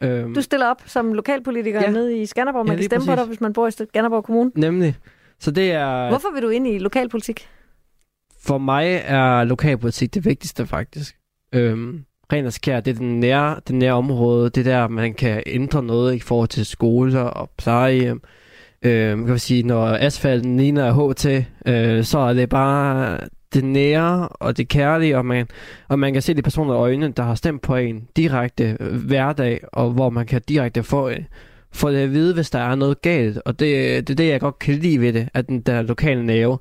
Ja, 0.00 0.08
øhm, 0.08 0.34
Du 0.34 0.42
stiller 0.42 0.66
op 0.66 0.82
som 0.86 1.12
lokalpolitiker 1.12 1.80
ja. 1.80 1.90
Nede 1.90 2.18
i 2.22 2.26
Skanderborg. 2.26 2.66
Man 2.66 2.76
Ja, 2.76 2.80
kan 2.80 2.84
stemme 2.84 3.06
på 3.06 3.10
præcis. 3.10 3.20
dig, 3.20 3.26
hvis 3.28 3.40
man 3.40 3.52
bor 3.52 3.66
i 3.66 3.70
Skanderborg 3.70 4.24
Kommune. 4.24 4.50
Nemlig. 4.56 4.96
Så 5.40 5.50
det 5.50 5.72
er... 5.72 6.08
Hvorfor 6.08 6.28
vil 6.34 6.42
du 6.42 6.48
ind 6.48 6.66
i 6.66 6.78
lokalpolitik? 6.78 7.48
For 8.42 8.58
mig 8.58 9.02
er 9.04 9.44
lokalpolitik 9.44 10.14
det 10.14 10.24
vigtigste, 10.24 10.66
faktisk. 10.66 11.16
Øhm, 11.54 12.04
ren 12.32 12.46
og 12.46 12.52
skær, 12.52 12.80
det 12.80 12.90
er 12.90 12.98
den 12.98 13.20
nære, 13.20 13.60
det 13.68 13.74
nære 13.74 13.92
område. 13.92 14.50
Det 14.50 14.64
der, 14.64 14.88
man 14.88 15.14
kan 15.14 15.42
ændre 15.46 15.82
noget 15.82 16.14
i 16.14 16.20
forhold 16.20 16.48
til 16.48 16.66
skoler 16.66 17.20
og 17.20 17.50
plejehjem. 17.58 18.22
Øh, 18.82 19.10
kan 19.10 19.26
man 19.26 19.38
sige, 19.38 19.62
når 19.62 19.86
asfalten 19.86 20.56
ligner 20.56 21.10
HT, 21.10 21.26
øh, 21.66 22.04
så 22.04 22.18
er 22.18 22.32
det 22.32 22.48
bare 22.48 23.18
det 23.54 23.64
nære 23.64 24.28
og 24.28 24.56
det 24.56 24.68
kærlige, 24.68 25.18
og 25.18 25.26
man, 25.26 25.48
og 25.88 25.98
man 25.98 26.12
kan 26.12 26.22
se 26.22 26.34
de 26.34 26.42
personer 26.42 26.74
i 26.74 26.76
øjnene, 26.76 27.12
der 27.16 27.22
har 27.22 27.34
stemt 27.34 27.62
på 27.62 27.76
en 27.76 28.08
direkte 28.16 28.76
øh, 28.80 29.06
hverdag, 29.06 29.60
og 29.72 29.90
hvor 29.90 30.10
man 30.10 30.26
kan 30.26 30.42
direkte 30.48 30.82
få, 30.82 31.08
øh, 31.08 31.18
få 31.72 31.90
det 31.90 31.98
at 31.98 32.12
vide, 32.12 32.34
hvis 32.34 32.50
der 32.50 32.58
er 32.58 32.74
noget 32.74 33.02
galt. 33.02 33.38
Og 33.44 33.58
det, 33.58 33.68
det 34.08 34.14
er 34.14 34.16
det, 34.16 34.28
jeg 34.28 34.40
godt 34.40 34.58
kan 34.58 34.74
lide 34.74 35.00
ved 35.00 35.12
det, 35.12 35.28
at 35.34 35.48
den 35.48 35.60
der 35.60 35.82
lokale 35.82 36.26
nerve. 36.26 36.58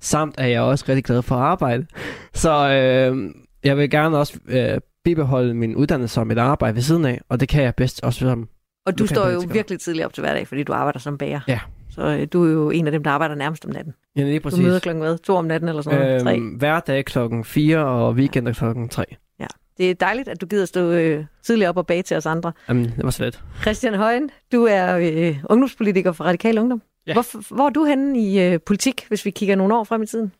Samt 0.00 0.34
er 0.38 0.46
jeg 0.46 0.60
også 0.60 0.84
rigtig 0.88 1.04
glad 1.04 1.22
for 1.22 1.34
at 1.34 1.42
arbejde. 1.42 1.86
Så 2.34 2.68
øh, 2.70 3.30
jeg 3.64 3.76
vil 3.76 3.90
gerne 3.90 4.18
også 4.18 4.38
øh, 4.48 4.80
bibeholde 5.04 5.54
min 5.54 5.76
uddannelse 5.76 6.20
og 6.20 6.26
mit 6.26 6.38
arbejde 6.38 6.74
ved 6.74 6.82
siden 6.82 7.04
af, 7.04 7.20
og 7.28 7.40
det 7.40 7.48
kan 7.48 7.62
jeg 7.62 7.74
bedst 7.74 8.04
også 8.04 8.18
som 8.18 8.48
Og 8.86 8.98
du 8.98 9.06
står 9.06 9.28
jo 9.28 9.42
virkelig 9.52 9.80
tidligt 9.80 10.04
op 10.06 10.12
til 10.14 10.20
hverdag, 10.22 10.48
fordi 10.48 10.62
du 10.62 10.72
arbejder 10.72 10.98
som 10.98 11.18
bager. 11.18 11.40
Ja. 11.48 11.60
Så 11.90 12.02
øh, 12.02 12.26
du 12.32 12.44
er 12.44 12.50
jo 12.50 12.70
en 12.70 12.86
af 12.86 12.92
dem, 12.92 13.02
der 13.04 13.10
arbejder 13.10 13.34
nærmest 13.34 13.64
om 13.64 13.70
natten. 13.70 13.94
Ja, 14.16 14.22
lige 14.22 14.38
Du 14.38 14.42
præcis. 14.42 14.60
møder 14.62 14.78
klokken 14.78 15.02
hvad? 15.02 15.18
To 15.18 15.34
om 15.36 15.44
natten 15.44 15.68
eller 15.68 15.82
sådan 15.82 16.00
noget? 16.00 16.22
Tre? 16.22 16.36
øhm, 16.36 16.48
hver 16.48 16.80
dag 16.80 17.04
klokken 17.04 17.44
4 17.44 17.78
og 17.78 18.12
weekender 18.14 18.52
klokken 18.52 18.88
3. 18.88 19.04
Det 19.78 19.90
er 19.90 19.94
dejligt, 19.94 20.28
at 20.28 20.40
du 20.40 20.46
gider 20.46 20.64
stå 20.64 20.90
øh, 20.90 21.24
tidligt 21.42 21.68
op 21.68 21.76
og 21.76 21.86
bage 21.86 22.02
til 22.02 22.16
os 22.16 22.26
andre. 22.26 22.52
Jamen, 22.68 22.84
det 22.84 23.04
var 23.04 23.10
slet. 23.10 23.42
Christian 23.62 23.94
Højen, 23.94 24.30
du 24.52 24.64
er 24.64 24.96
øh, 24.96 25.36
ungdomspolitiker 25.50 26.12
for 26.12 26.24
Radikal 26.24 26.58
Ungdom. 26.58 26.82
Ja. 27.06 27.12
Hvor, 27.12 27.54
hvor 27.54 27.66
er 27.66 27.70
du 27.70 27.84
henne 27.84 28.20
i 28.20 28.40
øh, 28.40 28.60
politik, 28.66 29.04
hvis 29.08 29.24
vi 29.24 29.30
kigger 29.30 29.56
nogle 29.56 29.74
år 29.76 29.84
frem 29.84 30.02
i 30.02 30.06
tiden? 30.06 30.32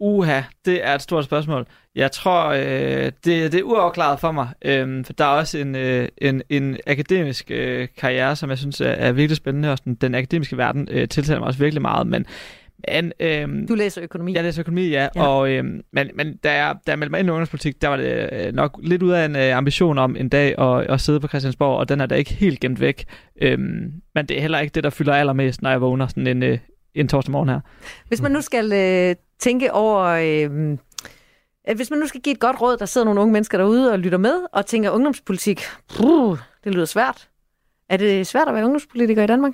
Uha, 0.00 0.40
det 0.64 0.86
er 0.86 0.94
et 0.94 1.02
stort 1.02 1.24
spørgsmål. 1.24 1.66
Jeg 1.94 2.12
tror, 2.12 2.46
øh, 2.48 3.04
det, 3.04 3.14
det 3.24 3.54
er 3.54 3.62
uafklaret 3.62 4.20
for 4.20 4.32
mig. 4.32 4.48
Øh, 4.64 5.04
for 5.04 5.12
der 5.12 5.24
er 5.24 5.28
også 5.28 5.58
en, 5.58 5.74
øh, 5.74 6.08
en, 6.18 6.42
en 6.48 6.76
akademisk 6.86 7.50
øh, 7.50 7.88
karriere, 7.98 8.36
som 8.36 8.50
jeg 8.50 8.58
synes 8.58 8.80
er, 8.80 8.86
er 8.90 9.12
virkelig 9.12 9.36
spændende, 9.36 9.72
og 9.72 9.78
sådan, 9.78 9.94
den 9.94 10.14
akademiske 10.14 10.56
verden 10.56 10.88
øh, 10.90 11.08
tiltaler 11.08 11.38
mig 11.38 11.46
også 11.46 11.58
virkelig 11.60 11.82
meget. 11.82 12.06
Men, 12.06 12.26
men 12.92 13.12
øh, 13.20 13.68
Du 13.68 13.74
læser 13.74 14.02
økonomi. 14.02 14.34
jeg 14.34 14.42
læser 14.42 14.60
økonomi, 14.60 14.88
ja. 14.88 15.08
Ja. 15.16 15.22
Og, 15.26 15.50
øh, 15.50 15.64
men, 15.92 16.10
men 16.14 16.36
da 16.36 16.52
jeg, 16.52 16.74
da 16.86 16.90
jeg 16.90 16.98
meldte 16.98 17.10
mig 17.10 17.18
ind 17.20 17.28
i 17.28 17.30
ungdomspolitik, 17.30 17.82
der 17.82 17.88
var 17.88 17.96
det 17.96 18.28
øh, 18.32 18.52
nok 18.54 18.80
lidt 18.82 19.02
ud 19.02 19.10
af 19.10 19.24
en 19.24 19.36
øh, 19.36 19.56
ambition 19.56 19.98
om 19.98 20.16
en 20.16 20.28
dag 20.28 20.58
at, 20.58 20.86
at 20.90 21.00
sidde 21.00 21.20
på 21.20 21.28
Christiansborg, 21.28 21.78
og 21.78 21.88
den 21.88 22.00
er 22.00 22.06
da 22.06 22.14
ikke 22.14 22.34
helt 22.34 22.60
gemt 22.60 22.80
væk. 22.80 23.04
Øh, 23.42 23.58
men 24.14 24.26
det 24.28 24.30
er 24.36 24.40
heller 24.40 24.58
ikke 24.58 24.72
det, 24.74 24.84
der 24.84 24.90
fylder 24.90 25.14
allermest, 25.14 25.62
når 25.62 25.70
jeg 25.70 25.80
vågner 25.80 26.06
sådan 26.06 26.26
en, 26.26 26.42
øh, 26.42 26.58
en 26.94 27.08
torsdag 27.08 27.32
morgen 27.32 27.48
her. 27.48 27.60
Hvis 28.08 28.22
man 28.22 28.32
nu 28.32 28.40
skal 28.40 28.72
øh, 28.72 29.14
tænke 29.40 29.72
over... 29.72 30.00
Øh, 30.04 30.78
at 31.64 31.76
hvis 31.76 31.90
man 31.90 31.98
nu 31.98 32.06
skal 32.06 32.20
give 32.20 32.32
et 32.32 32.40
godt 32.40 32.60
råd, 32.60 32.76
der 32.76 32.86
sidder 32.86 33.04
nogle 33.04 33.20
unge 33.20 33.32
mennesker 33.32 33.58
derude 33.58 33.92
og 33.92 33.98
lytter 33.98 34.18
med, 34.18 34.46
og 34.52 34.66
tænker 34.66 34.90
ungdomspolitik, 34.90 35.62
bruh, 35.96 36.38
det 36.64 36.74
lyder 36.74 36.84
svært. 36.84 37.28
Er 37.88 37.96
det 37.96 38.26
svært 38.26 38.48
at 38.48 38.54
være 38.54 38.64
ungdomspolitiker 38.64 39.22
i 39.22 39.26
Danmark? 39.26 39.52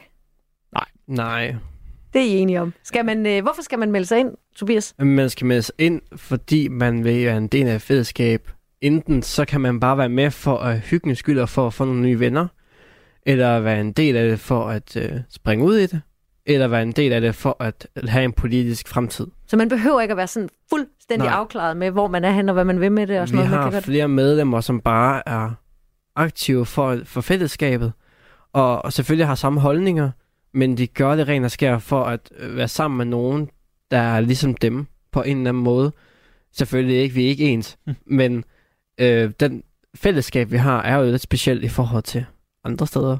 Nej. 0.72 1.54
Det 2.12 2.20
er 2.20 2.26
I 2.26 2.36
enige 2.36 2.60
om. 2.60 2.72
Skal 2.82 3.04
man, 3.04 3.26
øh, 3.26 3.42
hvorfor 3.42 3.62
skal 3.62 3.78
man 3.78 3.92
melde 3.92 4.06
sig 4.06 4.18
ind, 4.18 4.30
Tobias? 4.56 4.94
Man 4.98 5.30
skal 5.30 5.46
melde 5.46 5.62
sig 5.62 5.74
ind, 5.78 6.02
fordi 6.16 6.68
man 6.68 7.04
vil 7.04 7.26
være 7.26 7.36
en 7.36 7.46
del 7.46 7.68
af 7.68 7.74
et 7.74 7.82
fællesskab. 7.82 8.50
Enten 8.80 9.22
så 9.22 9.44
kan 9.44 9.60
man 9.60 9.80
bare 9.80 9.98
være 9.98 10.08
med 10.08 10.30
for 10.30 10.56
at 10.56 10.80
hygge 10.80 11.16
skyld 11.16 11.38
og 11.38 11.48
for 11.48 11.66
at 11.66 11.74
få 11.74 11.84
nogle 11.84 12.00
nye 12.00 12.20
venner, 12.20 12.46
eller 13.26 13.60
være 13.60 13.80
en 13.80 13.92
del 13.92 14.16
af 14.16 14.28
det 14.28 14.40
for 14.40 14.68
at 14.68 14.96
øh, 14.96 15.12
springe 15.30 15.64
ud 15.64 15.76
i 15.76 15.86
det, 15.86 16.00
eller 16.46 16.68
være 16.68 16.82
en 16.82 16.92
del 16.92 17.12
af 17.12 17.20
det 17.20 17.34
for 17.34 17.56
at 17.60 17.86
have 18.08 18.24
en 18.24 18.32
politisk 18.32 18.88
fremtid. 18.88 19.26
Så 19.46 19.56
man 19.56 19.68
behøver 19.68 20.00
ikke 20.00 20.12
at 20.12 20.16
være 20.16 20.26
sådan 20.26 20.48
fuldstændig 20.70 21.28
Nej. 21.28 21.36
afklaret 21.38 21.76
med, 21.76 21.90
hvor 21.90 22.08
man 22.08 22.24
er 22.24 22.30
hen 22.30 22.48
og 22.48 22.52
hvad 22.52 22.64
man 22.64 22.80
vil 22.80 22.92
med 22.92 23.06
det 23.06 23.20
og 23.20 23.28
sådan 23.28 23.38
Vi 23.38 23.44
noget. 23.44 23.50
Man 23.50 23.58
har 23.58 23.66
kan 23.70 23.72
godt... 23.76 23.84
flere 23.84 24.08
medlemmer, 24.08 24.60
som 24.60 24.80
bare 24.80 25.22
er 25.28 25.50
aktive 26.16 26.66
for, 26.66 26.98
for 27.04 27.20
fællesskabet, 27.20 27.92
og, 28.52 28.84
og 28.84 28.92
selvfølgelig 28.92 29.26
har 29.26 29.34
samme 29.34 29.60
holdninger, 29.60 30.10
men 30.54 30.76
de 30.76 30.86
gør 30.86 31.16
det 31.16 31.28
rent 31.28 31.44
og 31.44 31.50
skær 31.50 31.78
for 31.78 32.04
at 32.04 32.30
øh, 32.38 32.56
være 32.56 32.68
sammen 32.68 32.98
med 32.98 33.04
nogen, 33.06 33.50
der 33.90 33.98
er 33.98 34.20
ligesom 34.20 34.54
dem 34.54 34.86
på 35.12 35.22
en 35.22 35.36
eller 35.38 35.48
anden 35.50 35.62
måde. 35.62 35.92
Selvfølgelig 36.52 36.96
ikke, 36.96 37.14
vi 37.14 37.24
er 37.24 37.28
ikke 37.28 37.44
ens, 37.44 37.78
Mm. 37.86 37.94
men 38.06 38.44
øh, 39.00 39.30
den 39.40 39.62
fællesskab, 39.94 40.50
vi 40.50 40.56
har, 40.56 40.82
er 40.82 40.96
jo 40.96 41.04
lidt 41.10 41.22
specielt 41.22 41.64
i 41.64 41.68
forhold 41.68 42.02
til 42.02 42.24
andre 42.64 42.86
steder. 42.86 43.18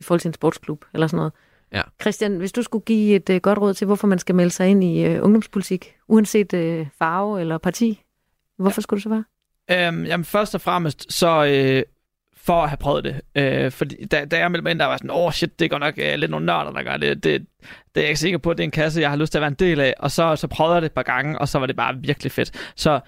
I 0.00 0.02
forhold 0.02 0.20
til 0.20 0.28
en 0.28 0.34
sportsklub 0.34 0.84
eller 0.94 1.06
sådan 1.06 1.16
noget. 1.16 1.32
Ja. 1.72 1.82
Christian, 2.00 2.36
hvis 2.36 2.52
du 2.52 2.62
skulle 2.62 2.84
give 2.84 3.16
et 3.16 3.30
øh, 3.30 3.40
godt 3.40 3.58
råd 3.58 3.74
til, 3.74 3.86
hvorfor 3.86 4.06
man 4.06 4.18
skal 4.18 4.34
melde 4.34 4.50
sig 4.50 4.68
ind 4.68 4.84
i 4.84 5.04
øh, 5.04 5.24
ungdomspolitik, 5.24 5.94
uanset 6.08 6.54
øh, 6.54 6.86
farve 6.98 7.40
eller 7.40 7.58
parti, 7.58 8.02
hvorfor 8.58 8.80
skulle 8.80 8.98
det 8.98 9.02
så 9.02 9.08
være? 9.08 9.24
Øhm, 9.70 10.04
jamen 10.04 10.24
først 10.24 10.54
og 10.54 10.60
fremmest, 10.60 11.12
så 11.12 11.44
øh, 11.44 11.82
for 12.36 12.62
at 12.62 12.68
have 12.68 12.76
prøvet 12.76 13.04
det. 13.04 13.20
Øh, 13.34 13.70
fordi 13.70 14.04
da, 14.04 14.24
da 14.24 14.38
jeg 14.38 14.50
meldte 14.50 14.62
mig 14.62 14.70
ind, 14.70 14.78
der 14.78 14.86
var 14.86 14.96
sådan, 14.96 15.10
åh 15.10 15.16
oh, 15.16 15.32
shit, 15.32 15.60
det 15.60 15.70
går 15.70 15.78
nok 15.78 15.94
øh, 15.98 16.14
lidt 16.14 16.30
nogle 16.30 16.46
nørder, 16.46 16.72
der 16.72 16.82
gør 16.82 16.96
det. 16.96 17.24
det. 17.24 17.46
Det 17.94 18.00
er 18.00 18.00
jeg 18.00 18.08
ikke 18.08 18.20
sikker 18.20 18.38
på, 18.38 18.50
at 18.50 18.58
det 18.58 18.62
er 18.62 18.66
en 18.66 18.70
kasse, 18.70 19.00
jeg 19.00 19.10
har 19.10 19.16
lyst 19.16 19.32
til 19.32 19.38
at 19.38 19.40
være 19.40 19.48
en 19.48 19.54
del 19.54 19.80
af. 19.80 19.94
Og 19.98 20.10
så, 20.10 20.36
så 20.36 20.46
prøvede 20.46 20.74
jeg 20.74 20.82
det 20.82 20.86
et 20.86 20.92
par 20.92 21.02
gange, 21.02 21.38
og 21.38 21.48
så 21.48 21.58
var 21.58 21.66
det 21.66 21.76
bare 21.76 21.96
virkelig 21.96 22.32
fedt. 22.32 22.70
Så 22.76 23.00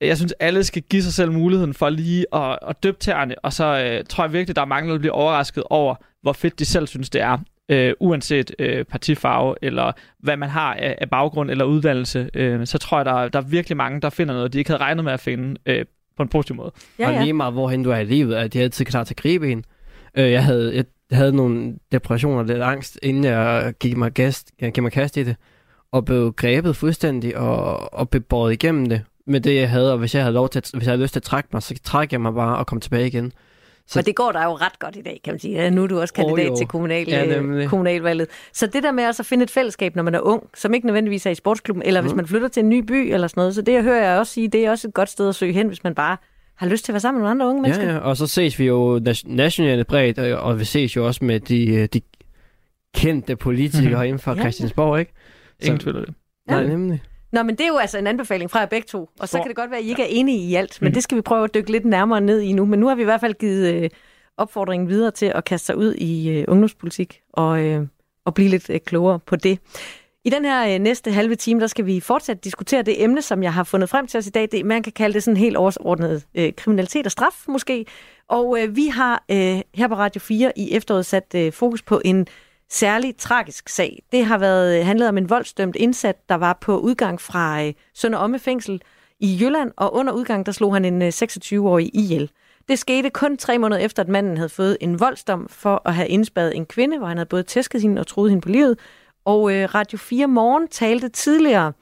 jeg 0.00 0.16
synes, 0.16 0.32
alle 0.40 0.64
skal 0.64 0.82
give 0.82 1.02
sig 1.02 1.12
selv 1.12 1.32
muligheden 1.32 1.74
for 1.74 1.88
lige 1.88 2.34
at, 2.34 2.58
at 2.68 2.82
døbe 2.82 2.98
tæerne, 2.98 3.38
og 3.38 3.52
så 3.52 3.64
øh, 3.64 4.04
tror 4.04 4.24
jeg 4.24 4.32
virkelig, 4.32 4.56
der 4.56 4.62
er 4.62 4.66
mange, 4.66 4.92
der 4.92 4.98
bliver 4.98 5.14
overrasket 5.14 5.64
over, 5.70 5.94
hvor 6.22 6.32
fedt 6.32 6.58
de 6.58 6.64
selv 6.64 6.86
synes, 6.86 7.10
det 7.10 7.20
er. 7.20 7.38
Øh, 7.70 7.94
uanset 8.00 8.54
øh, 8.58 8.84
partifarve, 8.84 9.54
eller 9.62 9.92
hvad 10.18 10.36
man 10.36 10.48
har 10.48 10.74
af, 10.74 10.98
af 11.00 11.10
baggrund 11.10 11.50
eller 11.50 11.64
uddannelse, 11.64 12.30
øh, 12.34 12.66
så 12.66 12.78
tror 12.78 12.98
jeg, 12.98 13.04
der, 13.04 13.28
der 13.28 13.38
er 13.38 13.44
virkelig 13.44 13.76
mange, 13.76 14.00
der 14.00 14.10
finder 14.10 14.34
noget, 14.34 14.52
de 14.52 14.58
ikke 14.58 14.70
havde 14.70 14.82
regnet 14.82 15.04
med 15.04 15.12
at 15.12 15.20
finde 15.20 15.60
øh, 15.66 15.84
på 16.16 16.22
en 16.22 16.28
positiv 16.28 16.56
måde. 16.56 16.72
Ja, 16.98 17.10
ja. 17.10 17.18
Og 17.18 17.22
lige 17.22 17.32
meget, 17.32 17.52
hvorhen 17.52 17.82
du 17.82 17.90
er 17.90 17.98
i 17.98 18.04
livet, 18.04 18.34
at 18.34 18.52
de 18.52 18.60
altid 18.60 18.84
klar 18.84 19.04
til 19.04 19.14
at 19.14 19.20
gribe 19.20 19.52
en. 19.52 19.64
Øh, 20.14 20.32
jeg, 20.32 20.44
havde, 20.44 20.74
jeg 20.74 20.84
havde 21.12 21.32
nogle 21.32 21.74
depressioner, 21.92 22.42
lidt 22.42 22.62
angst, 22.62 22.98
inden 23.02 23.24
jeg 23.24 23.74
gik 23.80 23.96
mig, 23.96 24.12
gast, 24.12 24.50
jeg 24.60 24.72
gik 24.72 24.82
mig 24.82 24.92
kast 24.92 25.16
i 25.16 25.22
det, 25.22 25.36
og 25.92 26.04
blev 26.04 26.32
grebet 26.32 26.76
fuldstændig, 26.76 27.36
og, 27.36 27.94
og 27.94 28.10
blev 28.10 28.22
båret 28.22 28.52
igennem 28.52 28.86
det 28.86 29.02
med 29.26 29.40
det, 29.40 29.56
jeg 29.56 29.70
havde, 29.70 29.92
og 29.92 29.98
hvis 29.98 30.14
jeg 30.14 30.22
havde, 30.22 30.34
lov 30.34 30.48
til 30.48 30.58
at, 30.58 30.70
hvis 30.74 30.86
jeg 30.86 30.92
havde 30.92 31.02
lyst 31.02 31.12
til 31.12 31.20
at 31.20 31.24
trække 31.24 31.48
mig, 31.52 31.62
så 31.62 31.74
trækker 31.84 32.14
jeg 32.14 32.20
mig 32.20 32.34
bare 32.34 32.56
og 32.56 32.66
kom 32.66 32.80
tilbage 32.80 33.06
igen. 33.06 33.32
Så... 33.90 33.98
Og 33.98 34.06
det 34.06 34.16
går 34.16 34.32
der 34.32 34.44
jo 34.44 34.54
ret 34.54 34.78
godt 34.78 34.96
i 34.96 35.02
dag, 35.02 35.20
kan 35.24 35.32
man 35.32 35.40
sige. 35.40 35.54
Ja, 35.54 35.70
nu 35.70 35.82
er 35.82 35.86
du 35.86 36.00
også 36.00 36.14
kandidat 36.14 36.50
oh, 36.50 36.56
til 36.56 36.66
kommunal, 36.66 37.08
ja, 37.08 37.66
kommunalvalget. 37.66 38.28
Så 38.52 38.66
det 38.66 38.82
der 38.82 38.92
med 38.92 39.06
også 39.06 39.22
at 39.22 39.26
finde 39.26 39.42
et 39.42 39.50
fællesskab, 39.50 39.96
når 39.96 40.02
man 40.02 40.14
er 40.14 40.20
ung, 40.20 40.42
som 40.54 40.74
ikke 40.74 40.86
nødvendigvis 40.86 41.26
er 41.26 41.30
i 41.30 41.34
sportsklubben, 41.34 41.82
eller 41.86 42.00
mm. 42.00 42.06
hvis 42.06 42.16
man 42.16 42.26
flytter 42.26 42.48
til 42.48 42.62
en 42.62 42.68
ny 42.68 42.78
by 42.78 43.12
eller 43.12 43.28
sådan 43.28 43.40
noget. 43.40 43.54
Så 43.54 43.62
det 43.62 43.72
jeg 43.72 43.82
hører 43.82 44.10
jeg 44.10 44.18
også 44.18 44.32
sige, 44.32 44.48
det 44.48 44.66
er 44.66 44.70
også 44.70 44.88
et 44.88 44.94
godt 44.94 45.08
sted 45.08 45.28
at 45.28 45.34
søge 45.34 45.52
hen, 45.52 45.66
hvis 45.66 45.84
man 45.84 45.94
bare 45.94 46.16
har 46.56 46.68
lyst 46.68 46.84
til 46.84 46.92
at 46.92 46.94
være 46.94 47.00
sammen 47.00 47.22
med 47.22 47.28
nogle 47.28 47.30
andre 47.30 47.46
unge 47.46 47.62
mennesker. 47.62 47.86
Ja, 47.86 47.92
ja. 47.92 47.98
og 47.98 48.16
så 48.16 48.26
ses 48.26 48.58
vi 48.58 48.64
jo 48.64 49.00
nationalt 49.24 49.86
bredt, 49.86 50.18
og 50.18 50.58
vi 50.58 50.64
ses 50.64 50.96
jo 50.96 51.06
også 51.06 51.24
med 51.24 51.40
de, 51.40 51.74
øh, 51.74 51.88
de 51.92 52.00
kendte 52.94 53.36
politikere 53.36 53.90
mm-hmm. 53.90 54.04
inden 54.04 54.18
for 54.18 54.34
ja, 54.34 54.40
Christiansborg, 54.40 55.00
ikke? 55.00 55.12
Ingen 55.60 55.78
tvivl 55.78 56.06
det. 56.06 56.14
Nej, 56.48 56.66
nemlig. 56.66 57.02
Nå, 57.32 57.42
men 57.42 57.54
det 57.56 57.64
er 57.64 57.68
jo 57.68 57.76
altså 57.76 57.98
en 57.98 58.06
anbefaling 58.06 58.50
fra 58.50 58.58
jer 58.58 58.66
begge 58.66 58.86
to. 58.86 59.10
Og 59.20 59.28
så 59.28 59.38
kan 59.38 59.48
det 59.48 59.56
godt 59.56 59.70
være, 59.70 59.80
at 59.80 59.84
I 59.86 59.88
ikke 59.88 60.02
er 60.02 60.08
enige 60.10 60.38
i 60.38 60.54
alt, 60.54 60.82
men 60.82 60.88
mm. 60.88 60.94
det 60.94 61.02
skal 61.02 61.16
vi 61.16 61.22
prøve 61.22 61.44
at 61.44 61.54
dykke 61.54 61.72
lidt 61.72 61.84
nærmere 61.84 62.20
ned 62.20 62.40
i 62.40 62.52
nu. 62.52 62.64
Men 62.64 62.80
nu 62.80 62.86
har 62.86 62.94
vi 62.94 63.02
i 63.02 63.04
hvert 63.04 63.20
fald 63.20 63.34
givet 63.34 63.74
øh, 63.74 63.90
opfordringen 64.36 64.88
videre 64.88 65.10
til 65.10 65.26
at 65.26 65.44
kaste 65.44 65.66
sig 65.66 65.76
ud 65.76 65.94
i 65.94 66.28
øh, 66.28 66.44
ungdomspolitik 66.48 67.20
og, 67.32 67.64
øh, 67.64 67.86
og 68.24 68.34
blive 68.34 68.48
lidt 68.48 68.70
øh, 68.70 68.80
klogere 68.80 69.18
på 69.18 69.36
det. 69.36 69.58
I 70.24 70.30
den 70.30 70.44
her 70.44 70.74
øh, 70.74 70.78
næste 70.78 71.12
halve 71.12 71.34
time, 71.34 71.60
der 71.60 71.66
skal 71.66 71.86
vi 71.86 72.00
fortsat 72.00 72.44
diskutere 72.44 72.82
det 72.82 73.02
emne, 73.02 73.22
som 73.22 73.42
jeg 73.42 73.54
har 73.54 73.64
fundet 73.64 73.88
frem 73.88 74.06
til 74.06 74.18
os 74.18 74.26
i 74.26 74.30
dag. 74.30 74.48
Det, 74.52 74.66
man 74.66 74.82
kan 74.82 74.92
kalde 74.92 75.14
det 75.14 75.22
sådan 75.22 75.36
helt 75.36 75.56
overordnet 75.56 76.26
øh, 76.34 76.52
kriminalitet 76.56 77.06
og 77.06 77.12
straf 77.12 77.44
måske. 77.48 77.86
Og 78.28 78.62
øh, 78.62 78.76
vi 78.76 78.86
har 78.86 79.24
øh, 79.30 79.60
her 79.74 79.88
på 79.88 79.94
Radio 79.94 80.20
4 80.20 80.52
i 80.58 80.72
efteråret 80.72 81.06
sat 81.06 81.34
øh, 81.34 81.52
fokus 81.52 81.82
på 81.82 82.00
en 82.04 82.26
særlig 82.70 83.16
tragisk 83.16 83.68
sag. 83.68 84.02
Det 84.12 84.24
har 84.24 84.38
været 84.38 84.78
øh, 84.78 84.86
handlet 84.86 85.08
om 85.08 85.18
en 85.18 85.30
voldsdømt 85.30 85.76
indsat, 85.76 86.28
der 86.28 86.34
var 86.34 86.58
på 86.60 86.78
udgang 86.78 87.20
fra 87.20 87.64
øh, 87.64 87.72
Sønder 87.94 88.18
Omme 88.18 88.38
fængsel 88.38 88.82
i 89.20 89.38
Jylland, 89.40 89.72
og 89.76 89.94
under 89.94 90.12
udgang 90.12 90.46
der 90.46 90.52
slog 90.52 90.74
han 90.74 90.84
en 90.84 91.02
øh, 91.02 91.08
26-årig 91.08 91.90
ihjel. 91.94 92.30
Det 92.68 92.78
skete 92.78 93.10
kun 93.10 93.36
tre 93.36 93.58
måneder 93.58 93.80
efter, 93.80 94.02
at 94.02 94.08
manden 94.08 94.36
havde 94.36 94.48
fået 94.48 94.76
en 94.80 95.00
voldsdom 95.00 95.48
for 95.48 95.82
at 95.84 95.94
have 95.94 96.08
indspadet 96.08 96.56
en 96.56 96.66
kvinde, 96.66 96.98
hvor 96.98 97.06
han 97.06 97.16
havde 97.16 97.28
både 97.28 97.42
tæsket 97.42 97.82
hende 97.82 98.00
og 98.00 98.06
troet 98.06 98.30
hende 98.30 98.42
på 98.42 98.48
livet. 98.48 98.78
Og 99.24 99.54
øh, 99.54 99.74
Radio 99.74 99.98
4 99.98 100.26
Morgen 100.26 100.68
talte 100.68 101.08
tidligere 101.08 101.72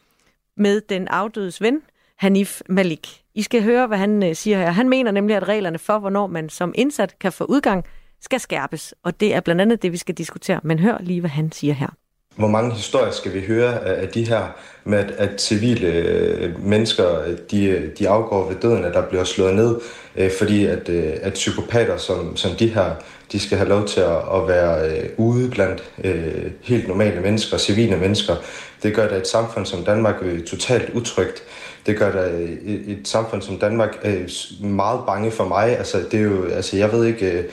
med 0.57 0.81
den 0.81 1.09
afdødes 1.09 1.63
ven, 1.63 1.83
Hanif 2.17 2.61
Malik. 2.69 3.23
I 3.35 3.43
skal 3.43 3.63
høre, 3.63 3.87
hvad 3.87 3.99
han 3.99 4.23
øh, 4.23 4.35
siger 4.35 4.59
her. 4.59 4.71
Han 4.71 4.89
mener 4.89 5.11
nemlig, 5.11 5.37
at 5.37 5.49
reglerne 5.49 5.79
for, 5.79 5.99
hvornår 5.99 6.27
man 6.27 6.49
som 6.49 6.73
indsat 6.77 7.19
kan 7.19 7.33
få 7.33 7.45
udgang, 7.45 7.85
skal 8.21 8.41
skærpes. 8.41 8.95
Og 9.03 9.21
det 9.21 9.35
er 9.35 9.41
blandt 9.41 9.61
andet 9.61 9.83
det, 9.83 9.93
vi 9.93 9.97
skal 9.97 10.15
diskutere. 10.15 10.61
Men 10.65 10.79
hør 10.79 10.99
lige, 11.01 11.21
hvad 11.21 11.31
han 11.31 11.53
siger 11.53 11.75
her. 11.75 11.89
Hvor 12.37 12.49
mange 12.49 12.75
historier 12.75 13.11
skal 13.11 13.35
vi 13.35 13.41
høre 13.41 13.85
af 13.85 14.09
de 14.09 14.29
her 14.29 14.57
med, 14.85 14.99
at, 14.99 15.11
at 15.11 15.41
civile 15.41 15.87
øh, 15.87 16.65
mennesker 16.65 17.05
de, 17.51 17.93
de 17.99 18.09
afgår 18.09 18.49
ved 18.49 18.57
døden, 18.57 18.85
at 18.85 18.95
der 18.95 19.09
bliver 19.09 19.25
slået 19.25 19.55
ned, 19.55 19.77
øh, 20.17 20.31
fordi 20.39 20.67
at, 20.67 20.89
øh, 20.89 21.13
at 21.23 21.33
psykopater 21.33 21.97
som, 21.97 22.37
som 22.37 22.51
de 22.57 22.69
her, 22.69 22.95
de 23.33 23.41
skal 23.41 23.59
have 23.59 23.69
lov 23.69 23.87
til 23.87 24.01
at, 24.01 24.17
at 24.17 24.49
være 24.49 24.91
øh, 24.91 25.09
ude 25.17 25.51
blandt 25.51 25.93
øh, 26.05 26.51
helt 26.63 26.89
normale 26.89 27.21
mennesker, 27.21 27.59
civile 27.59 27.97
mennesker. 27.97 28.37
Det 28.83 28.95
gør 28.95 29.09
da 29.09 29.17
et 29.17 29.29
samfund 29.29 29.67
som 29.67 29.85
Danmark 29.85 30.17
øh, 30.23 30.45
totalt 30.45 30.91
utrygt. 30.95 31.43
Det 31.87 31.97
gør 31.97 32.13
da 32.13 32.31
øh, 32.31 32.51
et, 32.51 32.99
et 32.99 33.09
samfund 33.09 33.43
som 33.43 33.59
Danmark 33.59 33.99
øh, 34.05 34.29
meget 34.61 35.01
bange 35.07 35.31
for 35.31 35.45
mig. 35.49 35.79
Altså, 35.79 35.99
det 36.11 36.21
er 36.21 36.25
jo, 36.25 36.45
altså, 36.45 36.77
jeg 36.77 36.93
ved 36.93 37.07
ikke... 37.07 37.33
Øh, 37.33 37.45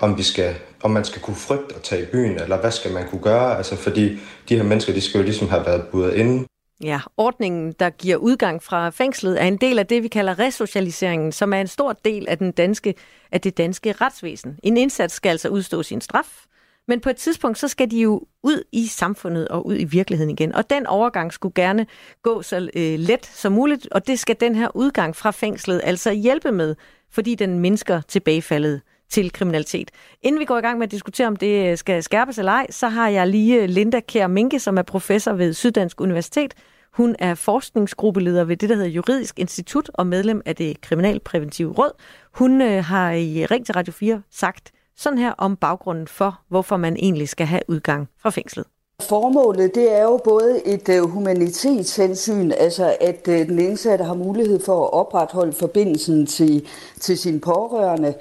om 0.00 0.18
vi 0.18 0.22
skal 0.22 0.54
om 0.82 0.90
man 0.90 1.04
skal 1.04 1.22
kunne 1.22 1.36
frygte 1.36 1.74
at 1.74 1.82
tage 1.82 2.02
i 2.02 2.06
byen, 2.06 2.40
eller 2.40 2.60
hvad 2.60 2.70
skal 2.70 2.92
man 2.92 3.08
kunne 3.08 3.20
gøre? 3.22 3.56
Altså, 3.56 3.76
fordi 3.76 4.18
de 4.48 4.56
her 4.56 4.62
mennesker, 4.62 4.92
de 4.92 5.00
skal 5.00 5.18
jo 5.18 5.24
ligesom 5.24 5.48
have 5.48 5.66
været 5.66 5.86
budet 5.86 6.14
inde. 6.14 6.46
Ja, 6.84 7.00
ordningen, 7.16 7.72
der 7.72 7.90
giver 7.90 8.16
udgang 8.16 8.62
fra 8.62 8.90
fængslet, 8.90 9.42
er 9.42 9.46
en 9.46 9.56
del 9.56 9.78
af 9.78 9.86
det, 9.86 10.02
vi 10.02 10.08
kalder 10.08 10.38
resocialiseringen, 10.38 11.32
som 11.32 11.52
er 11.52 11.60
en 11.60 11.66
stor 11.66 11.92
del 11.92 12.28
af, 12.28 12.38
den 12.38 12.52
danske, 12.52 12.94
af 13.32 13.40
det 13.40 13.58
danske 13.58 13.92
retsvæsen. 13.92 14.58
En 14.62 14.76
indsats 14.76 15.14
skal 15.14 15.30
altså 15.30 15.48
udstå 15.48 15.82
sin 15.82 16.00
straf, 16.00 16.44
men 16.88 17.00
på 17.00 17.10
et 17.10 17.16
tidspunkt, 17.16 17.58
så 17.58 17.68
skal 17.68 17.90
de 17.90 18.00
jo 18.00 18.22
ud 18.42 18.64
i 18.72 18.86
samfundet 18.86 19.48
og 19.48 19.66
ud 19.66 19.76
i 19.78 19.84
virkeligheden 19.84 20.30
igen. 20.30 20.54
Og 20.54 20.70
den 20.70 20.86
overgang 20.86 21.32
skulle 21.32 21.54
gerne 21.54 21.86
gå 22.22 22.42
så 22.42 22.56
øh, 22.74 22.98
let 22.98 23.26
som 23.26 23.52
muligt, 23.52 23.88
og 23.90 24.06
det 24.06 24.18
skal 24.18 24.36
den 24.40 24.54
her 24.54 24.76
udgang 24.76 25.16
fra 25.16 25.30
fængslet 25.30 25.80
altså 25.84 26.12
hjælpe 26.12 26.52
med, 26.52 26.74
fordi 27.10 27.34
den 27.34 27.58
mindsker 27.58 28.00
tilbagefaldet 28.00 28.80
til 29.10 29.32
kriminalitet. 29.32 29.90
Inden 30.22 30.40
vi 30.40 30.44
går 30.44 30.58
i 30.58 30.60
gang 30.60 30.78
med 30.78 30.86
at 30.86 30.90
diskutere, 30.90 31.26
om 31.26 31.36
det 31.36 31.70
øh, 31.70 31.78
skal 31.78 32.02
skærpes 32.02 32.38
eller 32.38 32.52
ej, 32.52 32.66
så 32.70 32.88
har 32.88 33.08
jeg 33.08 33.26
lige 33.26 33.62
øh, 33.62 33.68
Linda 33.68 34.00
Kjær 34.00 34.26
Minke, 34.26 34.60
som 34.60 34.78
er 34.78 34.82
professor 34.82 35.32
ved 35.32 35.54
Syddansk 35.54 36.00
Universitet. 36.00 36.54
Hun 36.92 37.16
er 37.18 37.34
forskningsgruppeleder 37.34 38.44
ved 38.44 38.56
det, 38.56 38.68
der 38.68 38.74
hedder 38.74 38.90
Juridisk 38.90 39.38
Institut 39.38 39.90
og 39.94 40.06
medlem 40.06 40.42
af 40.46 40.56
det 40.56 40.80
Kriminalpræventive 40.80 41.72
Råd. 41.72 41.92
Hun 42.34 42.62
øh, 42.62 42.84
har 42.84 43.12
i 43.12 43.46
Ring 43.46 43.66
til 43.66 43.74
Radio 43.74 43.92
4 43.92 44.22
sagt 44.30 44.72
sådan 44.96 45.18
her 45.18 45.32
om 45.38 45.56
baggrunden 45.56 46.08
for, 46.08 46.40
hvorfor 46.48 46.76
man 46.76 46.96
egentlig 46.96 47.28
skal 47.28 47.46
have 47.46 47.62
udgang 47.68 48.08
fra 48.22 48.30
fængslet. 48.30 48.64
Formålet 49.02 49.74
det 49.74 49.92
er 49.92 50.02
jo 50.02 50.20
både 50.24 50.66
et 50.66 51.00
humanitetshensyn, 51.10 52.52
altså 52.52 52.96
at 53.00 53.26
den 53.26 53.58
indsatte 53.58 54.04
har 54.04 54.14
mulighed 54.14 54.60
for 54.60 54.84
at 54.84 54.92
opretholde 54.92 55.52
forbindelsen 55.52 56.26
til, 56.26 56.66
til 57.00 57.18
sin 57.18 57.40
pårørende, 57.40 58.14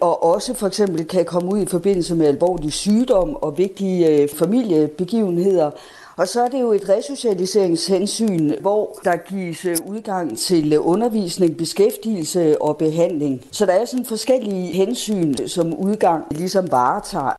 og 0.00 0.24
også 0.24 0.54
for 0.54 0.66
eksempel 0.66 1.06
kan 1.06 1.24
komme 1.24 1.52
ud 1.52 1.62
i 1.62 1.66
forbindelse 1.66 2.14
med 2.14 2.26
alvorlig 2.26 2.72
sygdom 2.72 3.36
og 3.36 3.58
vigtige 3.58 4.08
øh, 4.08 4.28
familiebegivenheder. 4.28 5.70
Og 6.16 6.28
så 6.28 6.44
er 6.44 6.48
det 6.48 6.60
jo 6.60 6.72
et 6.72 6.88
resocialiseringshensyn, 6.88 8.60
hvor 8.60 9.00
der 9.04 9.16
gives 9.16 9.64
øh, 9.64 9.76
udgang 9.86 10.38
til 10.38 10.78
undervisning, 10.78 11.56
beskæftigelse 11.56 12.62
og 12.62 12.76
behandling. 12.76 13.44
Så 13.52 13.66
der 13.66 13.72
er 13.72 13.84
sådan 13.84 14.06
forskellige 14.06 14.72
hensyn, 14.72 15.34
som 15.46 15.74
udgang 15.74 16.24
ligesom 16.30 16.70
varetager. 16.70 17.32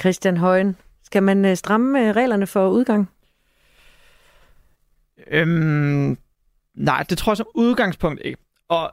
Christian 0.00 0.36
Højen, 0.36 0.76
skal 1.04 1.22
man 1.22 1.44
øh, 1.44 1.56
stramme 1.56 2.12
reglerne 2.12 2.46
for 2.46 2.68
udgang? 2.68 3.08
Øhm, 5.30 6.18
nej, 6.74 7.02
det 7.10 7.18
tror 7.18 7.32
jeg 7.32 7.36
som 7.36 7.46
udgangspunkt 7.54 8.20
ikke. 8.24 8.40
Og 8.68 8.90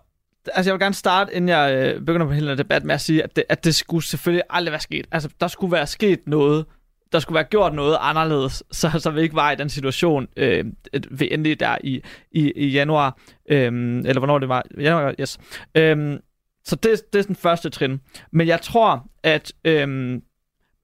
altså 0.53 0.69
jeg 0.69 0.73
vil 0.73 0.79
gerne 0.79 0.95
starte, 0.95 1.33
inden 1.35 1.49
jeg 1.49 1.73
øh, 1.73 1.99
begynder 2.05 2.25
på 2.25 2.31
hele 2.31 2.49
den 2.49 2.57
debat, 2.57 2.83
med 2.83 2.95
at 2.95 3.01
sige, 3.01 3.23
at 3.23 3.35
det, 3.35 3.43
at 3.49 3.63
det 3.63 3.75
skulle 3.75 4.05
selvfølgelig 4.05 4.43
aldrig 4.49 4.71
være 4.71 4.81
sket. 4.81 5.07
Altså, 5.11 5.29
der 5.39 5.47
skulle 5.47 5.71
være 5.71 5.87
sket 5.87 6.27
noget, 6.27 6.65
der 7.11 7.19
skulle 7.19 7.35
være 7.35 7.43
gjort 7.43 7.73
noget 7.73 7.97
anderledes, 7.99 8.63
så, 8.71 8.89
så 8.99 9.11
vi 9.11 9.21
ikke 9.21 9.35
var 9.35 9.51
i 9.51 9.55
den 9.55 9.69
situation 9.69 10.27
øh, 10.37 10.65
ved 11.11 11.27
endelig 11.31 11.59
der 11.59 11.77
i, 11.83 12.01
i, 12.31 12.51
i 12.55 12.67
januar, 12.67 13.17
øh, 13.49 13.97
eller 14.05 14.19
hvornår 14.19 14.39
det 14.39 14.49
var, 14.49 14.63
januar, 14.79 15.15
yes. 15.19 15.39
Øh, 15.75 16.19
så 16.65 16.75
det, 16.75 17.13
det 17.13 17.19
er 17.19 17.23
den 17.23 17.35
første 17.35 17.69
trin. 17.69 18.01
Men 18.31 18.47
jeg 18.47 18.61
tror, 18.61 19.07
at 19.23 19.53
øh, 19.65 19.87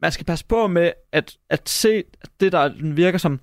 man 0.01 0.11
skal 0.11 0.25
passe 0.25 0.45
på 0.45 0.67
med 0.67 0.91
at, 1.11 1.37
at 1.49 1.69
se 1.69 2.03
det, 2.39 2.51
der 2.51 2.71
virker 2.93 3.17
som 3.17 3.39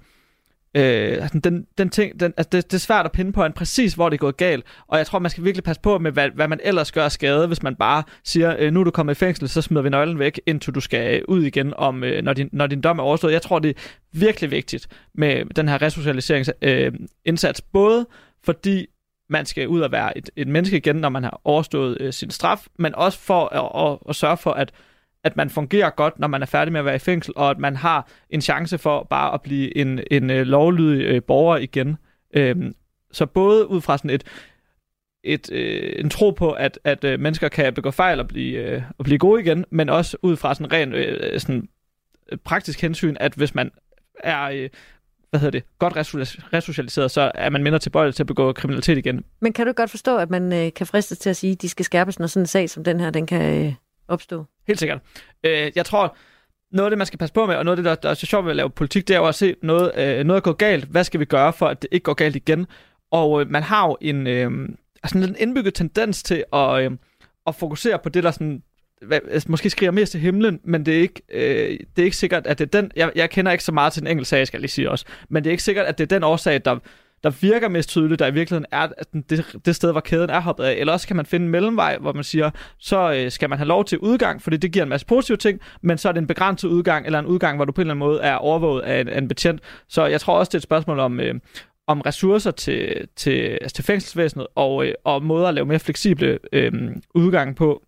Øh, 0.74 1.18
altså 1.22 1.38
den, 1.44 1.66
den 1.79 1.90
ting, 1.90 2.20
den, 2.20 2.35
altså 2.37 2.48
det, 2.52 2.70
det 2.70 2.74
er 2.74 2.81
svært 2.81 3.07
at 3.07 3.12
pinde 3.12 3.33
på 3.33 3.44
en 3.44 3.52
præcis, 3.52 3.94
hvor 3.94 4.09
det 4.09 4.16
er 4.16 4.18
gået 4.18 4.37
galt, 4.37 4.64
og 4.87 4.98
jeg 4.98 5.07
tror, 5.07 5.18
man 5.18 5.31
skal 5.31 5.44
virkelig 5.44 5.64
passe 5.64 5.83
på 5.83 5.98
med, 5.98 6.12
hvad, 6.12 6.31
hvad 6.35 6.48
man 6.48 6.61
ellers 6.62 6.92
gør 6.92 7.09
skade, 7.09 7.46
hvis 7.46 7.62
man 7.62 7.76
bare 7.76 8.02
siger, 8.24 8.57
øh, 8.59 8.72
nu 8.72 8.81
er 8.81 8.85
du 8.85 8.90
kommet 8.90 9.14
i 9.14 9.18
fængsel, 9.18 9.48
så 9.48 9.62
smider 9.62 9.83
vi 9.83 9.88
nøglen 9.88 10.18
væk, 10.18 10.40
indtil 10.46 10.74
du 10.74 10.81
skal 10.81 11.24
ud 11.29 11.42
igen, 11.42 11.74
om, 11.76 12.05
øh, 12.05 12.22
når, 12.22 12.33
din, 12.33 12.48
når 12.52 12.66
din 12.66 12.81
dom 12.81 12.98
er 12.98 13.02
overstået. 13.02 13.33
Jeg 13.33 13.42
tror, 13.42 13.59
det 13.59 13.70
er 13.70 13.81
virkelig 14.12 14.50
vigtigt 14.50 14.88
med 15.14 15.44
den 15.44 15.68
her 15.68 15.83
resocialiseringsindsats, 15.83 17.61
øh, 17.61 17.66
både 17.72 18.07
fordi 18.44 18.87
man 19.31 19.46
skal 19.46 19.68
ud 19.68 19.81
og 19.81 19.92
være 19.92 20.18
et, 20.18 20.31
et 20.37 20.48
menneske 20.48 20.76
igen, 20.76 20.96
når 20.96 21.09
man 21.09 21.22
har 21.22 21.40
overstået 21.44 21.96
øh, 22.00 22.12
sin 22.12 22.31
straf, 22.31 22.66
men 22.79 22.94
også 22.94 23.18
for 23.18 23.46
at, 23.46 23.92
at, 23.92 23.98
at 24.09 24.16
sørge 24.16 24.37
for, 24.37 24.50
at 24.50 24.72
at 25.26 25.36
man 25.36 25.50
fungerer 25.50 25.90
godt, 25.90 26.18
når 26.18 26.28
man 26.28 26.42
er 26.42 26.46
færdig 26.46 26.72
med 26.72 26.80
at 26.80 26.84
være 26.84 26.94
i 26.94 26.98
fængsel, 26.98 27.32
og 27.36 27.50
at 27.50 27.58
man 27.58 27.76
har 27.76 28.08
en 28.30 28.40
chance 28.40 28.78
for 28.78 29.06
bare 29.10 29.34
at 29.34 29.42
blive 29.42 29.76
en, 29.76 30.00
en 30.10 30.30
øh, 30.30 30.46
lovlydig 30.46 31.04
øh, 31.04 31.22
borger 31.22 31.56
igen. 31.56 31.96
Øhm, 32.34 32.74
så 33.12 33.26
både 33.26 33.70
ud 33.70 33.80
fra 33.80 33.98
sådan 33.98 34.10
et, 34.10 34.24
et, 35.24 35.52
øh, 35.52 35.92
en 35.98 36.10
tro 36.10 36.30
på, 36.30 36.50
at, 36.50 36.78
at 36.84 37.04
øh, 37.04 37.20
mennesker 37.20 37.48
kan 37.48 37.74
begå 37.74 37.90
fejl 37.90 38.20
og 38.20 38.28
blive, 38.28 38.58
øh, 38.58 38.82
og 38.98 39.04
blive 39.04 39.18
gode 39.18 39.42
igen, 39.42 39.64
men 39.70 39.88
også 39.88 40.16
ud 40.22 40.36
fra 40.36 40.55
sådan 40.55 40.72
ren 40.72 40.92
øh, 40.92 41.32
øh, 41.32 41.40
sådan 41.40 41.68
praktisk 42.44 42.80
hensyn, 42.80 43.16
at 43.20 43.34
hvis 43.34 43.55
man 43.55 43.70
er 44.24 44.42
øh, 44.42 44.68
hvad 45.30 45.40
hedder 45.40 45.59
det, 45.59 45.64
godt 45.78 45.96
resocialiseret, 46.53 47.11
så 47.11 47.32
er 47.34 47.51
man 47.51 47.62
mindre 47.62 47.78
tilbøjelig 47.78 48.14
til 48.14 48.22
at 48.22 48.26
begå 48.26 48.53
kriminalitet 48.53 48.98
igen. 48.98 49.24
Men 49.40 49.53
kan 49.53 49.66
du 49.66 49.72
godt 49.72 49.90
forstå, 49.90 50.16
at 50.16 50.30
man 50.30 50.53
øh, 50.53 50.72
kan 50.72 50.86
fristes 50.86 51.18
til 51.18 51.30
at 51.30 51.36
sige, 51.36 51.53
at 51.53 51.62
de 51.62 51.68
skal 51.68 51.84
skærpes, 51.84 52.18
når 52.18 52.26
sådan 52.26 52.42
en 52.42 52.46
sag 52.46 52.70
som 52.70 52.84
den 52.84 53.01
her, 53.01 53.11
den 53.11 53.26
kan 53.26 53.66
øh, 53.66 53.74
opstå? 54.09 54.44
Helt 54.66 54.78
sikkert. 54.78 55.00
Øh, 55.44 55.72
jeg 55.74 55.84
tror, 55.86 56.16
noget 56.72 56.86
af 56.86 56.90
det, 56.90 56.98
man 56.98 57.06
skal 57.06 57.18
passe 57.18 57.32
på 57.32 57.46
med, 57.46 57.54
og 57.54 57.64
noget 57.64 57.78
af 57.78 57.82
det, 57.84 57.90
der, 57.90 57.94
der 57.94 58.10
er 58.10 58.14
så 58.14 58.26
sjovt 58.26 58.44
ved 58.44 58.50
at 58.50 58.56
lave 58.56 58.70
politik, 58.70 59.08
det 59.08 59.14
er 59.14 59.18
jo 59.18 59.26
at 59.26 59.34
se 59.34 59.54
noget, 59.62 59.92
øh, 59.98 60.24
noget 60.24 60.42
gå 60.42 60.52
galt. 60.52 60.84
Hvad 60.84 61.04
skal 61.04 61.20
vi 61.20 61.24
gøre 61.24 61.52
for, 61.52 61.66
at 61.66 61.82
det 61.82 61.88
ikke 61.92 62.04
går 62.04 62.14
galt 62.14 62.36
igen? 62.36 62.66
Og 63.10 63.40
øh, 63.40 63.50
man 63.50 63.62
har 63.62 63.86
jo 63.86 63.96
en, 64.00 64.26
øh, 64.26 64.68
altså 65.02 65.18
en 65.18 65.36
indbygget 65.38 65.74
tendens 65.74 66.22
til 66.22 66.44
at, 66.52 66.82
øh, 66.82 66.90
at 67.46 67.54
fokusere 67.54 67.98
på 67.98 68.08
det, 68.08 68.24
der 68.24 68.30
sådan, 68.30 68.62
hvad, 69.02 69.20
altså, 69.30 69.50
måske 69.50 69.70
skriger 69.70 69.92
mest 69.92 70.12
til 70.12 70.20
himlen, 70.20 70.60
men 70.64 70.86
det 70.86 70.96
er 70.96 71.00
ikke, 71.00 71.22
øh, 71.30 71.78
det 71.96 72.02
er 72.02 72.04
ikke 72.04 72.16
sikkert, 72.16 72.46
at 72.46 72.58
det 72.58 72.64
er 72.74 72.80
den... 72.80 72.90
Jeg, 72.96 73.12
jeg 73.14 73.30
kender 73.30 73.52
ikke 73.52 73.64
så 73.64 73.72
meget 73.72 73.92
til 73.92 74.02
den 74.02 74.10
enkelte 74.10 74.28
sag, 74.28 74.46
skal 74.46 74.58
jeg 74.58 74.60
lige 74.60 74.70
sige 74.70 74.90
også, 74.90 75.04
men 75.28 75.44
det 75.44 75.50
er 75.50 75.52
ikke 75.52 75.62
sikkert, 75.62 75.86
at 75.86 75.98
det 75.98 76.04
er 76.04 76.16
den 76.16 76.24
årsag, 76.24 76.60
der, 76.64 76.78
der 77.27 77.33
virker 77.41 77.68
mest 77.68 77.89
tydeligt, 77.89 78.18
der 78.18 78.27
i 78.27 78.33
virkeligheden 78.35 78.66
er 78.72 78.89
det, 79.31 79.57
det 79.66 79.77
sted, 79.77 79.93
hvor 79.93 80.01
kæden 80.01 80.31
er 80.31 80.41
hoppet 80.41 80.64
af. 80.64 80.72
Eller 80.72 80.93
også 80.93 81.07
kan 81.07 81.16
man 81.16 81.27
finde 81.27 81.45
en 81.45 81.51
mellemvej, 81.51 81.99
hvor 81.99 82.12
man 82.12 82.24
siger, 82.24 82.51
så 82.79 83.12
øh, 83.12 83.31
skal 83.31 83.49
man 83.49 83.59
have 83.59 83.68
lov 83.68 83.85
til 83.85 83.99
udgang, 83.99 84.43
fordi 84.43 84.57
det 84.57 84.72
giver 84.72 84.83
en 84.83 84.89
masse 84.89 85.07
positive 85.07 85.37
ting, 85.37 85.61
men 85.83 85.99
så 85.99 86.09
er 86.09 86.12
det 86.12 86.20
en 86.20 86.27
begrænset 86.27 86.68
udgang, 86.68 87.07
eller 87.07 87.18
en 87.18 87.27
udgang, 87.27 87.57
hvor 87.59 87.64
du 87.64 87.72
på 87.72 87.81
en 87.81 87.83
eller 87.83 87.95
anden 87.95 88.07
måde 88.09 88.20
er 88.20 88.35
overvåget 88.35 88.83
af 88.83 89.01
en, 89.01 89.09
af 89.09 89.18
en 89.18 89.29
betjent. 89.29 89.61
Så 89.89 90.07
jeg 90.07 90.20
tror 90.20 90.39
også, 90.39 90.51
det 90.51 90.55
er 90.55 90.59
et 90.59 90.62
spørgsmål 90.62 90.99
om, 90.99 91.20
øh, 91.20 91.35
om 91.87 92.01
ressourcer 92.01 92.51
til, 92.51 93.09
til, 93.16 93.59
altså 93.61 93.74
til 93.74 93.85
fængselsvæsenet, 93.85 94.47
og, 94.55 94.87
øh, 94.87 94.93
og 95.05 95.22
måder 95.22 95.49
at 95.49 95.55
lave 95.55 95.66
mere 95.66 95.79
fleksible 95.79 96.39
øh, 96.53 96.72
udgange 97.14 97.55
på, 97.55 97.83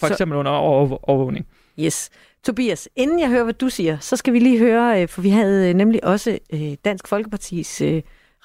for 0.00 0.06
Så- 0.06 0.12
eksempel 0.12 0.38
under 0.38 0.50
over, 0.50 1.08
overvågning. 1.10 1.46
Yes. 1.80 2.10
Tobias, 2.44 2.88
inden 2.96 3.20
jeg 3.20 3.28
hører, 3.28 3.44
hvad 3.44 3.54
du 3.54 3.68
siger, 3.68 3.98
så 3.98 4.16
skal 4.16 4.32
vi 4.32 4.38
lige 4.38 4.58
høre, 4.58 5.02
øh, 5.02 5.08
for 5.08 5.22
vi 5.22 5.28
havde 5.28 5.68
øh, 5.68 5.74
nemlig 5.74 6.04
også 6.04 6.38
Dansk 6.84 7.08
Folkepartis 7.08 7.82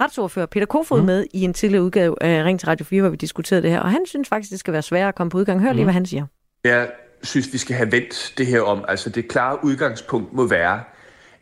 retsordfører 0.02 0.46
Peter 0.46 0.66
Kofod 0.66 1.00
mm. 1.00 1.06
med 1.06 1.26
i 1.34 1.42
en 1.42 1.54
tidligere 1.54 1.84
udgave 1.84 2.24
af 2.24 2.44
Ring 2.44 2.60
til 2.60 2.68
Radio 2.68 2.86
4, 2.86 3.02
hvor 3.02 3.10
vi 3.10 3.16
diskuterede 3.16 3.64
det 3.64 3.72
her, 3.72 3.80
og 3.80 3.92
han 3.92 4.06
synes 4.06 4.30
faktisk, 4.30 4.52
det 4.52 4.60
skal 4.60 4.74
være 4.74 4.82
sværere 4.82 5.08
at 5.08 5.16
komme 5.16 5.32
på 5.32 5.38
udgang. 5.38 5.62
Hør 5.62 5.74
lige, 5.74 5.84
hvad 5.84 5.94
han 5.94 6.06
siger. 6.06 6.26
Jeg 6.64 6.90
synes, 7.24 7.54
vi 7.54 7.58
skal 7.58 7.76
have 7.76 7.92
vendt 7.92 8.34
det 8.38 8.48
her 8.48 8.62
om. 8.62 8.86
Altså 8.88 9.10
det 9.10 9.28
klare 9.28 9.64
udgangspunkt 9.64 10.34
må 10.34 10.48
være, 10.48 10.84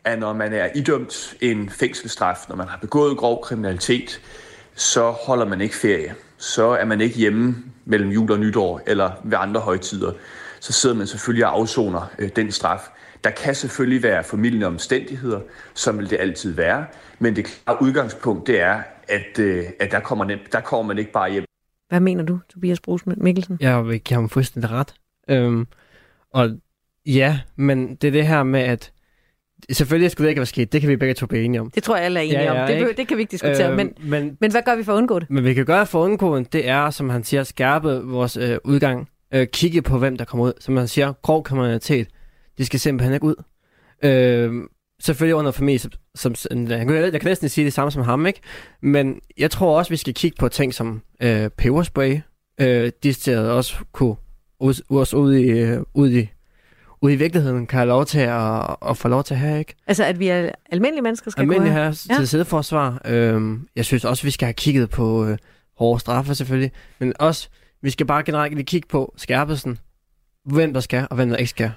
at 0.04 0.18
når 0.18 0.32
man 0.32 0.52
er 0.52 0.68
idømt 0.74 1.36
en 1.40 1.70
fængselsstraf, 1.70 2.36
når 2.48 2.56
man 2.56 2.68
har 2.68 2.78
begået 2.78 3.16
grov 3.16 3.42
kriminalitet, 3.42 4.20
så 4.74 5.10
holder 5.10 5.46
man 5.46 5.60
ikke 5.60 5.74
ferie. 5.74 6.14
Så 6.38 6.66
er 6.66 6.84
man 6.84 7.00
ikke 7.00 7.16
hjemme 7.16 7.56
mellem 7.84 8.10
jul 8.10 8.32
og 8.32 8.38
nytår 8.38 8.80
eller 8.86 9.10
ved 9.24 9.38
andre 9.40 9.60
højtider. 9.60 10.12
Så 10.60 10.72
sidder 10.72 10.96
man 10.96 11.06
selvfølgelig 11.06 11.46
og 11.46 11.52
afsoner 11.52 12.10
øh, 12.18 12.28
den 12.36 12.52
straf. 12.52 12.80
Der 13.26 13.32
kan 13.32 13.54
selvfølgelig 13.54 14.02
være 14.02 14.24
familien 14.24 14.62
omstændigheder, 14.62 15.40
som 15.74 15.98
vil 15.98 16.10
det 16.10 16.16
altid 16.20 16.52
være, 16.54 16.84
men 17.18 17.36
det 17.36 17.44
klare 17.44 17.82
udgangspunkt 17.82 18.46
det 18.46 18.60
er, 18.60 18.82
at, 19.08 19.38
øh, 19.38 19.64
at 19.80 19.90
der, 19.90 20.00
kommer, 20.00 20.24
nem- 20.24 20.48
der 20.52 20.60
kommer 20.60 20.86
man 20.94 20.98
ikke 20.98 21.12
bare 21.12 21.32
hjem 21.32 21.44
Hvad 21.88 22.00
mener 22.00 22.24
du, 22.24 22.38
Tobias 22.54 22.80
Bruce 22.80 23.04
Mikkelsen? 23.16 23.58
Jeg 23.60 23.86
vil 23.86 24.00
give 24.00 24.14
ham 24.14 24.28
fuldstændig 24.28 24.70
ret. 24.70 24.94
Øhm, 25.30 25.66
og 26.32 26.50
ja, 27.06 27.40
men 27.56 27.94
det 27.94 28.08
er 28.08 28.12
det 28.12 28.26
her 28.26 28.42
med, 28.42 28.60
at 28.60 28.92
selvfølgelig 29.72 30.10
skulle 30.10 30.26
det 30.26 30.30
ikke 30.30 30.38
være 30.40 30.46
sket. 30.46 30.72
Det 30.72 30.80
kan 30.80 30.90
vi 30.90 30.96
begge 30.96 31.14
to 31.14 31.26
blive 31.26 31.44
enige 31.44 31.60
om. 31.60 31.70
Det 31.70 31.82
tror 31.82 31.96
jeg 31.96 32.04
alle 32.04 32.18
er 32.20 32.24
enige 32.24 32.40
Ja, 32.42 32.50
om. 32.50 32.56
ja, 32.56 32.60
Det, 32.62 32.68
behøver- 32.68 32.88
ikke? 32.88 32.98
det 33.00 33.08
kan 33.08 33.16
vi 33.16 33.20
ikke 33.22 33.30
diskutere, 33.30 33.66
Øhm, 33.68 33.76
men, 33.76 33.92
men, 34.00 34.36
men 34.40 34.50
hvad 34.50 34.62
gør 34.62 34.76
vi 34.76 34.84
for 34.84 34.92
at 34.92 34.96
undgå 34.96 35.18
det? 35.18 35.30
men 35.30 35.44
vi 35.44 35.54
kan 35.54 35.64
gøre 35.66 35.86
for 35.86 36.00
at 36.04 36.04
undgå, 36.04 36.38
det 36.40 36.68
er, 36.68 36.90
som 36.90 37.08
han 37.10 37.24
siger, 37.24 37.42
skærpe 37.42 38.00
vores 38.04 38.36
øh, 38.36 38.58
udgang. 38.64 39.08
Øh, 39.34 39.46
kigge 39.46 39.82
på, 39.82 39.98
hvem 39.98 40.16
der 40.16 40.24
kommer 40.24 40.46
ud. 40.46 40.52
Som 40.60 40.76
han 40.76 40.88
siger, 40.88 41.12
grov 41.22 41.42
kriminalitet. 41.44 42.08
De 42.58 42.66
skal 42.66 42.80
simpelthen 42.80 43.14
ikke 43.14 43.26
ud. 43.26 43.42
Øh, 44.02 44.68
selvfølgelig 45.00 45.34
under 45.34 45.50
familie, 45.50 45.90
som, 46.14 46.34
som, 46.34 46.66
jeg, 46.68 46.86
kan, 46.86 46.94
jeg 46.94 47.12
kan 47.12 47.24
næsten 47.24 47.48
sige 47.48 47.64
det 47.64 47.72
samme 47.72 47.90
som 47.90 48.02
ham, 48.02 48.26
ikke? 48.26 48.40
Men 48.82 49.20
jeg 49.38 49.50
tror 49.50 49.78
også, 49.78 49.90
vi 49.90 49.96
skal 49.96 50.14
kigge 50.14 50.36
på 50.38 50.48
ting 50.48 50.74
som 50.74 51.02
øh, 51.22 51.50
peberspray. 51.50 52.20
Øh, 52.60 52.92
de 53.02 53.12
steder 53.12 53.50
også 53.50 53.76
kunne 53.92 54.16
også 54.90 55.16
ud 55.16 55.34
i, 55.34 55.48
øh, 55.48 55.82
ud 55.94 56.10
i 56.10 56.28
ude 57.02 57.12
i 57.14 57.16
virkeligheden 57.16 57.66
kan 57.66 57.76
have 57.76 57.88
lov 57.88 58.06
til 58.06 58.18
at, 58.18 58.76
at 58.88 58.96
få 58.96 59.08
lov 59.08 59.24
til 59.24 59.34
at 59.34 59.40
have, 59.40 59.58
ikke? 59.58 59.74
Altså, 59.86 60.04
at 60.04 60.18
vi 60.18 60.28
er 60.28 60.50
almindelige 60.72 61.02
mennesker 61.02 61.30
skal 61.30 61.40
Almindelig 61.40 61.72
gå 61.72 61.78
her 61.78 61.84
her. 61.84 62.18
til 62.18 62.28
sædeforsvar. 62.28 63.00
Øhm, 63.04 63.68
jeg 63.76 63.84
synes 63.84 64.04
også, 64.04 64.22
vi 64.22 64.30
skal 64.30 64.46
have 64.46 64.54
kigget 64.54 64.90
på 64.90 65.26
øh, 65.26 65.38
hårde 65.78 66.00
straffe 66.00 66.34
selvfølgelig, 66.34 66.72
men 66.98 67.12
også, 67.18 67.48
vi 67.82 67.90
skal 67.90 68.06
bare 68.06 68.22
generelt 68.22 68.54
lige 68.54 68.64
kigge 68.64 68.88
på 68.88 69.14
skærpelsen, 69.16 69.78
hvem 70.44 70.72
der 70.72 70.80
skal, 70.80 71.06
og 71.10 71.16
hvem 71.16 71.28
der 71.28 71.36
ikke 71.36 71.50
skal. 71.50 71.70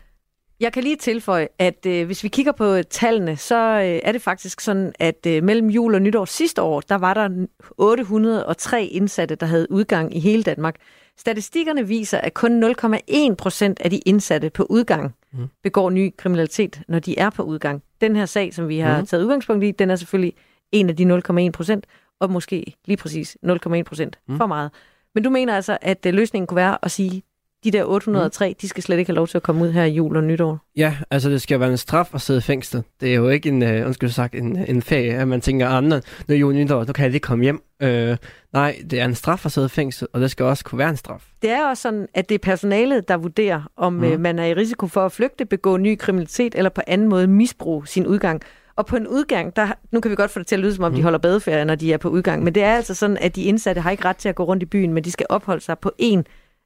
Jeg 0.59 0.73
kan 0.73 0.83
lige 0.83 0.95
tilføje, 0.95 1.47
at 1.59 1.85
øh, 1.85 2.05
hvis 2.05 2.23
vi 2.23 2.27
kigger 2.27 2.51
på 2.51 2.81
tallene, 2.89 3.37
så 3.37 3.55
øh, 3.55 3.99
er 4.03 4.11
det 4.11 4.21
faktisk 4.21 4.61
sådan, 4.61 4.93
at 4.99 5.25
øh, 5.27 5.43
mellem 5.43 5.69
jul 5.69 5.95
og 5.95 6.01
nytår 6.01 6.25
sidste 6.25 6.61
år, 6.61 6.79
der 6.81 6.95
var 6.95 7.13
der 7.13 7.45
803 7.77 8.85
indsatte, 8.85 9.35
der 9.35 9.45
havde 9.45 9.71
udgang 9.71 10.15
i 10.15 10.19
hele 10.19 10.43
Danmark. 10.43 10.75
Statistikkerne 11.17 11.87
viser, 11.87 12.17
at 12.17 12.33
kun 12.33 12.63
0,1 12.63 13.35
procent 13.35 13.81
af 13.81 13.89
de 13.89 13.97
indsatte 13.97 14.49
på 14.49 14.63
udgang 14.69 15.15
Mm. 15.31 15.47
begår 15.63 15.89
ny 15.89 16.13
kriminalitet, 16.17 16.81
når 16.87 16.99
de 16.99 17.19
er 17.19 17.29
på 17.29 17.43
udgang. 17.43 17.83
Den 18.01 18.15
her 18.15 18.25
sag, 18.25 18.53
som 18.53 18.67
vi 18.67 18.79
har 18.79 18.99
mm. 18.99 19.05
taget 19.05 19.23
udgangspunkt 19.23 19.63
i, 19.63 19.71
den 19.71 19.89
er 19.89 19.95
selvfølgelig 19.95 20.33
en 20.71 20.89
af 20.89 20.95
de 20.95 21.05
0,1 21.47 21.51
procent, 21.51 21.85
og 22.19 22.31
måske 22.31 22.73
lige 22.85 22.97
præcis 22.97 23.37
0,1 23.45 23.83
procent 23.83 24.19
Mm. 24.27 24.37
for 24.37 24.45
meget. 24.45 24.71
Men 25.15 25.23
du 25.23 25.29
mener 25.29 25.55
altså, 25.55 25.77
at 25.81 26.05
øh, 26.05 26.13
løsningen 26.13 26.47
kunne 26.47 26.55
være 26.55 26.77
at 26.81 26.91
sige, 26.91 27.23
de 27.63 27.71
der 27.71 27.83
803, 27.83 28.55
de 28.61 28.67
skal 28.67 28.83
slet 28.83 28.97
ikke 28.99 29.09
have 29.09 29.15
lov 29.15 29.27
til 29.27 29.37
at 29.37 29.43
komme 29.43 29.63
ud 29.63 29.71
her 29.71 29.83
i 29.83 29.91
jul 29.91 30.15
og 30.17 30.23
nytår. 30.23 30.57
Ja, 30.77 30.95
altså 31.11 31.29
det 31.29 31.41
skal 31.41 31.59
være 31.59 31.69
en 31.71 31.77
straf 31.77 32.09
at 32.15 32.21
sidde 32.21 32.37
i 32.37 32.41
fængsel. 32.41 32.83
Det 33.01 33.09
er 33.11 33.15
jo 33.15 33.29
ikke 33.29 33.49
en, 33.49 33.61
uh, 33.63 33.85
undskyld 33.85 34.09
sagt, 34.09 34.35
en, 34.35 34.57
en 34.67 34.81
ferie, 34.81 35.13
at 35.13 35.27
man 35.27 35.41
tænker, 35.41 35.67
andre, 35.69 36.01
nu 36.27 36.33
er 36.35 36.39
jul 36.39 36.53
nytår, 36.53 36.85
nu 36.85 36.93
kan 36.93 37.03
jeg 37.03 37.11
lige 37.11 37.19
komme 37.19 37.43
hjem. 37.43 37.61
Uh, 37.83 38.15
nej, 38.53 38.75
det 38.89 38.99
er 38.99 39.05
en 39.05 39.15
straf 39.15 39.45
at 39.45 39.51
sidde 39.51 39.65
i 39.65 39.69
fængsel, 39.69 40.07
og 40.13 40.21
det 40.21 40.31
skal 40.31 40.45
også 40.45 40.63
kunne 40.65 40.79
være 40.79 40.89
en 40.89 40.97
straf. 40.97 41.23
Det 41.41 41.49
er 41.49 41.65
også 41.65 41.81
sådan, 41.81 42.07
at 42.13 42.29
det 42.29 42.35
er 42.35 42.39
personalet, 42.39 43.07
der 43.07 43.17
vurderer, 43.17 43.61
om 43.77 43.93
Mhm. 43.93 44.05
mm. 44.05 44.11
øh, 44.11 44.19
man 44.19 44.39
er 44.39 44.45
i 44.45 44.53
risiko 44.53 44.87
for 44.87 45.05
at 45.05 45.11
flygte, 45.11 45.45
begå 45.45 45.77
ny 45.77 45.97
kriminalitet 45.97 46.55
eller 46.55 46.69
på 46.69 46.81
anden 46.87 47.07
måde 47.09 47.27
misbruge 47.27 47.87
sin 47.87 48.07
udgang. 48.07 48.41
Og 48.75 48.85
på 48.85 48.95
en 48.95 49.07
udgang, 49.07 49.55
der, 49.55 49.67
nu 49.91 49.99
kan 49.99 50.11
vi 50.11 50.15
godt 50.15 50.31
få 50.31 50.39
det 50.39 50.47
til 50.47 50.55
at 50.55 50.59
lyde, 50.59 50.75
som 50.75 50.83
om 50.83 50.91
mm. 50.91 50.95
de 50.95 50.99
Mhm. 50.99 51.03
holder 51.03 51.19
badeferie, 51.19 51.65
når 51.65 51.75
de 51.75 51.93
er 51.93 51.97
på 51.97 52.09
udgang, 52.09 52.43
men 52.43 52.55
det 52.55 52.63
er 52.63 52.75
altså 52.75 52.93
sådan, 52.93 53.17
at 53.21 53.35
de 53.35 53.43
indsatte 53.43 53.81
har 53.81 53.91
ikke 53.91 54.05
ret 54.05 54.17
til 54.17 54.29
at 54.29 54.35
gå 54.35 54.43
rundt 54.43 54.63
i 54.63 54.65
byen, 54.65 54.93
men 54.93 55.03
de 55.03 55.11
skal 55.11 55.25
opholde 55.29 55.61
sig 55.61 55.79
på 55.79 55.91
én 56.01 56.21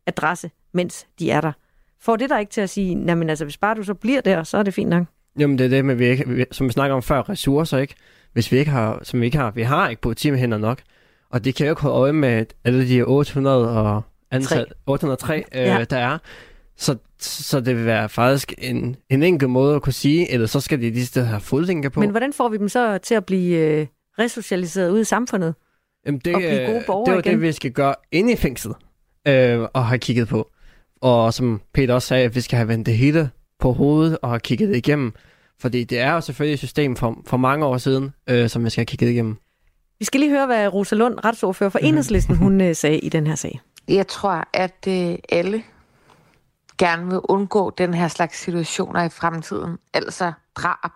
adresse, 0.08 0.52
mens 0.74 1.08
de 1.20 1.32
er 1.32 1.42
der. 1.42 1.52
Får 2.02 2.16
det 2.16 2.30
der 2.30 2.40
ikke 2.40 2.52
til 2.52 2.62
at 2.62 2.70
sige, 2.70 2.96
men 2.96 3.30
altså, 3.30 3.46
hvis 3.46 3.58
bare 3.58 3.76
du 3.76 3.84
så 3.84 3.94
bliver 3.94 4.22
der, 4.22 4.44
så 4.44 4.58
er 4.58 4.64
det 4.64 4.74
fint 4.74 4.90
nok. 4.90 5.06
Jamen 5.40 5.58
det 5.58 5.66
er 5.66 5.70
det 5.70 5.86
med, 5.86 5.96
vi 5.96 6.06
ikke, 6.06 6.46
som 6.52 6.68
vi 6.68 6.72
snakker 6.72 6.96
om 6.96 7.02
før, 7.04 7.30
ressourcer, 7.30 7.78
ikke? 7.78 7.96
Hvis 8.34 8.52
vi 8.52 8.58
ikke 8.58 8.72
har, 8.72 9.00
som 9.04 9.22
vi 9.22 9.26
ikke 9.26 9.38
har, 9.38 9.52
vi 9.52 9.62
har 9.62 9.90
ikke 9.90 10.02
politimænd 10.02 10.54
nok, 10.54 10.80
og 11.30 11.46
det 11.46 11.56
kan 11.56 11.66
jo 11.66 11.72
ikke 11.72 11.82
holde 11.82 11.96
øje 11.96 12.14
med 12.14 12.46
alle 12.64 12.90
de 12.90 13.04
800 13.04 13.70
og 13.70 14.02
ansat, 14.32 14.74
803, 14.88 15.36
øh, 15.38 15.44
Ja. 15.62 15.84
der 15.90 15.98
er. 15.98 16.18
Så, 16.78 16.98
så 17.20 17.60
det 17.60 17.76
vil 17.78 17.86
være 17.86 18.10
faktisk 18.10 18.54
en, 18.58 18.96
en 19.10 19.24
enkelt 19.24 19.50
måde 19.52 19.76
at 19.76 19.82
kunne 19.82 19.94
sige, 19.94 20.32
eller 20.32 20.48
så 20.48 20.60
skal 20.60 20.82
de 20.82 20.90
lige 20.90 21.06
steder 21.06 21.26
have 21.26 21.40
fodlænker 21.42 21.90
på. 21.90 22.00
Men 22.00 22.10
hvordan 22.10 22.34
får 22.34 22.50
vi 22.50 22.58
dem 22.58 22.70
så 22.70 22.98
til 22.98 23.16
at 23.16 23.26
blive 23.26 23.58
øh, 23.58 23.88
resocialiseret 24.20 24.90
ud 24.90 25.00
i 25.00 25.04
samfundet? 25.04 25.56
Jamen, 26.06 26.22
det, 26.26 26.36
og 26.36 26.42
blive 26.42 26.66
gode 26.66 26.84
borgere 26.88 27.06
det 27.06 27.14
var 27.16 27.20
igen? 27.20 27.32
det, 27.34 27.42
vi 27.42 27.52
skal 27.52 27.72
gøre 27.72 27.96
inde 28.12 28.34
i 28.34 28.36
fængslet, 28.36 28.76
øh, 29.28 29.68
og 29.74 29.86
have 29.86 30.00
kigget 30.00 30.28
på. 30.28 30.50
Og 31.02 31.34
som 31.34 31.62
Peter 31.74 31.94
også 31.94 32.08
sagde, 32.08 32.26
at 32.26 32.36
vi 32.36 32.42
skal 32.42 32.58
have 32.58 32.68
vendt 32.68 32.86
det 32.86 32.98
hele 32.98 33.30
på 33.60 33.72
hovedet 33.72 34.18
og 34.22 34.30
have 34.30 34.40
kigget 34.40 34.70
det 34.70 34.78
igennem. 34.78 35.14
Fordi 35.60 35.84
det 35.84 36.00
er 36.00 36.14
jo 36.14 36.22
selvfølgelig 36.22 36.54
et 36.54 36.60
system 36.60 36.96
for, 36.96 37.18
for 37.26 37.38
mange 37.38 37.66
år 37.66 37.78
siden, 37.78 38.14
øh, 38.30 38.50
som 38.50 38.66
vi 38.66 38.70
skal 38.70 38.82
have 38.82 38.86
kigget 38.86 39.10
igennem. 39.10 39.38
Vi 40.00 40.06
skal 40.06 40.20
lige 40.20 40.30
høre, 40.30 40.46
hvad 40.46 40.74
Rosa 40.74 40.96
Lund, 40.96 41.26
retsordfører 41.26 41.70
for 41.70 41.80
Enhedslisten, 41.80 42.36
hun 42.36 42.62
øh, 42.62 42.76
sagde 42.76 43.00
i 43.00 43.10
den 43.10 43.28
her 43.28 43.36
sag. 43.36 43.62
Jeg 43.88 44.08
tror, 44.08 44.48
at 44.54 44.88
øh, 44.88 45.16
alle 45.30 45.64
gerne 46.78 47.06
vil 47.06 47.20
undgå 47.24 47.74
den 47.78 47.94
her 47.94 48.08
slags 48.08 48.40
situationer 48.40 49.04
i 49.04 49.10
fremtiden, 49.10 49.78
altså 49.94 50.32
drab. 50.56 50.92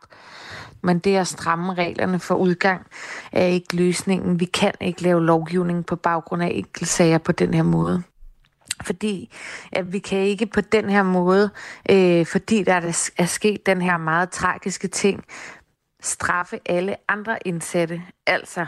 Men 0.83 0.99
det 0.99 1.15
at 1.15 1.27
stramme 1.27 1.73
reglerne 1.73 2.19
for 2.19 2.35
udgang 2.35 2.85
er 3.31 3.45
ikke 3.45 3.75
løsningen. 3.75 4.39
Vi 4.39 4.45
kan 4.45 4.73
ikke 4.81 5.01
lave 5.01 5.25
lovgivning 5.25 5.85
på 5.85 5.95
baggrund 5.95 6.43
af 6.43 6.51
enkeltsager 6.53 7.17
på 7.17 7.31
den 7.31 7.53
her 7.53 7.63
måde. 7.63 8.03
Fordi 8.83 9.35
at 9.71 9.93
vi 9.93 9.99
kan 9.99 10.19
ikke 10.19 10.45
på 10.45 10.61
den 10.61 10.89
her 10.89 11.03
måde, 11.03 11.49
øh, 11.89 12.25
fordi 12.25 12.63
der 12.63 12.73
er, 12.73 13.11
er 13.17 13.25
sket 13.25 13.65
den 13.65 13.81
her 13.81 13.97
meget 13.97 14.29
tragiske 14.29 14.87
ting, 14.87 15.23
straffe 16.01 16.59
alle 16.65 16.95
andre 17.07 17.47
indsatte. 17.47 18.01
Altså, 18.27 18.65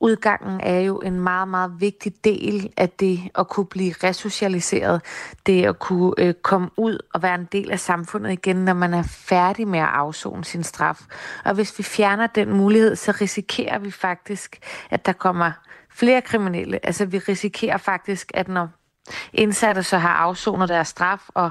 udgangen 0.00 0.60
er 0.60 0.80
jo 0.80 0.98
en 0.98 1.20
meget, 1.20 1.48
meget 1.48 1.72
vigtig 1.80 2.24
del 2.24 2.72
af 2.76 2.90
det 2.90 3.20
at 3.34 3.48
kunne 3.48 3.66
blive 3.66 3.94
resocialiseret. 4.04 5.02
Det 5.46 5.64
at 5.64 5.78
kunne 5.78 6.14
øh, 6.18 6.34
komme 6.34 6.70
ud 6.76 6.98
og 7.14 7.22
være 7.22 7.34
en 7.34 7.48
del 7.52 7.70
af 7.70 7.80
samfundet 7.80 8.32
igen, 8.32 8.56
når 8.56 8.74
man 8.74 8.94
er 8.94 9.02
færdig 9.02 9.68
med 9.68 9.78
at 9.78 9.88
afzone 9.88 10.44
sin 10.44 10.62
straf. 10.62 11.00
Og 11.44 11.54
hvis 11.54 11.78
vi 11.78 11.82
fjerner 11.82 12.26
den 12.26 12.56
mulighed, 12.56 12.96
så 12.96 13.12
risikerer 13.20 13.78
vi 13.78 13.90
faktisk, 13.90 14.58
at 14.90 15.06
der 15.06 15.12
kommer 15.12 15.52
flere 15.90 16.20
kriminelle. 16.20 16.86
Altså, 16.86 17.06
vi 17.06 17.18
risikerer 17.18 17.76
faktisk, 17.76 18.30
at 18.34 18.48
når 18.48 18.68
indsatte 19.32 19.82
så 19.82 19.98
har 19.98 20.08
afsonet 20.08 20.68
deres 20.68 20.88
straf 20.88 21.22
og 21.28 21.50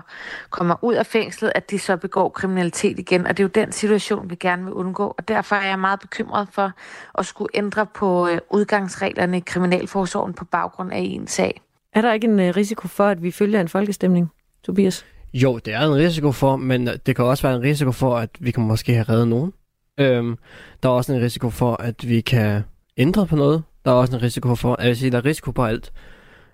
kommer 0.49 0.75
ud 0.81 0.93
af 0.93 1.05
fængslet, 1.05 1.51
at 1.55 1.71
de 1.71 1.79
så 1.79 1.97
begår 1.97 2.29
kriminalitet 2.29 2.99
igen. 2.99 3.27
Og 3.27 3.37
det 3.37 3.43
er 3.43 3.43
jo 3.43 3.65
den 3.65 3.71
situation, 3.71 4.29
vi 4.29 4.35
gerne 4.35 4.63
vil 4.63 4.73
undgå. 4.73 5.15
Og 5.17 5.27
derfor 5.27 5.55
er 5.55 5.67
jeg 5.67 5.79
meget 5.79 5.99
bekymret 5.99 6.47
for 6.51 6.71
at 7.17 7.25
skulle 7.25 7.49
ændre 7.53 7.85
på 7.85 8.27
øh, 8.27 8.37
udgangsreglerne 8.49 9.37
i 9.37 9.43
Kriminalforsorgen 9.45 10.33
på 10.33 10.45
baggrund 10.45 10.91
af 10.91 10.99
en 10.99 11.27
sag. 11.27 11.61
Er 11.93 12.01
der 12.01 12.13
ikke 12.13 12.27
en 12.27 12.39
øh, 12.39 12.55
risiko 12.55 12.87
for, 12.87 13.07
at 13.07 13.23
vi 13.23 13.31
følger 13.31 13.61
en 13.61 13.67
folkestemning, 13.67 14.31
Tobias? 14.63 15.05
Jo, 15.33 15.57
det 15.57 15.73
er 15.73 15.81
en 15.81 15.95
risiko 15.95 16.31
for, 16.31 16.55
men 16.55 16.87
det 16.87 17.15
kan 17.15 17.25
også 17.25 17.47
være 17.47 17.55
en 17.55 17.63
risiko 17.63 17.91
for, 17.91 18.17
at 18.17 18.29
vi 18.39 18.51
kan 18.51 18.63
måske 18.63 18.93
have 18.93 19.03
reddet 19.03 19.27
nogen. 19.27 19.53
Øhm, 19.99 20.37
der 20.83 20.89
er 20.89 20.93
også 20.93 21.13
en 21.13 21.21
risiko 21.21 21.49
for, 21.49 21.75
at 21.81 22.09
vi 22.09 22.21
kan 22.21 22.63
ændre 22.97 23.25
på 23.25 23.35
noget. 23.35 23.63
Der 23.85 23.91
er 23.91 23.95
også 23.95 24.15
en 24.15 24.21
risiko 24.21 24.55
for, 24.55 24.73
at 24.73 24.79
jeg 24.79 24.89
vil 24.89 24.97
sige, 24.97 25.11
der 25.11 25.17
er 25.17 25.25
risiko 25.25 25.51
på 25.51 25.65
alt. 25.65 25.91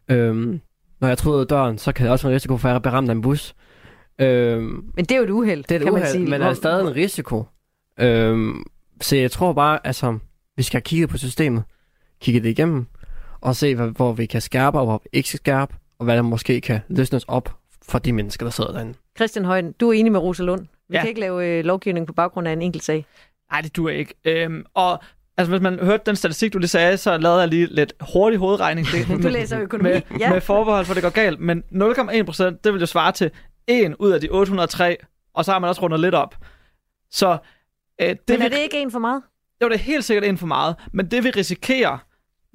Øhm, 0.09 0.61
når 1.03 1.07
jeg 1.07 1.17
tryder 1.17 1.43
døren, 1.43 1.77
så 1.77 1.91
kan 1.91 2.05
der 2.05 2.11
også 2.11 2.27
være 2.27 2.31
en 2.31 2.35
risiko 2.35 2.57
for, 2.57 2.67
at 2.69 2.73
jeg 2.73 2.81
bliver 2.81 2.93
ramt 2.93 3.09
af 3.09 3.13
en 3.13 3.21
bus. 3.21 3.55
Øhm, 4.19 4.83
Men 4.95 5.05
det 5.05 5.11
er 5.11 5.17
jo 5.17 5.23
et 5.23 5.29
uheld, 5.29 5.63
det 5.63 5.71
er 5.71 5.75
et 5.75 5.81
kan 5.83 5.93
man 5.93 6.01
uheld, 6.01 6.11
sige. 6.11 6.29
men 6.29 6.41
der 6.41 6.47
er 6.47 6.53
stadig 6.53 6.87
en 6.87 6.95
risiko. 6.95 7.45
Øhm, 7.99 8.63
så 9.01 9.15
jeg 9.15 9.31
tror 9.31 9.53
bare, 9.53 9.79
altså, 9.87 10.17
vi 10.57 10.63
skal 10.63 10.81
kigge 10.81 11.07
på 11.07 11.17
systemet, 11.17 11.63
kigge 12.21 12.39
det 12.39 12.49
igennem, 12.49 12.85
og 13.41 13.55
se, 13.55 13.75
hvor, 13.75 13.85
hvor 13.85 14.13
vi 14.13 14.25
kan 14.25 14.41
skærpe, 14.41 14.79
og 14.79 14.85
hvor 14.85 15.01
vi 15.03 15.09
ikke 15.13 15.29
skal 15.29 15.37
skærpe, 15.37 15.73
og 15.99 16.05
hvad 16.05 16.15
der 16.15 16.21
måske 16.21 16.61
kan 16.61 16.79
løsnes 16.87 17.23
op 17.23 17.55
for 17.87 17.99
de 17.99 18.13
mennesker, 18.13 18.45
der 18.45 18.51
sidder 18.51 18.71
derinde. 18.71 18.93
Christian 19.15 19.45
Højen, 19.45 19.71
du 19.71 19.89
er 19.89 19.93
enig 19.93 20.11
med 20.11 20.19
Rosa 20.19 20.43
Lund. 20.43 20.61
Vi 20.89 20.95
Ja. 20.95 20.99
kan 20.99 21.09
ikke 21.09 21.19
lave 21.21 21.47
øh, 21.47 21.65
lovgivning 21.65 22.07
på 22.07 22.13
baggrund 22.13 22.47
af 22.47 22.51
en 22.53 22.61
enkelt 22.61 22.83
sag. 22.83 23.05
Nej, 23.51 23.61
det 23.61 23.75
duer 23.75 23.91
ikke. 23.91 24.13
Øhm, 24.25 24.65
og 24.73 24.99
altså, 25.37 25.49
hvis 25.51 25.61
man 25.61 25.79
hørte 25.79 26.03
den 26.05 26.15
statistik, 26.15 26.53
du 26.53 26.57
lige 26.57 26.67
sagde, 26.67 26.97
så 26.97 27.17
lavede 27.17 27.39
jeg 27.39 27.47
lige 27.47 27.65
lidt 27.65 27.93
hurtig 28.13 28.39
hovedregning. 28.39 28.87
Det, 28.87 29.07
Du 29.23 29.27
læser 29.29 29.59
økonomi. 29.59 29.89
med, 29.89 30.01
Ja. 30.19 30.29
med 30.29 30.41
forbehold, 30.41 30.85
for 30.85 30.93
det 30.93 31.03
går 31.03 31.09
galt. 31.09 31.39
Men 31.39 31.63
0,1 31.71 32.23
procent, 32.23 32.63
det 32.63 32.73
vil 32.73 32.79
jo 32.79 32.85
svare 32.85 33.11
til 33.11 33.31
1 33.67 33.95
ud 33.99 34.11
af 34.11 34.21
de 34.21 34.29
803, 34.29 34.97
og 35.33 35.45
så 35.45 35.51
har 35.51 35.59
man 35.59 35.67
også 35.67 35.81
rundet 35.81 35.99
lidt 35.99 36.15
op. 36.15 36.35
Så 37.11 37.37
øh, 38.01 38.07
det, 38.09 38.19
Men 38.27 38.41
er 38.41 38.49
vi, 38.49 38.55
det 38.55 38.61
ikke 38.61 38.81
en 38.81 38.91
for 38.91 38.99
meget? 38.99 39.21
jo, 39.61 39.67
det 39.69 39.75
er 39.75 39.79
helt 39.79 40.05
sikkert 40.05 40.23
en 40.25 40.37
for 40.37 40.47
meget. 40.47 40.75
Men 40.93 41.05
det 41.11 41.23
vi 41.23 41.29
risikerer 41.29 41.97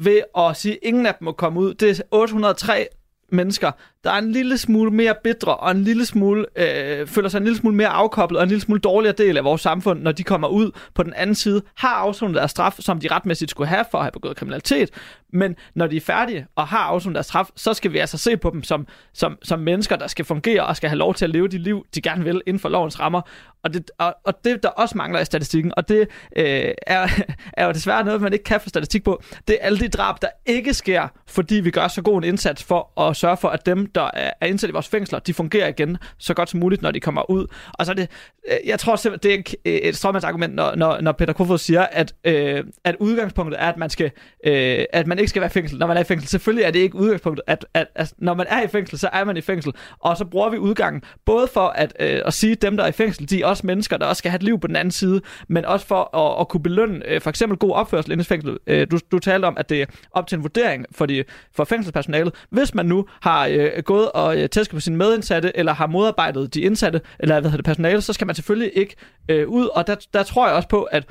ved 0.02 0.22
at 0.38 0.56
sige, 0.56 0.72
at 0.74 0.78
ingen 0.82 1.06
af 1.06 1.14
dem 1.14 1.24
må 1.24 1.32
komme 1.32 1.60
ud, 1.60 1.74
det 1.74 1.90
er 1.98 2.02
803 2.10 2.86
mennesker, 3.32 3.70
der 4.04 4.10
er 4.10 4.18
en 4.18 4.32
lille 4.32 4.58
smule 4.58 4.90
mere 4.90 5.14
bitre 5.24 5.56
og 5.56 5.70
en 5.70 5.84
lille 5.84 6.06
smule, 6.06 6.46
øh, 6.56 7.06
føler 7.06 7.28
sig 7.28 7.38
en 7.38 7.44
lille 7.44 7.58
smule 7.58 7.76
mere 7.76 7.88
afkoblet 7.88 8.38
og 8.38 8.42
en 8.42 8.48
lille 8.48 8.62
smule 8.62 8.80
dårligere 8.80 9.14
del 9.18 9.36
af 9.36 9.44
vores 9.44 9.60
samfund, 9.60 10.02
når 10.02 10.12
de 10.12 10.22
kommer 10.22 10.48
ud 10.48 10.70
på 10.94 11.02
den 11.02 11.14
anden 11.14 11.34
side, 11.34 11.62
har 11.76 11.94
afsonet 11.94 12.36
deres 12.36 12.50
straf, 12.50 12.76
som 12.78 13.00
de 13.00 13.08
retmæssigt 13.08 13.50
skulle 13.50 13.68
have 13.68 13.84
for 13.90 13.98
at 13.98 14.04
have 14.04 14.12
begået 14.12 14.36
kriminalitet, 14.36 14.90
men 15.32 15.56
når 15.74 15.86
de 15.86 15.96
er 15.96 16.00
færdige 16.00 16.46
og 16.56 16.66
har 16.66 16.78
afsonet 16.78 17.14
deres 17.14 17.26
straf, 17.26 17.48
så 17.56 17.74
skal 17.74 17.92
vi 17.92 17.98
altså 17.98 18.18
se 18.18 18.36
på 18.36 18.50
dem 18.50 18.62
som, 18.62 18.86
som, 19.14 19.38
som 19.42 19.58
mennesker, 19.60 19.96
der 19.96 20.06
skal 20.06 20.24
fungere 20.24 20.66
og 20.66 20.76
skal 20.76 20.88
have 20.88 20.98
lov 20.98 21.14
til 21.14 21.24
at 21.24 21.30
leve 21.30 21.48
de 21.48 21.58
liv, 21.58 21.86
de 21.94 22.00
gerne 22.00 22.24
vil 22.24 22.42
inden 22.46 22.60
for 22.60 22.68
lovens 22.68 23.00
rammer. 23.00 23.20
Og 23.62 23.74
det, 23.74 23.90
og, 23.98 24.14
og 24.24 24.44
det 24.44 24.62
der 24.62 24.68
også 24.68 24.96
mangler 24.96 25.20
i 25.20 25.24
statistikken, 25.24 25.72
og 25.76 25.88
det 25.88 26.08
øh, 26.36 26.70
er, 26.86 27.08
er 27.52 27.66
jo 27.66 27.72
desværre 27.72 28.04
noget, 28.04 28.20
man 28.20 28.32
ikke 28.32 28.44
kan 28.44 28.60
få 28.60 28.68
statistik 28.68 29.04
på, 29.04 29.22
det 29.48 29.56
er 29.60 29.66
alle 29.66 29.78
de 29.78 29.88
drab, 29.88 30.22
der 30.22 30.28
ikke 30.46 30.74
sker, 30.74 31.08
fordi 31.26 31.54
vi 31.54 31.70
gør 31.70 31.88
så 31.88 32.02
god 32.02 32.18
en 32.18 32.24
indsats 32.24 32.64
for 32.64 33.00
at 33.00 33.16
sørge 33.16 33.36
for, 33.36 33.48
at 33.48 33.66
dem, 33.66 33.87
der 33.94 34.10
er 34.40 34.46
indsat 34.46 34.70
i 34.70 34.72
vores 34.72 34.88
fængsler, 34.88 35.18
de 35.18 35.34
fungerer 35.34 35.68
igen 35.68 35.98
så 36.18 36.34
godt 36.34 36.50
som 36.50 36.60
muligt, 36.60 36.82
når 36.82 36.90
de 36.90 37.00
kommer 37.00 37.30
ud. 37.30 37.46
Og 37.72 37.86
så 37.86 37.92
er 37.92 37.96
det, 37.96 38.10
øh, 38.50 38.56
jeg 38.64 38.78
tror 38.78 38.96
simpelthen, 38.96 39.44
det 39.44 39.54
er 39.64 39.70
øh, 39.72 39.74
et, 39.74 40.06
et 40.16 40.50
når, 40.50 40.76
når, 40.76 41.00
når 41.00 41.12
Peter 41.12 41.32
Kofod 41.32 41.58
siger, 41.58 41.82
at, 41.82 42.14
øh, 42.24 42.64
at 42.84 42.96
udgangspunktet 43.00 43.62
er, 43.62 43.68
at 43.68 43.76
man, 43.76 43.90
skal, 43.90 44.10
øh, 44.46 44.84
at 44.92 45.06
man 45.06 45.18
ikke 45.18 45.28
skal 45.28 45.40
være 45.40 45.50
i 45.50 45.52
fængsel, 45.52 45.78
når 45.78 45.86
man 45.86 45.96
er 45.96 46.00
i 46.00 46.04
fængsel. 46.04 46.28
Selvfølgelig 46.28 46.64
er 46.64 46.70
det 46.70 46.78
ikke 46.78 46.96
udgangspunktet, 46.96 47.44
at, 47.46 47.66
at, 47.74 47.86
at 47.94 48.14
når 48.18 48.34
man 48.34 48.46
er 48.48 48.62
i 48.62 48.68
fængsel, 48.68 48.98
så 48.98 49.08
er 49.12 49.24
man 49.24 49.36
i 49.36 49.40
fængsel. 49.40 49.72
Og 49.98 50.16
så 50.16 50.24
bruger 50.24 50.50
vi 50.50 50.58
udgangen, 50.58 51.02
både 51.24 51.48
for 51.54 51.68
at, 51.68 51.92
øh, 52.00 52.20
at 52.26 52.34
sige, 52.34 52.52
at 52.52 52.62
dem, 52.62 52.76
der 52.76 52.84
er 52.84 52.88
i 52.88 52.92
fængsel, 52.92 53.30
de 53.30 53.42
er 53.42 53.46
også 53.46 53.66
mennesker, 53.66 53.96
der 53.96 54.06
også 54.06 54.18
skal 54.18 54.30
have 54.30 54.36
et 54.36 54.42
liv 54.42 54.60
på 54.60 54.66
den 54.66 54.76
anden 54.76 54.92
side, 54.92 55.20
men 55.48 55.64
også 55.64 55.86
for 55.86 56.16
at, 56.16 56.40
at 56.40 56.48
kunne 56.48 56.62
belønne 56.62 57.08
øh, 57.08 57.20
for 57.20 57.30
eksempel 57.30 57.58
god 57.58 57.72
opførsel 57.72 58.12
inden 58.12 58.20
i 58.20 58.24
fængsel. 58.24 58.58
Øh, 58.66 58.86
du, 58.90 58.98
du 59.12 59.18
talte 59.18 59.46
om, 59.46 59.56
at 59.56 59.68
det 59.68 59.82
er 59.82 59.86
op 60.12 60.26
til 60.26 60.36
en 60.36 60.42
vurdering 60.42 60.86
for, 60.92 61.06
de, 61.06 61.24
for 61.54 61.64
fængselspersonalet. 61.64 62.34
Hvis 62.50 62.74
man 62.74 62.86
nu 62.86 63.06
har 63.20 63.46
øh, 63.46 63.77
Øh, 63.78 63.84
gået 63.84 64.12
og 64.12 64.38
øh, 64.38 64.48
tæsket 64.48 64.74
på 64.74 64.80
sine 64.80 64.96
medindsatte, 64.96 65.56
eller 65.56 65.72
har 65.72 65.86
modarbejdet 65.86 66.54
de 66.54 66.60
indsatte, 66.60 67.00
eller 67.18 67.40
hvad 67.40 67.50
hedder 67.50 67.62
det, 67.62 67.64
personale, 67.64 68.00
så 68.00 68.12
skal 68.12 68.26
man 68.26 68.34
selvfølgelig 68.34 68.72
ikke 68.74 68.96
øh, 69.28 69.48
ud. 69.48 69.66
Og 69.66 69.86
der, 69.86 69.96
der 70.12 70.22
tror 70.22 70.46
jeg 70.46 70.56
også 70.56 70.68
på, 70.68 70.82
at 70.82 71.06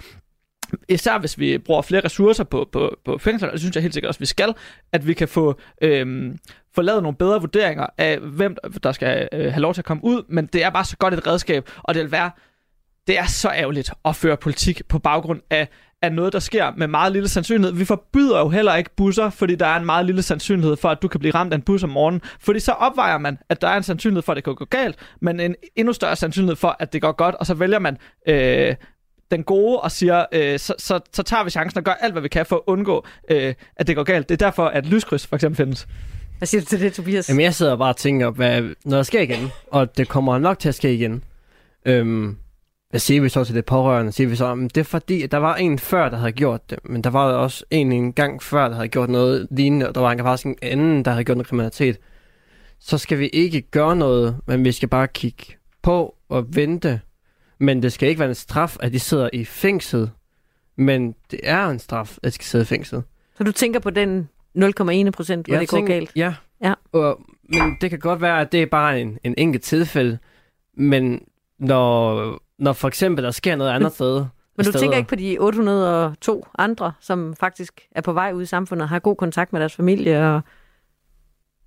især 0.89 1.17
hvis 1.17 1.39
vi 1.39 1.57
bruger 1.57 1.81
flere 1.81 2.05
ressourcer 2.05 2.43
på, 2.43 2.69
på, 2.71 2.97
på 3.05 3.17
fængsler, 3.17 3.51
det 3.51 3.59
synes 3.59 3.75
jeg 3.75 3.81
helt 3.81 3.93
sikkert 3.93 4.07
også, 4.07 4.19
vi 4.19 4.25
skal, 4.25 4.53
at 4.91 5.07
vi 5.07 5.13
kan 5.13 5.27
få, 5.27 5.59
øhm, 5.81 6.37
få 6.75 6.81
lavet 6.81 7.03
nogle 7.03 7.17
bedre 7.17 7.39
vurderinger 7.39 7.85
af, 7.97 8.19
hvem 8.19 8.55
der 8.83 8.91
skal 8.91 9.29
øh, 9.31 9.53
have 9.53 9.61
lov 9.61 9.73
til 9.73 9.81
at 9.81 9.85
komme 9.85 10.03
ud, 10.03 10.23
men 10.29 10.45
det 10.45 10.63
er 10.63 10.69
bare 10.69 10.85
så 10.85 10.97
godt 10.97 11.13
et 11.13 11.27
redskab, 11.27 11.69
og 11.83 11.93
det 11.93 12.03
vil 12.03 12.11
være, 12.11 12.31
det 13.07 13.19
er 13.19 13.25
så 13.25 13.49
ærgerligt 13.49 13.91
at 14.05 14.15
føre 14.15 14.37
politik 14.37 14.81
på 14.87 14.99
baggrund 14.99 15.41
af, 15.49 15.67
af 16.01 16.13
noget, 16.13 16.33
der 16.33 16.39
sker 16.39 16.71
med 16.77 16.87
meget 16.87 17.11
lille 17.11 17.29
sandsynlighed. 17.29 17.77
Vi 17.77 17.85
forbyder 17.85 18.39
jo 18.39 18.49
heller 18.49 18.75
ikke 18.75 18.89
busser, 18.97 19.29
fordi 19.29 19.55
der 19.55 19.65
er 19.65 19.79
en 19.79 19.85
meget 19.85 20.05
lille 20.05 20.21
sandsynlighed 20.21 20.75
for, 20.77 20.89
at 20.89 21.01
du 21.01 21.07
kan 21.07 21.19
blive 21.19 21.33
ramt 21.33 21.53
af 21.53 21.57
en 21.57 21.61
bus 21.61 21.83
om 21.83 21.89
morgenen. 21.89 22.21
Fordi 22.39 22.59
så 22.59 22.71
opvejer 22.71 23.17
man, 23.17 23.37
at 23.49 23.61
der 23.61 23.67
er 23.67 23.77
en 23.77 23.83
sandsynlighed 23.83 24.21
for, 24.21 24.31
at 24.31 24.35
det 24.35 24.43
kan 24.43 24.55
gå 24.55 24.65
galt, 24.65 24.95
men 25.21 25.39
en 25.39 25.55
endnu 25.75 25.93
større 25.93 26.15
sandsynlighed 26.15 26.55
for, 26.55 26.75
at 26.79 26.93
det 26.93 27.01
går 27.01 27.11
godt, 27.11 27.35
og 27.35 27.45
så 27.45 27.53
vælger 27.53 27.79
man 27.79 27.97
øh, 28.27 28.75
den 29.31 29.43
gode 29.43 29.79
og 29.79 29.91
siger, 29.91 30.25
øh, 30.31 30.59
så, 30.59 30.73
så, 30.77 30.99
så 31.13 31.23
tager 31.23 31.43
vi 31.43 31.49
chancen 31.49 31.77
og 31.77 31.83
gør 31.83 31.91
alt, 31.91 32.13
hvad 32.13 32.21
vi 32.21 32.27
kan 32.27 32.45
for 32.45 32.55
at 32.55 32.61
undgå, 32.67 33.05
øh, 33.29 33.53
at 33.75 33.87
det 33.87 33.95
går 33.95 34.03
galt. 34.03 34.29
Det 34.29 34.41
er 34.41 34.45
derfor, 34.45 34.65
at 34.65 34.85
lyskryds 34.85 35.27
for 35.27 35.35
eksempel 35.35 35.57
findes. 35.57 35.87
Hvad 36.37 36.45
siger 36.45 36.61
du 36.61 36.67
til 36.67 36.81
det, 36.81 36.93
Tobias? 36.93 37.29
Jamen, 37.29 37.43
jeg 37.43 37.53
sidder 37.53 37.75
bare 37.75 37.89
og 37.89 37.97
tænker, 37.97 38.29
hvad, 38.29 38.61
når 38.85 38.97
der 38.97 39.03
sker 39.03 39.21
igen, 39.21 39.49
og 39.71 39.97
det 39.97 40.07
kommer 40.07 40.37
nok 40.37 40.59
til 40.59 40.69
at 40.69 40.75
ske 40.75 40.93
igen, 40.93 41.23
øhm, 41.85 42.37
hvad 42.97 43.01
siger 43.01 43.21
vi 43.21 43.29
så 43.29 43.43
til 43.43 43.55
det 43.55 43.65
pårørende? 43.65 44.11
Siger 44.11 44.27
vi 44.27 44.35
så, 44.35 44.55
"Men 44.55 44.67
det 44.67 44.77
er 44.77 44.83
fordi, 44.83 45.21
at 45.23 45.31
der 45.31 45.37
var 45.37 45.55
en 45.55 45.79
før, 45.79 46.09
der 46.09 46.17
havde 46.17 46.31
gjort 46.31 46.69
det, 46.69 46.79
men 46.83 47.01
der 47.03 47.09
var 47.09 47.31
også 47.33 47.65
en 47.71 47.91
en 47.91 48.13
gang 48.13 48.43
før, 48.43 48.67
der 48.67 48.75
havde 48.75 48.87
gjort 48.87 49.09
noget 49.09 49.47
lignende, 49.51 49.87
og 49.87 49.95
der 49.95 50.01
var 50.01 50.11
en, 50.11 50.19
faktisk 50.19 50.45
en 50.47 50.55
anden, 50.61 51.05
der 51.05 51.11
havde 51.11 51.23
gjort 51.23 51.37
noget 51.37 51.47
kriminalitet. 51.47 51.97
Så 52.79 52.97
skal 52.97 53.19
vi 53.19 53.27
ikke 53.27 53.61
gøre 53.61 53.95
noget, 53.95 54.37
men 54.47 54.65
vi 54.65 54.71
skal 54.71 54.89
bare 54.89 55.07
kigge 55.07 55.43
på 55.81 56.15
og 56.29 56.55
vente. 56.55 57.01
Men 57.59 57.83
det 57.83 57.93
skal 57.93 58.09
ikke 58.09 58.19
være 58.19 58.29
en 58.29 58.35
straf, 58.35 58.77
at 58.79 58.91
de 58.93 58.99
sidder 58.99 59.29
i 59.33 59.45
fængsel. 59.45 60.09
Men 60.75 61.15
det 61.31 61.39
er 61.43 61.67
en 61.69 61.79
straf, 61.79 62.17
at 62.23 62.27
de 62.27 62.31
skal 62.31 62.45
sidde 62.45 62.61
i 62.63 62.65
fængsel. 62.65 63.01
Så 63.37 63.43
du 63.43 63.51
tænker 63.51 63.79
på 63.79 63.89
den 63.89 64.29
0,1 64.53 65.11
procent, 65.11 65.45
hvor 65.47 65.53
Jeg 65.53 65.61
det 65.61 65.69
går 65.69 65.77
tænker- 65.77 65.93
galt? 65.93 66.11
Ja. 66.15 66.33
Ja. 66.63 66.73
Og, 66.91 67.19
men 67.43 67.77
det 67.81 67.89
kan 67.89 67.99
godt 67.99 68.21
være, 68.21 68.41
at 68.41 68.51
det 68.51 68.61
er 68.61 68.65
bare 68.65 69.01
en, 69.01 69.17
en 69.23 69.33
enkelt 69.37 69.63
tilfælde. 69.63 70.17
Men 70.77 71.21
når, 71.59 72.37
når 72.59 72.73
for 72.73 72.87
eksempel 72.87 73.23
der 73.23 73.31
sker 73.31 73.55
noget 73.55 73.71
andet 73.71 73.93
sted... 73.93 74.15
Men 74.57 74.65
du 74.65 74.71
steder- 74.71 74.79
tænker 74.79 74.97
ikke 74.97 75.09
på 75.09 75.15
de 75.15 75.37
802 75.39 76.47
andre, 76.57 76.93
som 76.99 77.35
faktisk 77.39 77.81
er 77.91 78.01
på 78.01 78.13
vej 78.13 78.31
ud 78.33 78.41
i 78.41 78.45
samfundet 78.45 78.83
og 78.83 78.89
har 78.89 78.99
god 78.99 79.15
kontakt 79.15 79.53
med 79.53 79.59
deres 79.59 79.75
familie? 79.75 80.27
Og... 80.29 80.41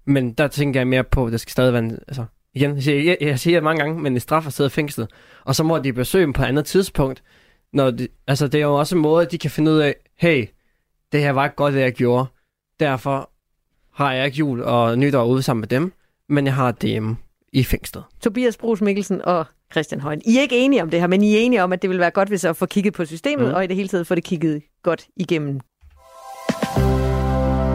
Men 0.04 0.32
der 0.32 0.48
tænker 0.48 0.80
jeg 0.80 0.86
mere 0.86 1.04
på, 1.04 1.26
at 1.26 1.32
det 1.32 1.40
skal 1.40 1.50
stadig 1.52 1.72
være 1.72 1.82
en, 1.82 1.98
altså, 2.08 2.24
igen, 2.54 2.74
jeg 2.74 2.82
siger, 2.82 3.02
jeg, 3.02 3.16
jeg 3.20 3.38
siger 3.38 3.56
det 3.56 3.64
mange 3.64 3.80
gange, 3.80 4.00
men 4.00 4.12
en 4.12 4.20
straf 4.20 4.46
at 4.46 4.52
sidde 4.52 4.66
i 4.66 4.70
fængslet. 4.70 5.10
Og 5.44 5.54
så 5.54 5.64
må 5.64 5.78
de 5.78 5.92
besøge 5.92 6.22
dem 6.22 6.32
på 6.32 6.42
et 6.42 6.46
andet 6.46 6.64
tidspunkt. 6.64 7.22
Når 7.72 7.90
de, 7.90 8.08
altså, 8.26 8.48
det 8.48 8.60
er 8.60 8.66
jo 8.66 8.74
også 8.74 8.96
en 8.96 9.02
måde, 9.02 9.26
at 9.26 9.32
de 9.32 9.38
kan 9.38 9.50
finde 9.50 9.70
ud 9.70 9.78
af, 9.78 9.94
hey, 10.16 10.46
det 11.12 11.20
her 11.20 11.30
var 11.32 11.44
ikke 11.44 11.56
godt, 11.56 11.74
det 11.74 11.80
jeg 11.80 11.92
gjorde. 11.92 12.26
Derfor 12.80 13.30
har 13.92 14.12
jeg 14.12 14.26
ikke 14.26 14.38
jul 14.38 14.62
og 14.62 14.98
nytår 14.98 15.24
ude 15.24 15.42
sammen 15.42 15.60
med 15.60 15.68
dem, 15.68 15.92
men 16.28 16.46
jeg 16.46 16.54
har 16.54 16.86
hjemme 16.86 17.16
i 17.52 17.64
fængslet. 17.64 18.04
Tobias 18.20 18.56
Brugs 18.56 18.80
Mikkelsen 18.80 19.22
og 19.22 19.46
Christian 19.72 20.00
Højen. 20.00 20.22
I 20.24 20.36
er 20.36 20.40
ikke 20.40 20.56
enige 20.58 20.82
om 20.82 20.90
det 20.90 21.00
her, 21.00 21.06
men 21.06 21.22
I 21.22 21.34
er 21.34 21.38
enige 21.40 21.62
om, 21.62 21.72
at 21.72 21.82
det 21.82 21.90
vil 21.90 21.98
være 21.98 22.10
godt, 22.10 22.28
hvis 22.28 22.44
jeg 22.44 22.56
får 22.56 22.66
kigget 22.66 22.94
på 22.94 23.04
systemet, 23.04 23.48
Mm. 23.48 23.54
og 23.54 23.64
i 23.64 23.66
det 23.66 23.76
hele 23.76 23.88
taget 23.88 24.06
få 24.06 24.14
det 24.14 24.24
kigget 24.24 24.62
godt 24.82 25.06
igennem. 25.16 25.60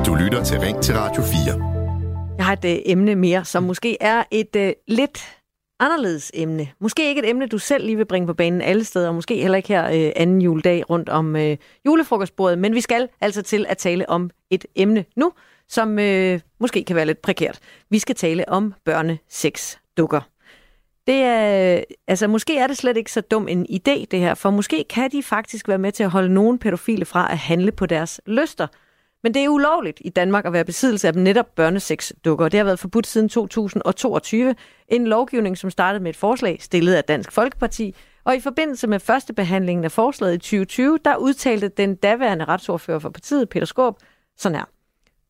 Du 0.06 0.16
lytter 0.16 0.43
til 0.46 0.60
Ring 0.60 0.82
til 0.82 0.96
Radio 0.98 1.22
4. 1.24 2.36
Jeg 2.38 2.46
har 2.46 2.54
et 2.54 2.66
øh, 2.66 2.78
emne 2.86 3.16
mere, 3.16 3.46
som 3.46 3.64
måske 3.64 3.98
er 4.02 4.24
et 4.32 4.56
øh, 4.56 4.74
lidt 4.88 5.38
anderledes 5.80 6.32
emne. 6.34 6.68
Måske 6.80 7.10
ikke 7.10 7.22
et 7.24 7.30
emne, 7.30 7.48
du 7.48 7.58
selv 7.58 7.86
lige 7.86 7.98
vil 7.98 8.06
bringe 8.06 8.28
på 8.28 8.34
banen 8.34 8.62
alle 8.62 8.84
steder, 8.84 9.08
og 9.08 9.16
måske 9.16 9.41
heller 9.41 9.58
ikke 9.58 9.70
her 9.70 9.86
øh, 10.08 10.12
anden 10.16 10.41
juledag 10.41 10.89
rundt 10.89 11.10
om 11.10 11.36
øh, 11.36 11.58
julefrokostbordet, 11.86 12.60
men 12.60 12.76
vi 12.76 12.82
skal 12.82 13.08
altså 13.22 13.41
til 13.41 13.66
at 13.70 13.78
tale 13.78 14.10
om 14.10 14.30
et 14.50 14.66
emne 14.76 15.06
nu, 15.16 15.32
som 15.70 16.00
øh, 16.00 16.39
måske 16.60 16.84
kan 16.84 16.96
være 16.96 17.06
lidt 17.06 17.22
prekært. 17.22 17.60
Vi 17.89 18.00
skal 18.00 18.16
tale 18.16 18.50
om 18.50 18.74
børnesex-dukker. 18.86 20.22
Det 21.08 21.16
er, 21.16 21.84
altså 22.08 22.28
måske 22.28 22.58
er 22.58 22.68
det 22.68 22.78
slet 22.78 22.97
ikke 22.97 23.12
så 23.12 23.22
dum 23.22 23.47
en 23.47 23.66
idé, 23.70 24.06
det 24.12 24.20
her, 24.20 24.34
for 24.34 24.49
måske 24.49 24.86
kan 24.89 25.12
de 25.12 25.24
faktisk 25.24 25.68
være 25.68 25.78
med 25.78 25.91
til 25.91 26.03
at 26.03 26.10
holde 26.10 26.34
nogle 26.34 26.60
pædofile 26.60 27.06
fra 27.06 27.32
at 27.32 27.38
handle 27.38 27.72
på 27.72 27.86
deres 27.86 28.22
lyster. 28.26 28.68
Men 29.24 29.34
det 29.34 29.43
er 29.43 29.49
ulovligt 29.49 30.01
i 30.06 30.10
Danmark 30.10 30.45
at 30.45 30.53
være 30.53 30.66
besiddelse 30.66 31.08
af 31.08 31.16
netop 31.16 31.56
børnesexdukker. 31.56 32.49
Det 32.49 32.58
har 32.58 32.64
været 32.64 32.80
forbudt 32.80 33.08
siden 33.08 33.30
2022. 33.30 34.56
En 34.88 35.08
lovgivning, 35.08 35.58
som 35.58 35.70
startede 35.70 36.03
med 36.03 36.10
et 36.10 36.16
forslag 36.16 36.58
stillet 36.62 36.93
af 36.93 37.03
Dansk 37.03 37.32
Folkeparti. 37.32 37.95
Og 38.24 38.36
i 38.36 38.39
forbindelse 38.39 38.88
med 38.88 38.99
første 38.99 39.34
behandlingen 39.34 39.84
af 39.84 39.91
forslaget 39.91 40.34
i 40.34 40.38
2020, 40.38 40.99
der 41.06 41.16
udtalte 41.16 41.68
den 41.68 41.95
daværende 41.95 42.45
retsordfører 42.45 42.99
for 42.99 43.10
partiet, 43.10 43.49
Peter 43.49 43.66
Skåb, 43.66 43.99
sådan 44.38 44.56
her. 44.56 44.66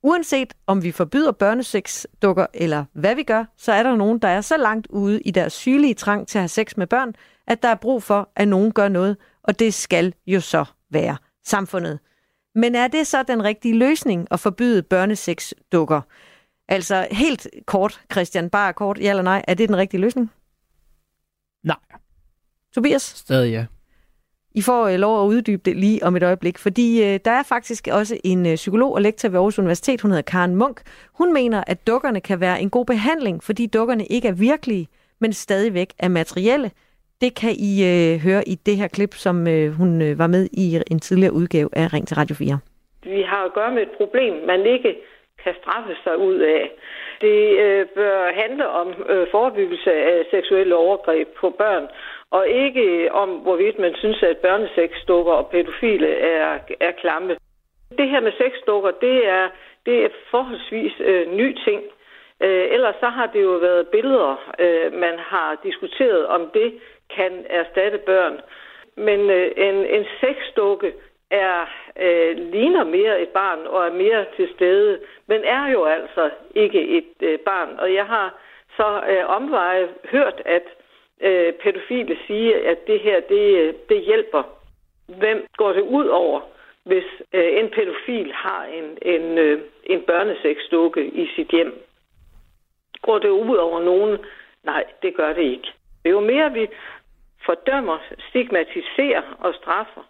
Uanset 0.05 0.53
om 0.67 0.83
vi 0.83 0.91
forbyder 0.91 1.31
børnesexdukker 1.31 2.45
eller 2.53 2.85
hvad 2.93 3.15
vi 3.15 3.23
gør, 3.23 3.45
så 3.57 3.71
er 3.71 3.83
der 3.83 3.95
nogen, 3.95 4.19
der 4.19 4.27
er 4.27 4.41
så 4.41 4.57
langt 4.57 4.87
ude 4.87 5.21
i 5.21 5.31
deres 5.31 5.53
sygelige 5.53 5.93
trang 5.93 6.27
til 6.27 6.37
at 6.37 6.41
have 6.41 6.49
sex 6.49 6.77
med 6.77 6.87
børn, 6.87 7.13
at 7.47 7.63
der 7.63 7.69
er 7.69 7.75
brug 7.75 8.03
for, 8.03 8.29
at 8.35 8.47
nogen 8.47 8.71
gør 8.71 8.87
noget, 8.87 9.17
og 9.43 9.59
det 9.59 9.73
skal 9.73 10.13
jo 10.27 10.39
så 10.39 10.65
være 10.91 11.17
samfundet. 11.45 11.99
Men 12.55 12.75
er 12.75 12.87
det 12.87 13.07
så 13.07 13.23
den 13.23 13.43
rigtige 13.43 13.77
løsning 13.77 14.27
at 14.31 14.39
forbyde 14.39 14.83
børnesexdukker? 14.83 16.01
Altså 16.67 17.07
helt 17.11 17.47
kort, 17.65 18.01
Christian, 18.11 18.49
bare 18.49 18.73
kort, 18.73 18.99
ja 18.99 19.09
eller 19.09 19.23
nej, 19.23 19.41
er 19.47 19.53
det 19.53 19.69
den 19.69 19.77
rigtige 19.77 20.01
løsning? 20.01 20.31
Nej. 21.63 21.77
Tobias? 22.73 23.01
Stadig 23.01 23.51
ja. 23.51 23.65
I 24.59 24.61
får 24.61 24.87
øh, 24.87 24.99
lov 24.99 25.23
at 25.23 25.27
uddybe 25.27 25.61
det 25.65 25.75
lige 25.75 26.03
om 26.03 26.15
et 26.15 26.23
øjeblik, 26.23 26.57
fordi 26.57 26.87
øh, 27.03 27.19
der 27.25 27.31
er 27.31 27.43
faktisk 27.53 27.87
også 27.99 28.15
en 28.23 28.45
øh, 28.45 28.55
psykolog 28.55 28.93
og 28.93 29.01
lektor 29.01 29.29
ved 29.29 29.37
Aarhus 29.37 29.59
Universitet, 29.59 30.01
hun 30.01 30.11
hedder 30.11 30.31
Karen 30.31 30.55
Munk. 30.55 30.77
Hun 31.19 31.33
mener, 31.33 31.63
at 31.67 31.87
dukkerne 31.87 32.21
kan 32.21 32.41
være 32.41 32.61
en 32.61 32.69
god 32.69 32.85
behandling, 32.85 33.43
fordi 33.43 33.65
dukkerne 33.67 34.05
ikke 34.05 34.27
er 34.27 34.37
virkelige, 34.51 34.87
men 35.21 35.33
stadigvæk 35.33 35.89
er 35.99 36.07
materielle. 36.07 36.71
Det 37.21 37.31
kan 37.41 37.53
I 37.71 37.71
øh, 37.91 38.19
høre 38.27 38.43
i 38.47 38.55
det 38.65 38.77
her 38.77 38.87
klip, 38.87 39.13
som 39.13 39.47
øh, 39.47 39.71
hun 39.71 40.01
øh, 40.01 40.19
var 40.19 40.27
med 40.27 40.47
i 40.53 40.81
en 40.91 40.99
tidligere 40.99 41.33
udgave 41.33 41.69
af 41.73 41.93
Ring 41.93 42.07
til 42.07 42.15
Radio 42.15 42.35
4. 42.35 42.59
Vi 43.03 43.21
har 43.21 43.45
at 43.45 43.53
gøre 43.53 43.71
med 43.73 43.81
et 43.81 43.93
problem, 43.97 44.33
man 44.47 44.65
ikke 44.65 44.95
kan 45.43 45.53
straffe 45.61 45.95
sig 46.03 46.17
ud 46.17 46.39
af. 46.39 46.71
Det 47.21 47.39
øh, 47.65 47.87
bør 47.95 48.31
handle 48.41 48.67
om 48.69 48.87
øh, 49.09 49.27
forebyggelse 49.31 49.91
af 49.93 50.25
seksuelle 50.31 50.75
overgreb 50.75 51.27
på 51.41 51.49
børn, 51.49 51.87
og 52.31 52.47
ikke 52.47 52.81
øh, 52.81 53.11
om, 53.11 53.29
hvorvidt 53.29 53.79
man 53.79 53.95
synes, 53.95 54.23
at 54.23 54.37
børnesexdukker 54.37 55.33
og 55.33 55.49
pædofile 55.49 56.09
er, 56.15 56.59
er 56.79 56.91
klamme. 56.91 57.37
Det 57.97 58.09
her 58.09 58.19
med 58.19 58.31
sexdukker, 58.31 58.91
det 58.91 59.27
er, 59.27 59.49
det 59.85 60.05
er 60.05 60.09
forholdsvis 60.31 60.93
øh, 60.99 61.31
ny 61.31 61.57
ting. 61.65 61.81
Øh, 62.41 62.67
ellers 62.71 62.95
så 62.99 63.09
har 63.09 63.25
det 63.25 63.43
jo 63.43 63.51
været 63.51 63.87
billeder, 63.87 64.53
øh, 64.59 64.93
man 64.93 65.19
har 65.19 65.57
diskuteret, 65.63 66.27
om 66.27 66.49
det 66.53 66.79
kan 67.15 67.45
erstatte 67.49 67.97
børn. 67.97 68.41
Men 68.97 69.19
øh, 69.29 69.51
en, 69.57 69.75
en 69.75 70.05
sexdukke 70.21 70.93
er, 71.31 71.65
øh, 71.99 72.37
ligner 72.37 72.83
mere 72.83 73.21
et 73.21 73.29
barn 73.29 73.59
og 73.67 73.87
er 73.87 73.93
mere 73.93 74.25
til 74.35 74.49
stede, 74.55 74.99
men 75.27 75.43
er 75.43 75.67
jo 75.67 75.85
altså 75.85 76.29
ikke 76.55 76.87
et 76.87 77.13
øh, 77.21 77.39
barn. 77.39 77.79
Og 77.79 77.93
jeg 77.93 78.05
har 78.05 78.33
så 78.77 79.01
øh, 79.09 79.29
omveje 79.29 79.89
hørt, 80.11 80.41
at 80.45 80.63
øh, 81.21 81.53
pædofile 81.53 82.17
sige, 82.27 82.67
at 82.67 82.87
det 82.87 82.99
her, 82.99 83.19
det, 83.19 83.75
det 83.89 84.01
hjælper. 84.01 84.43
Hvem 85.07 85.47
går 85.57 85.73
det 85.73 85.81
ud 85.81 86.05
over, 86.05 86.41
hvis 86.83 87.03
øh, 87.33 87.59
en 87.59 87.69
pædofil 87.69 88.33
har 88.33 88.63
en, 88.65 88.97
en, 89.01 89.37
øh, 89.37 89.61
en 89.83 90.01
børneseksdukke 90.01 91.05
i 91.05 91.27
sit 91.35 91.47
hjem? 91.47 91.81
Går 93.01 93.19
det 93.19 93.29
ud 93.29 93.55
over 93.55 93.83
nogen? 93.83 94.17
Nej, 94.63 94.83
det 95.01 95.15
gør 95.15 95.33
det 95.33 95.41
ikke. 95.41 95.67
Jo 96.05 96.19
mere 96.19 96.53
vi 96.53 96.67
fordømmer, 97.45 97.97
stigmatiserer 98.29 99.37
og 99.39 99.53
straffer, 99.53 100.01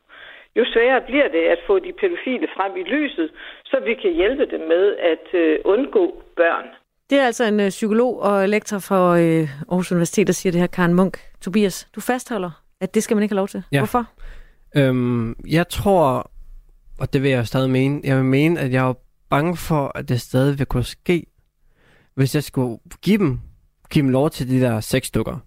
jo 0.56 0.66
sværere 0.74 1.01
bliver 1.01 1.28
det 1.28 1.43
at 1.43 1.60
få 1.68 1.80
de 1.80 1.93
pædofile 1.93 2.47
frem 2.56 2.78
i 2.78 2.84
lyset, 2.84 3.32
så 3.66 3.80
vi 3.80 3.93
kan 3.93 4.14
hjælpe 4.14 4.45
dem 4.45 4.62
med 4.62 4.95
at 4.97 5.34
øh, 5.34 5.60
undgå 5.64 6.24
børn. 6.36 6.68
Det 7.10 7.20
er 7.20 7.26
altså 7.26 7.43
en 7.43 7.60
øh, 7.60 7.70
psykolog 7.70 8.22
og 8.22 8.49
lektor 8.49 8.80
for 8.80 9.10
øh, 9.10 9.49
Aarhus 9.70 9.91
Universitet, 9.91 10.28
der 10.28 10.34
siger 10.34 10.51
det 10.51 10.62
her, 10.62 10.68
Karen 10.68 10.93
Munk. 10.93 11.20
Tobias, 11.41 11.88
du 11.95 12.01
fastholder, 12.01 12.64
at 12.82 12.93
det 12.93 13.03
skal 13.03 13.16
man 13.16 13.24
ikke 13.24 13.34
have 13.34 13.38
lov 13.38 13.47
til. 13.47 13.64
Ja. 13.72 13.80
Hvorfor? 13.80 14.06
Øhm, 14.76 15.36
jeg 15.47 15.70
tror, 15.70 16.32
og 16.97 17.14
det 17.14 17.24
vil 17.24 17.32
jeg 17.32 17.47
stadig 17.47 17.70
mene, 17.70 18.01
jeg 18.03 18.18
vil 18.18 18.26
mene, 18.26 18.60
at 18.60 18.72
jeg 18.72 18.89
er 18.89 18.93
bange 19.30 19.58
for, 19.58 19.91
at 19.95 20.10
det 20.10 20.22
stadig 20.22 20.60
vil 20.60 20.66
kunne 20.66 20.84
ske, 20.84 21.26
hvis 22.16 22.36
jeg 22.36 22.43
skulle 22.43 22.80
give 23.01 23.18
dem, 23.18 23.39
give 23.89 24.03
dem 24.03 24.10
lov 24.10 24.30
til 24.30 24.49
de 24.49 24.62
der 24.62 24.80
seks 24.80 25.08
stykker. 25.08 25.38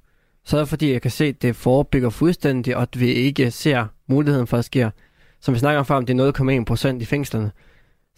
Så 0.44 0.56
er 0.56 0.60
det 0.60 0.68
fordi, 0.68 0.92
jeg 0.92 1.02
kan 1.02 1.10
se, 1.10 1.24
at 1.24 1.42
det 1.42 1.56
forebygger 1.56 2.10
fuldstændig, 2.10 2.76
og 2.76 2.82
at 2.82 3.00
vi 3.00 3.12
ikke 3.12 3.50
ser 3.50 3.86
muligheden 4.06 4.46
for, 4.46 4.56
at 4.56 4.58
det 4.58 4.64
sker. 4.64 4.90
Som 5.40 5.54
vi 5.54 5.58
snakker 5.58 5.78
om 5.78 5.84
før, 5.84 5.96
om 5.96 6.06
det 6.06 6.20
er 6.20 6.58
0,1 6.60 6.64
procent 6.64 7.02
i 7.02 7.04
fængslerne. 7.04 7.50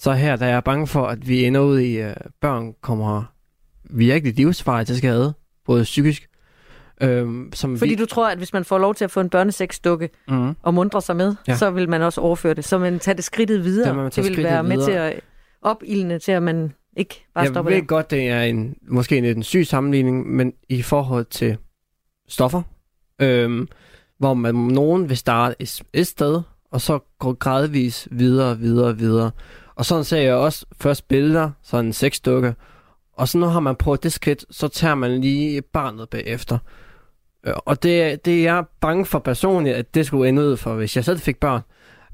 Så 0.01 0.12
her 0.12 0.36
der 0.36 0.46
er 0.46 0.51
jeg 0.51 0.64
bange 0.64 0.86
for, 0.86 1.07
at 1.07 1.28
vi 1.28 1.44
ender 1.44 1.61
ud 1.61 1.78
i, 1.80 1.96
at 1.96 2.26
børn 2.40 2.74
kommer 2.80 3.22
virkelig 3.90 4.34
livsfarligt 4.36 4.86
til 4.86 4.96
skade, 4.96 5.34
både 5.66 5.82
psykisk. 5.82 6.26
Øhm, 7.03 7.51
som 7.55 7.78
Fordi 7.78 7.90
vi... 7.90 7.96
du 7.96 8.07
tror, 8.07 8.28
at 8.28 8.38
hvis 8.38 8.53
man 8.53 8.64
får 8.64 8.78
lov 8.78 8.94
til 8.94 9.05
at 9.05 9.11
få 9.11 9.20
en 9.20 9.30
børnesexdukke 9.30 10.11
Mhm. 10.28 10.57
og 10.62 10.74
mundre 10.74 11.03
sig 11.03 11.16
med, 11.16 11.26
Ja. 11.46 11.53
ja. 11.53 11.57
så 11.57 11.70
vil 11.70 11.88
man 11.88 12.03
også 12.03 12.20
overføre 12.20 12.55
det. 12.55 12.64
Så 12.64 12.78
man 12.78 12.98
tager 12.98 13.16
det 13.16 13.24
skridtet 13.24 13.64
videre. 13.64 13.86
Så 13.88 13.94
man 13.94 14.11
det 14.11 14.24
vil 14.36 14.44
være 14.44 14.62
med 14.62 14.70
videre. 14.76 14.86
til 14.86 14.92
at 15.16 15.20
opildne 15.62 16.18
til, 16.18 16.32
at 16.32 16.42
man 16.42 16.72
ikke 16.96 17.24
bare 17.34 17.42
jeg 17.44 17.51
stopper 17.53 17.70
ved 17.72 17.80
der. 17.80 17.86
godt, 17.86 18.11
det 18.11 18.28
er 18.28 18.42
en, 18.42 18.76
måske 18.88 19.18
en, 19.18 19.24
en 19.24 19.42
syg 19.42 19.66
sammenligning, 19.66 20.30
men 20.30 20.53
i 20.68 20.82
forhold 20.82 21.24
til 21.24 21.57
stoffer, 22.28 22.62
øhm, 23.20 23.68
hvor 24.18 24.34
man 24.34 24.55
nogen 24.55 25.09
vil 25.09 25.16
starte 25.16 25.55
et, 25.59 25.82
et 25.92 26.07
sted, 26.07 26.42
og 26.70 26.80
så 26.80 26.98
gå 27.18 27.32
gradvis 27.32 28.09
videre, 28.11 28.59
videre, 28.59 28.98
videre. 28.98 29.30
Og 29.81 29.87
sådan 29.87 30.05
ser 30.05 30.18
jeg 30.18 30.35
også 30.35 30.66
først 30.81 31.09
billeder, 31.09 31.51
sådan 31.62 31.87
en 31.87 31.93
sexdukke, 31.93 32.55
og 33.12 33.28
så 33.28 33.39
når 33.39 33.49
har 33.49 33.61
man 33.61 33.76
prøvet 33.76 34.03
det 34.03 34.12
skridt, 34.12 34.45
så 34.51 34.68
tager 34.68 34.95
man 34.95 35.20
lige 35.20 35.62
barnet 35.62 36.09
bagefter. 36.09 36.59
Øh, 37.47 37.55
Og 37.57 37.83
det, 37.83 38.24
det 38.24 38.39
er 38.39 38.43
jeg 38.43 38.64
bange 38.81 39.07
for 39.07 39.18
personligt, 39.18 39.76
at 39.76 39.95
det 39.95 40.07
skulle 40.07 40.28
ende 40.28 40.43
ud 40.43 40.57
for, 40.57 40.74
hvis 40.74 40.97
jeg 40.97 41.05
selv 41.05 41.18
fik 41.18 41.41
børn, 41.41 41.61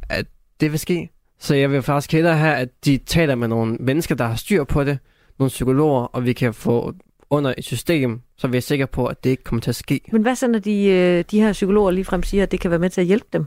at 0.08 0.26
det 0.60 0.72
vil 0.72 0.78
ske. 0.78 1.10
Så 1.38 1.54
jeg 1.54 1.70
vil 1.70 1.82
faktisk 1.82 2.12
hellere 2.12 2.36
have, 2.36 2.56
at 2.56 2.68
de 2.84 2.98
taler 2.98 3.34
med 3.34 3.48
nogle 3.48 3.76
mennesker, 3.80 4.14
der 4.14 4.24
har 4.26 4.36
styr 4.36 4.64
på 4.64 4.84
det, 4.84 4.98
nogle 5.38 5.48
psykologer, 5.48 6.02
og 6.02 6.24
vi 6.24 6.32
kan 6.32 6.54
få 6.54 6.94
under 7.30 7.54
et 7.58 7.64
system, 7.64 8.20
så 8.36 8.48
vi 8.48 8.56
er 8.56 8.60
sikre 8.60 8.86
på, 8.86 9.06
at 9.06 9.24
det 9.24 9.30
ikke 9.30 9.44
kommer 9.44 9.60
til 9.60 9.70
at 9.70 9.76
ske. 9.76 10.00
Men 10.12 10.22
hvad 10.22 10.34
så, 10.36 10.48
når 10.48 10.58
de, 10.58 10.84
øh, 10.84 11.24
de 11.30 11.40
her 11.40 11.52
psykologer 11.52 11.90
ligefrem 11.90 12.22
siger, 12.22 12.42
at 12.42 12.50
det 12.50 12.60
kan 12.60 12.70
være 12.70 12.80
med 12.80 12.90
til 12.90 13.00
at 13.00 13.06
hjælpe 13.06 13.26
dem? 13.32 13.46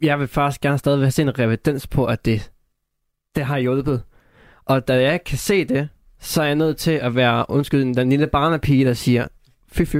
Jeg 0.00 0.20
vil 0.20 0.28
faktisk 0.28 0.60
gerne 0.60 0.78
stadig 0.78 1.12
se 1.12 1.22
en 1.22 1.38
revidens 1.38 1.86
på, 1.86 2.04
at 2.04 2.24
det, 2.24 2.50
det 3.36 3.44
har 3.44 3.58
hjulpet. 3.58 4.02
Og 4.64 4.88
da 4.88 5.02
jeg 5.02 5.12
ikke 5.12 5.24
kan 5.24 5.38
se 5.38 5.64
det, 5.64 5.88
så 6.20 6.42
er 6.42 6.46
jeg 6.46 6.54
nødt 6.54 6.76
til 6.76 6.90
at 6.90 7.14
være, 7.14 7.44
undskyld, 7.48 7.94
den 7.94 8.10
lille 8.10 8.26
barnepige, 8.26 8.84
der 8.84 8.94
siger, 8.94 9.26
fy 9.72 9.82
fy. 9.84 9.96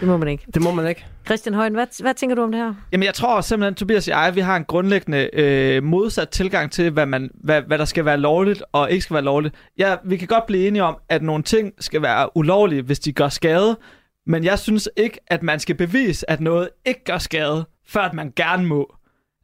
Det 0.00 0.08
må 0.08 0.16
man 0.16 0.28
ikke. 0.28 0.44
Det 0.54 0.62
må 0.62 0.70
man 0.70 0.88
ikke. 0.88 1.06
Christian 1.26 1.54
Højen, 1.54 1.74
hvad, 1.74 2.02
hvad 2.02 2.14
tænker 2.14 2.36
du 2.36 2.42
om 2.42 2.52
det 2.52 2.60
her? 2.60 2.74
Jamen, 2.92 3.04
jeg 3.04 3.14
tror 3.14 3.40
simpelthen, 3.40 3.74
Tobias 3.74 4.08
og 4.08 4.12
jeg, 4.12 4.34
vi 4.34 4.40
har 4.40 4.56
en 4.56 4.64
grundlæggende 4.64 5.30
øh, 5.32 5.82
modsat 5.82 6.28
tilgang 6.28 6.72
til, 6.72 6.90
hvad, 6.90 7.06
man, 7.06 7.30
hvad, 7.34 7.62
hvad 7.62 7.78
der 7.78 7.84
skal 7.84 8.04
være 8.04 8.16
lovligt 8.16 8.62
og 8.72 8.90
ikke 8.90 9.02
skal 9.02 9.14
være 9.14 9.24
lovligt. 9.24 9.54
Ja, 9.78 9.96
vi 10.04 10.16
kan 10.16 10.28
godt 10.28 10.46
blive 10.46 10.66
enige 10.66 10.82
om, 10.82 10.96
at 11.08 11.22
nogle 11.22 11.42
ting 11.42 11.72
skal 11.78 12.02
være 12.02 12.36
ulovlige, 12.36 12.82
hvis 12.82 12.98
de 12.98 13.12
gør 13.12 13.28
skade, 13.28 13.78
men 14.26 14.44
jeg 14.44 14.58
synes 14.58 14.88
ikke, 14.96 15.20
at 15.26 15.42
man 15.42 15.60
skal 15.60 15.74
bevise, 15.74 16.30
at 16.30 16.40
noget 16.40 16.68
ikke 16.84 17.04
gør 17.04 17.18
skade, 17.18 17.64
før 17.86 18.00
at 18.00 18.14
man 18.14 18.32
gerne 18.36 18.66
må. 18.66 18.94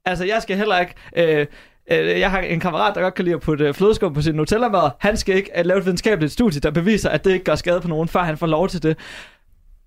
Altså, 0.05 0.24
jeg 0.24 0.42
skal 0.42 0.57
heller 0.57 0.78
ikke... 0.78 0.95
Øh, 1.16 1.47
øh, 1.91 2.20
jeg 2.20 2.30
har 2.30 2.41
en 2.41 2.61
kammerat, 2.61 2.95
der 2.95 3.01
godt 3.01 3.14
kan 3.14 3.24
lide 3.24 3.35
at 3.35 3.41
putte 3.41 3.64
øh, 3.64 3.74
flødeskum 3.74 4.14
på 4.14 4.22
sin 4.22 4.35
Nutella-mad. 4.35 4.91
Han 4.99 5.16
skal 5.16 5.37
ikke 5.37 5.51
øh, 5.59 5.64
lave 5.66 5.78
et 5.78 5.85
videnskabeligt 5.85 6.32
studie, 6.32 6.61
der 6.61 6.70
beviser, 6.70 7.11
at 7.11 7.24
det 7.24 7.32
ikke 7.32 7.45
gør 7.45 7.55
skade 7.55 7.80
på 7.80 7.89
nogen, 7.89 8.09
før 8.09 8.20
han 8.20 8.37
får 8.37 8.47
lov 8.47 8.68
til 8.68 8.82
det. 8.82 8.99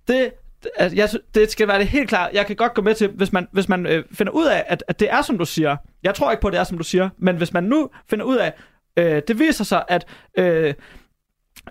Det, 0.07 0.31
altså, 0.75 0.95
jeg, 0.95 1.09
det 1.35 1.51
skal 1.51 1.67
være 1.67 1.79
det 1.79 1.87
helt 1.87 2.09
klart. 2.09 2.33
Jeg 2.33 2.45
kan 2.45 2.55
godt 2.55 2.73
gå 2.73 2.81
med 2.81 2.95
til, 2.95 3.09
hvis 3.09 3.33
man, 3.33 3.47
hvis 3.51 3.69
man 3.69 3.85
øh, 3.85 4.03
finder 4.11 4.33
ud 4.33 4.45
af, 4.45 4.63
at, 4.67 4.83
at 4.87 4.99
det 4.99 5.11
er, 5.11 5.21
som 5.21 5.37
du 5.37 5.45
siger. 5.45 5.75
Jeg 6.03 6.15
tror 6.15 6.31
ikke 6.31 6.41
på, 6.41 6.47
at 6.47 6.53
det 6.53 6.59
er, 6.59 6.63
som 6.63 6.77
du 6.77 6.83
siger. 6.83 7.09
Men 7.17 7.35
hvis 7.35 7.53
man 7.53 7.63
nu 7.63 7.89
finder 8.09 8.25
ud 8.25 8.37
af, 8.37 8.53
øh, 8.97 9.21
det 9.27 9.39
viser 9.39 9.63
sig, 9.63 9.83
at... 9.87 10.05
Øh, 10.37 10.73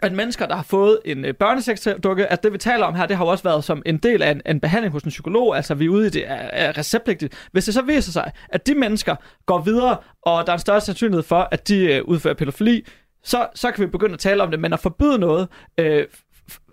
at 0.03 0.13
mennesker, 0.13 0.47
der 0.47 0.55
har 0.55 0.63
fået 0.63 0.99
en 1.05 1.25
øh, 1.25 1.35
børnesexdukke, 1.35 2.27
at 2.27 2.43
det 2.43 2.53
vi 2.53 2.59
taler 2.59 2.87
om 2.87 2.95
her, 2.95 3.07
det 3.07 3.17
har 3.17 3.25
jo 3.25 3.31
også 3.31 3.45
været 3.45 3.65
som 3.65 3.83
en 3.87 3.97
del 3.97 4.23
af 4.23 4.31
en, 4.31 4.43
en 4.47 4.61
behandling 4.61 4.93
hos 4.93 5.03
en 5.03 5.09
psykolog, 5.09 5.57
altså 5.57 5.75
vi 5.75 5.85
er 5.85 5.89
ude 5.89 6.07
i 6.07 6.11
det 6.11 6.31
er, 6.31 6.35
er 6.35 6.79
receptpligtigt. 6.79 7.49
Hvis 7.53 7.65
det 7.65 7.75
så 7.75 7.83
viser 7.83 8.13
sig, 8.13 8.33
at 8.49 8.67
de 8.67 8.75
mennesker 8.75 9.17
går 9.47 9.61
videre, 9.61 9.97
og 10.23 10.47
der 10.47 10.53
er 10.53 10.57
en 10.57 10.61
større 10.61 10.81
sandsynlighed 10.81 11.23
for, 11.23 11.49
at 11.51 11.69
de 11.69 11.95
øh, 11.95 12.05
udfører 12.05 12.35
pædofili, 12.35 12.87
så, 13.25 13.47
så 13.55 13.71
kan 13.71 13.85
vi 13.85 13.91
begynde 13.91 14.13
at 14.13 14.21
tale 14.21 14.43
om 14.43 14.51
det, 14.51 14.61
men 14.61 14.73
at 14.73 14.81
forbyde 14.81 15.19
noget, 15.19 15.49
øh, 15.79 16.05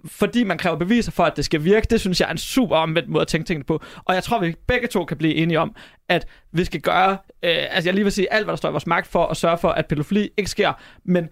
fordi 0.05 0.43
man 0.43 0.57
kræver 0.57 0.78
beviser 0.78 1.11
for, 1.11 1.24
at 1.24 1.38
det 1.38 1.45
skal 1.45 1.63
virke, 1.63 1.88
det 1.89 2.01
synes 2.01 2.19
jeg 2.19 2.28
er 2.28 2.32
en 2.32 2.38
super 2.38 2.76
omvendt 2.76 3.09
måde 3.09 3.21
at 3.21 3.28
tænke 3.28 3.47
tingene 3.47 3.63
på. 3.63 3.82
Og 4.05 4.15
jeg 4.15 4.24
tror, 4.24 4.39
vi 4.39 4.55
begge 4.67 4.88
to 4.88 5.05
kan 5.05 5.17
blive 5.17 5.36
enige 5.36 5.59
om, 5.59 5.76
at 6.09 6.28
vi 6.51 6.65
skal 6.65 6.82
gøre, 6.82 7.11
øh, 7.43 7.57
altså 7.69 7.89
jeg 7.89 7.93
lige 7.93 8.03
vil 8.03 8.11
sige 8.11 8.34
alt, 8.34 8.45
hvad 8.45 8.51
der 8.51 8.57
står 8.57 8.69
i 8.69 8.71
vores 8.71 8.88
magt 8.88 9.07
for 9.07 9.26
at 9.26 9.38
sørge 9.38 9.57
for, 9.57 9.69
at 9.69 9.86
pædofili 9.86 10.30
ikke 10.38 10.49
sker, 10.49 10.74
men 11.05 11.30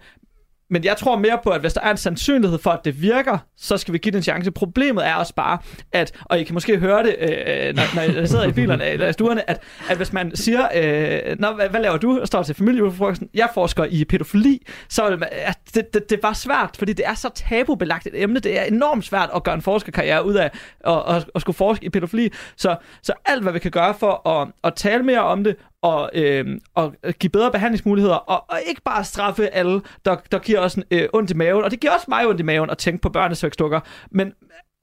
men 0.72 0.84
jeg 0.84 0.96
tror 0.96 1.18
mere 1.18 1.38
på, 1.44 1.50
at 1.50 1.60
hvis 1.60 1.72
der 1.72 1.80
er 1.80 1.90
en 1.90 1.96
sandsynlighed 1.96 2.58
for, 2.58 2.70
at 2.70 2.84
det 2.84 3.02
virker, 3.02 3.38
så 3.56 3.76
skal 3.76 3.92
vi 3.92 3.98
give 3.98 4.12
det 4.12 4.16
en 4.16 4.22
chance. 4.22 4.50
Problemet 4.50 5.06
er 5.06 5.14
også 5.14 5.34
bare, 5.34 5.58
at, 5.92 6.12
og 6.24 6.40
I 6.40 6.44
kan 6.44 6.54
måske 6.54 6.78
høre 6.78 7.02
det, 7.02 7.16
øh, 7.18 7.28
øh 7.28 7.74
når, 7.74 7.94
når 7.94 8.02
jeg 8.20 8.28
sidder 8.28 8.44
i 8.44 8.52
bilerne 8.52 8.84
eller 8.84 9.08
i 9.08 9.12
stuerne, 9.12 9.50
at, 9.50 9.62
at 9.90 9.96
hvis 9.96 10.12
man 10.12 10.36
siger, 10.36 10.68
øh, 10.74 11.38
Nå, 11.38 11.50
hvad, 11.52 11.68
hvad 11.68 11.80
laver 11.80 11.96
du? 11.96 12.20
Og 12.20 12.26
står 12.26 12.42
til 12.42 12.54
familiefrokosten, 12.54 13.28
jeg 13.34 13.48
forsker 13.54 13.84
i 13.84 14.04
pædofili, 14.04 14.66
så 14.88 15.08
vil 15.10 15.20
det, 15.20 15.28
at 15.30 15.58
det, 15.74 15.94
det, 15.94 16.10
det 16.10 16.16
er 16.16 16.20
bare 16.20 16.34
svært, 16.34 16.76
fordi 16.78 16.92
det 16.92 17.06
er 17.06 17.14
så 17.14 17.28
tabubelagt 17.34 18.06
et 18.06 18.22
emne. 18.22 18.40
Det 18.40 18.58
er 18.58 18.62
enormt 18.62 19.04
svært 19.04 19.30
at 19.34 19.44
gøre 19.44 19.54
en 19.54 19.62
forskerkarriere 19.62 20.26
ud 20.26 20.34
af 20.34 20.50
at, 20.86 21.02
at, 21.08 21.30
at 21.34 21.40
skulle 21.40 21.56
forske 21.56 21.86
i 21.86 21.88
pædofili. 21.88 22.30
Så, 22.56 22.76
så 23.02 23.12
alt, 23.24 23.42
hvad 23.42 23.52
vi 23.52 23.58
kan 23.58 23.70
gøre 23.70 23.94
for 23.94 24.28
at, 24.28 24.48
at 24.64 24.74
tale 24.74 25.02
mere 25.02 25.20
om 25.20 25.44
det, 25.44 25.56
og, 25.82 26.10
øh, 26.14 26.46
og 26.74 26.94
give 27.18 27.30
bedre 27.30 27.50
behandlingsmuligheder, 27.50 28.14
og, 28.14 28.44
og 28.48 28.58
ikke 28.66 28.82
bare 28.84 29.04
straffe 29.04 29.48
alle, 29.48 29.82
der, 30.04 30.16
der 30.32 30.38
giver 30.38 30.60
os 30.60 30.74
en, 30.74 30.84
øh, 30.90 31.08
ondt 31.12 31.30
i 31.30 31.34
maven. 31.34 31.64
Og 31.64 31.70
det 31.70 31.80
giver 31.80 31.92
også 31.92 32.06
mig 32.08 32.26
ondt 32.28 32.40
i 32.40 32.42
maven 32.42 32.70
at 32.70 32.78
tænke 32.78 33.02
på 33.02 33.08
børnesexdukker. 33.08 33.80
Men 34.10 34.32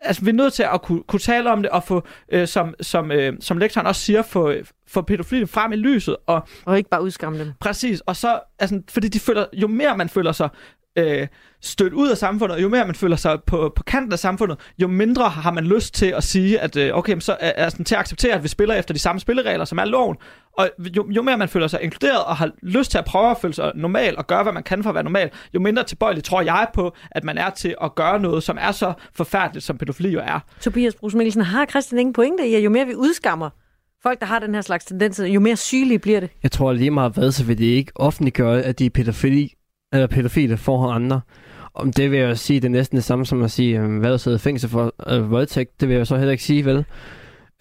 altså, 0.01 0.25
vi 0.25 0.29
er 0.29 0.33
nødt 0.33 0.53
til 0.53 0.63
at 0.73 0.81
kunne, 0.81 1.03
kunne 1.03 1.19
tale 1.19 1.51
om 1.51 1.61
det, 1.61 1.71
og 1.71 1.83
få, 1.83 2.03
øh, 2.31 2.47
som, 2.47 2.73
som, 2.81 3.11
øh, 3.11 3.33
som 3.39 3.57
lektoren 3.57 3.87
også 3.87 4.01
siger, 4.01 4.21
få, 4.21 4.53
få 4.87 5.01
pædofile 5.01 5.47
frem 5.47 5.71
i 5.71 5.75
lyset. 5.75 6.15
Og, 6.27 6.47
og 6.65 6.77
ikke 6.77 6.89
bare 6.89 7.03
udskamme 7.03 7.39
dem. 7.39 7.51
Præcis. 7.59 8.01
Og 8.01 8.15
så, 8.15 8.39
altså, 8.59 8.81
fordi 8.89 9.07
de 9.07 9.19
føler, 9.19 9.45
jo 9.53 9.67
mere 9.67 9.97
man 9.97 10.09
føler 10.09 10.31
sig 10.31 10.49
øh, 10.95 11.27
stødt 11.61 11.93
ud 11.93 12.09
af 12.09 12.17
samfundet, 12.17 12.55
og 12.55 12.61
jo 12.61 12.69
mere 12.69 12.85
man 12.85 12.95
føler 12.95 13.15
sig 13.15 13.43
på, 13.43 13.73
på 13.75 13.83
kanten 13.83 14.13
af 14.13 14.19
samfundet, 14.19 14.59
jo 14.81 14.87
mindre 14.87 15.29
har 15.29 15.51
man 15.51 15.63
lyst 15.63 15.93
til 15.93 16.05
at 16.05 16.23
sige, 16.23 16.59
at 16.59 16.75
øh, 16.75 16.97
okay, 16.97 17.19
så 17.19 17.37
sådan, 17.69 17.85
til 17.85 17.95
at 17.95 17.99
acceptere, 17.99 18.33
at 18.33 18.43
vi 18.43 18.47
spiller 18.47 18.75
efter 18.75 18.93
de 18.93 18.99
samme 18.99 19.19
spilleregler, 19.19 19.65
som 19.65 19.77
er 19.77 19.85
loven. 19.85 20.17
Og 20.59 20.69
jo, 20.95 21.07
jo 21.09 21.21
mere 21.21 21.37
man 21.37 21.49
føler 21.49 21.67
sig 21.67 21.81
inkluderet 21.83 22.23
og 22.23 22.35
har 22.35 22.51
lyst 22.63 22.91
til 22.91 22.97
at 22.97 23.05
prøve 23.05 23.31
at 23.31 23.37
føle 23.41 23.53
sig 23.53 23.71
normal 23.75 24.17
og 24.17 24.27
gøre, 24.27 24.43
hvad 24.43 24.53
man 24.53 24.63
kan 24.63 24.83
for 24.83 24.89
at 24.89 24.93
være 24.93 25.03
normal, 25.03 25.29
jo 25.53 25.59
mindre 25.59 25.83
tilbøjelig 25.83 26.23
tror 26.23 26.41
jeg 26.41 26.67
på, 26.73 26.95
at 27.11 27.23
man 27.23 27.37
er 27.37 27.49
til 27.49 27.75
at 27.81 27.95
gøre 27.95 28.19
noget, 28.19 28.43
som 28.43 28.57
er 28.61 28.71
så 28.71 28.93
forfærdeligt, 29.15 29.65
som 29.65 29.77
pædofili 29.77 30.09
jo 30.09 30.19
er. 30.19 30.39
Tobias 30.61 30.95
Brugs 30.95 31.15
Mikkelsen, 31.15 31.41
har 31.41 31.65
Christian 31.65 31.99
ingen 31.99 32.13
pointe 32.13 32.47
i, 32.47 32.55
at 32.55 32.63
jo 32.63 32.69
mere 32.69 32.85
vi 32.85 32.95
udskammer 32.95 33.49
folk, 34.03 34.19
der 34.19 34.25
har 34.25 34.39
den 34.39 34.53
her 34.53 34.61
slags 34.61 34.85
tendenser, 34.85 35.25
jo 35.25 35.39
mere 35.39 35.55
sygelige 35.55 35.99
bliver 35.99 36.19
det? 36.19 36.29
Jeg 36.43 36.51
tror 36.51 36.73
lige 36.73 36.91
meget 36.91 37.13
hvad, 37.13 37.31
så 37.31 37.43
vil 37.43 37.57
det 37.57 37.65
ikke 37.65 37.91
offentliggøre, 37.95 38.61
at 38.61 38.79
de 38.79 38.85
er 38.85 38.89
pædofili, 38.89 39.53
eller 39.93 40.07
pædofile 40.07 40.57
for 40.57 40.91
andre. 40.91 41.21
Om 41.73 41.93
det 41.93 42.11
vil 42.11 42.19
jeg 42.19 42.37
sige, 42.37 42.59
det 42.59 42.65
er 42.65 42.69
næsten 42.69 42.95
det 42.95 43.03
samme 43.03 43.25
som 43.25 43.43
at 43.43 43.51
sige, 43.51 43.79
hvad 43.79 44.17
sidder 44.17 44.37
i 44.37 44.41
fængsel 44.41 44.69
for 44.69 44.93
øh, 45.07 45.31
voldtægt. 45.31 45.81
Det 45.81 45.89
vil 45.89 45.97
jeg 45.97 46.07
så 46.07 46.17
heller 46.17 46.31
ikke 46.31 46.43
sige, 46.43 46.65
vel? 46.65 46.85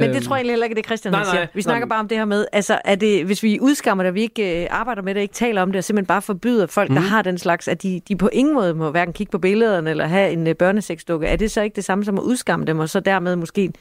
Men 0.00 0.14
det 0.14 0.22
tror 0.22 0.36
jeg 0.36 0.46
heller 0.46 0.64
ikke, 0.64 0.76
det 0.76 0.86
Christian 0.86 1.12
nej, 1.12 1.20
nej, 1.22 1.30
siger. 1.30 1.40
nej, 1.40 1.48
Vi 1.54 1.62
snakker 1.62 1.86
nej. 1.86 1.88
bare 1.88 2.00
om 2.00 2.08
det 2.08 2.18
her 2.18 2.24
med, 2.24 2.46
altså 2.52 2.78
er 2.84 2.94
det, 2.94 3.24
hvis 3.24 3.42
vi 3.42 3.58
udskammer 3.60 4.04
det, 4.04 4.08
og 4.08 4.14
vi 4.14 4.20
ikke 4.20 4.62
øh, 4.62 4.68
arbejder 4.70 5.02
med 5.02 5.14
det, 5.14 5.20
ikke 5.20 5.34
taler 5.34 5.62
om 5.62 5.72
det, 5.72 5.78
og 5.78 5.84
simpelthen 5.84 6.06
bare 6.06 6.22
forbyder 6.22 6.66
folk, 6.66 6.88
mm. 6.90 6.94
der 6.94 7.00
Mhm. 7.02 7.08
har 7.10 7.22
den 7.22 7.38
slags, 7.38 7.68
at 7.68 7.82
de, 7.82 8.00
de 8.08 8.16
på 8.16 8.28
ingen 8.32 8.54
måde 8.54 8.74
må 8.74 8.90
hverken 8.90 9.12
kigge 9.14 9.30
på 9.30 9.38
billederne 9.38 9.90
eller 9.90 10.06
have 10.06 10.30
en 10.30 10.46
øh, 10.46 10.54
børnesexdukke, 10.54 11.26
er 11.26 11.36
det 11.36 11.50
så 11.50 11.62
ikke 11.62 11.76
det 11.76 11.84
samme 11.84 12.04
som 12.04 12.18
at 12.18 12.22
udskamme 12.22 12.66
dem, 12.66 12.78
og 12.78 12.88
så 12.88 13.00
dermed 13.00 13.36
måske 13.36 13.72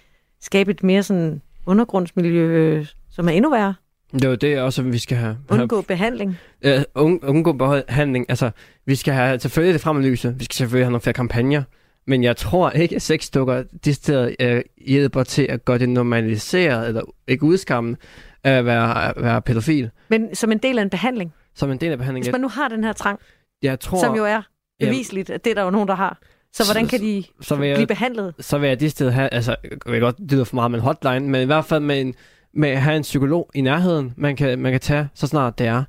skabe 0.42 0.72
et 0.72 0.84
mere 0.84 1.04
sådan 1.04 1.42
undergrundsmiljø, 1.66 2.48
øh, 2.48 2.86
som 3.12 3.28
er 3.28 3.32
endnu 3.32 3.50
værre? 3.52 3.74
Det 4.14 4.24
er 4.24 4.30
jo 4.30 4.36
det 4.36 4.60
også, 4.60 4.82
vi 4.82 4.98
skal 4.98 5.18
have. 5.18 5.38
have 5.50 5.62
Undgå 5.62 5.82
behandling. 5.82 6.38
Ja, 6.64 6.84
un, 6.96 7.20
undgå 7.24 7.54
behandling. 7.54 8.26
Altså, 8.30 8.52
vi 8.86 8.96
skal 8.96 9.14
have 9.14 9.40
selvfølgelig 9.40 9.74
det 9.74 9.82
frem. 9.82 10.04
Vi 10.04 10.16
skal 10.16 10.36
selvfølgelig 10.52 10.86
have 10.86 10.92
nogle 10.92 11.02
flere 11.02 11.14
kampagner. 11.14 11.64
Men 12.08 12.24
jeg 12.24 12.38
tror 12.38 12.70
ikke, 12.70 12.96
at 12.96 13.02
sexdukker 13.02 13.64
de 13.86 13.94
steder 13.94 14.36
øh, 14.40 14.62
hjælper 14.88 15.24
til 15.24 15.44
at 15.50 15.66
gøre 15.66 15.78
det 15.78 15.90
normaliseret, 15.90 16.88
eller 16.88 17.02
ikke 17.28 17.44
udskamme, 17.44 17.98
at 18.44 18.66
være, 18.66 19.06
at 19.10 19.14
være 19.24 19.42
pædofil. 19.42 19.90
Men 20.10 20.36
som 20.36 20.52
en 20.52 20.58
del 20.58 20.78
af 20.80 20.84
en 20.84 20.90
behandling. 20.90 21.34
Som 21.56 21.72
en 21.72 21.78
del 21.78 21.92
af 21.92 21.98
behandlingen. 21.98 22.26
Hvis 22.26 22.32
man 22.32 22.42
nu 22.42 22.48
har 22.48 22.68
den 22.68 22.84
her 22.84 22.94
trang, 22.94 23.20
jeg 23.62 23.80
tror, 23.80 24.00
som 24.00 24.16
jo 24.16 24.26
er 24.26 24.42
Ja. 24.82 24.86
bevisligt, 24.86 25.30
at 25.30 25.44
det 25.44 25.52
er 25.52 25.56
der 25.56 25.64
jo 25.64 25.70
nogen, 25.70 25.88
der 25.88 25.96
har. 25.96 26.20
Så 26.54 26.66
hvordan 26.66 26.88
kan 26.88 27.00
de 27.02 27.24
så 27.42 27.56
vil 27.56 27.68
jeg- 27.68 27.76
blive 27.78 27.88
behandlet? 27.88 28.34
så 28.40 28.58
vil 28.58 28.68
jeg 28.68 28.80
det 28.80 28.92
sted 28.92 29.12
have, 29.12 29.30
altså, 29.34 29.56
jeg 29.64 29.94
ved 29.94 30.00
godt, 30.00 30.18
det 30.18 30.32
lyder 30.32 30.44
for 30.44 30.56
meget 30.56 30.72
med 30.72 30.80
en 30.80 30.84
hotline, 30.86 31.20
men 31.30 31.42
i 31.42 31.46
hvert 31.46 31.66
fald 31.66 31.84
med, 31.84 32.02
en, 32.02 32.16
med 32.54 32.70
at 32.70 32.82
have 32.82 32.96
en 32.96 33.02
psykolog 33.02 33.50
i 33.56 33.62
nærheden, 33.62 34.14
man 34.18 34.36
kan, 34.36 34.60
man 34.60 34.72
kan 34.72 34.82
tage, 34.82 35.10
så 35.14 35.28
snart 35.28 35.60
det 35.60 35.68
er. 35.68 35.84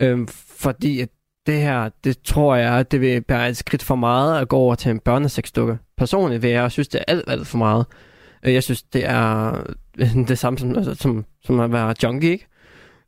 Øhm, 0.00 0.28
fordi 0.58 1.00
at 1.00 1.08
det 1.46 1.60
her, 1.60 1.90
det 2.04 2.22
tror 2.22 2.56
jeg, 2.56 2.78
at 2.78 2.90
det 2.90 3.00
vil 3.00 3.24
være 3.28 3.48
et 3.48 3.56
skridt 3.56 3.82
for 3.82 3.94
meget 3.94 4.40
at 4.40 4.48
gå 4.48 4.56
over 4.56 4.74
til 4.74 4.90
en 4.90 4.98
børnesexdukke. 4.98 5.78
Personligt 5.96 6.42
vil 6.42 6.50
jeg 6.50 6.72
synes, 6.72 6.88
det 6.88 6.98
er 6.98 7.04
alt, 7.08 7.24
alt 7.28 7.46
for 7.46 7.58
meget. 7.58 7.86
Øh, 8.42 8.54
jeg 8.54 8.62
synes, 8.62 8.82
det 8.82 9.06
er 9.06 9.52
det 10.28 10.38
samme 10.38 10.58
som, 10.58 10.76
altså, 10.76 10.94
som, 10.94 11.24
som 11.44 11.60
at 11.60 11.72
være 11.72 11.94
junkie, 12.02 12.30
ikke? 12.30 12.46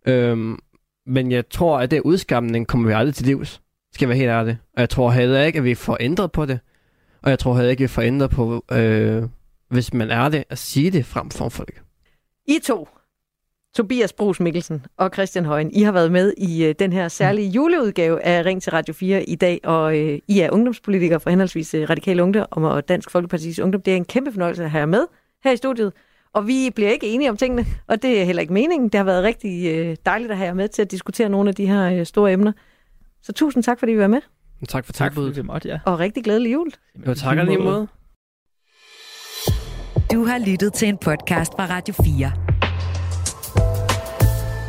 Øhm, 0.07 0.59
men 1.07 1.33
jeg 1.33 1.49
tror, 1.49 1.79
at 1.79 1.91
det 1.91 2.01
udskamning 2.01 2.67
kommer 2.67 2.89
vi 2.89 2.95
aldrig 2.95 3.15
til 3.15 3.27
livs. 3.27 3.61
Skal 3.93 4.07
jeg 4.07 4.09
være 4.09 4.19
helt 4.19 4.31
ærlig. 4.31 4.59
Og 4.75 4.81
jeg 4.81 4.91
tror 4.91 5.11
heller 5.11 5.43
ikke, 5.43 5.59
at 5.59 5.65
vi 5.65 5.75
får 5.75 5.97
ændret 6.01 6.33
på 6.33 6.47
det. 6.47 6.61
Og 7.23 7.31
jeg 7.31 7.39
tror 7.39 7.55
heller 7.55 7.71
ikke, 7.71 7.81
at 7.81 7.91
vi 7.91 7.95
får 7.95 8.03
ændret 8.03 8.31
på, 8.31 8.65
øh, 8.73 9.23
hvis 9.69 9.95
man 9.95 10.11
er 10.11 10.29
det, 10.29 10.45
at 10.51 10.59
sige 10.59 10.91
det 10.91 11.07
frem 11.07 11.31
for 11.31 11.49
folk. 11.49 11.83
I 12.49 12.59
to, 12.65 12.89
Tobias 13.77 14.13
Brugs 14.13 14.41
Mikkelsen 14.41 14.87
og 14.97 15.11
Christian 15.15 15.45
Højen, 15.45 15.71
I 15.75 15.83
har 15.83 15.93
været 15.93 16.13
med 16.13 16.33
i 16.39 16.65
øh, 16.65 16.75
den 16.79 16.93
her 16.93 17.09
særlige 17.09 17.49
juleudgave 17.49 18.23
af 18.23 18.45
Ring 18.45 18.63
til 18.63 18.73
Radio 18.73 18.95
4 18.95 19.23
i 19.25 19.35
dag, 19.35 19.61
og 19.65 19.99
øh, 19.99 20.19
I 20.29 20.41
er 20.41 20.51
ungdomspolitikere 20.51 21.21
for 21.21 21.31
henholdsvis 21.31 21.75
øh, 21.75 21.91
Radikale 21.91 22.23
Ungdom 22.23 22.47
og 22.65 22.89
Dansk 22.89 23.11
Folkepartis 23.11 23.59
Ungdom. 23.59 23.83
Det 23.83 23.93
er 23.93 23.97
en 23.97 24.05
kæmpe 24.05 24.33
fornøjelse 24.33 24.65
at 24.65 24.71
have 24.71 24.81
jer 24.81 24.87
med 24.87 25.05
her 25.45 25.53
i 25.53 25.57
studiet, 25.57 25.93
og 26.33 26.47
vi 26.47 26.71
bliver 26.75 26.91
ikke 26.91 27.07
enige 27.07 27.31
om 27.31 27.37
tingene, 27.37 27.67
og 27.89 28.03
det 28.03 28.21
er 28.21 28.25
heller 28.25 28.41
ikke 28.41 28.53
meningen. 28.53 28.89
Det 28.89 28.99
har 28.99 29.05
været 29.05 29.25
rigtig 29.25 29.75
øh, 29.75 29.97
dejligt 30.07 30.31
at 30.31 30.37
have 30.37 30.47
jer 30.47 30.55
med 30.55 30.69
til 30.69 30.83
at 30.83 30.91
diskutere 30.91 31.29
nogle 31.29 31.49
af 31.49 31.55
de 31.55 31.67
her 31.67 31.93
øh, 31.99 32.07
store 32.07 32.33
emner. 32.33 32.53
Så 33.23 33.33
tusind 33.33 33.63
tak, 33.63 33.79
fordi 33.79 33.93
I 33.93 33.99
var 33.99 34.07
med, 34.07 34.21
Tak 34.69 34.85
for 34.85 34.93
Tak 34.93 35.11
tilbuddet. 35.13 35.37
vi 35.37 35.43
måtte, 35.43 35.69
ja. 35.69 35.79
og 35.87 35.99
rigtig 35.99 36.25
glædelig 36.25 36.53
jul. 36.53 36.71
Jo, 37.07 37.15
tak 37.15 37.37
lige 37.47 37.59
måde. 37.59 37.89
Du 40.13 40.25
har 40.25 40.39
lyttet 40.47 40.73
til 40.73 40.89
en 40.89 40.99
podcast 40.99 41.53
fra 41.53 41.67
Radio 41.67 41.95
4. 42.05 42.33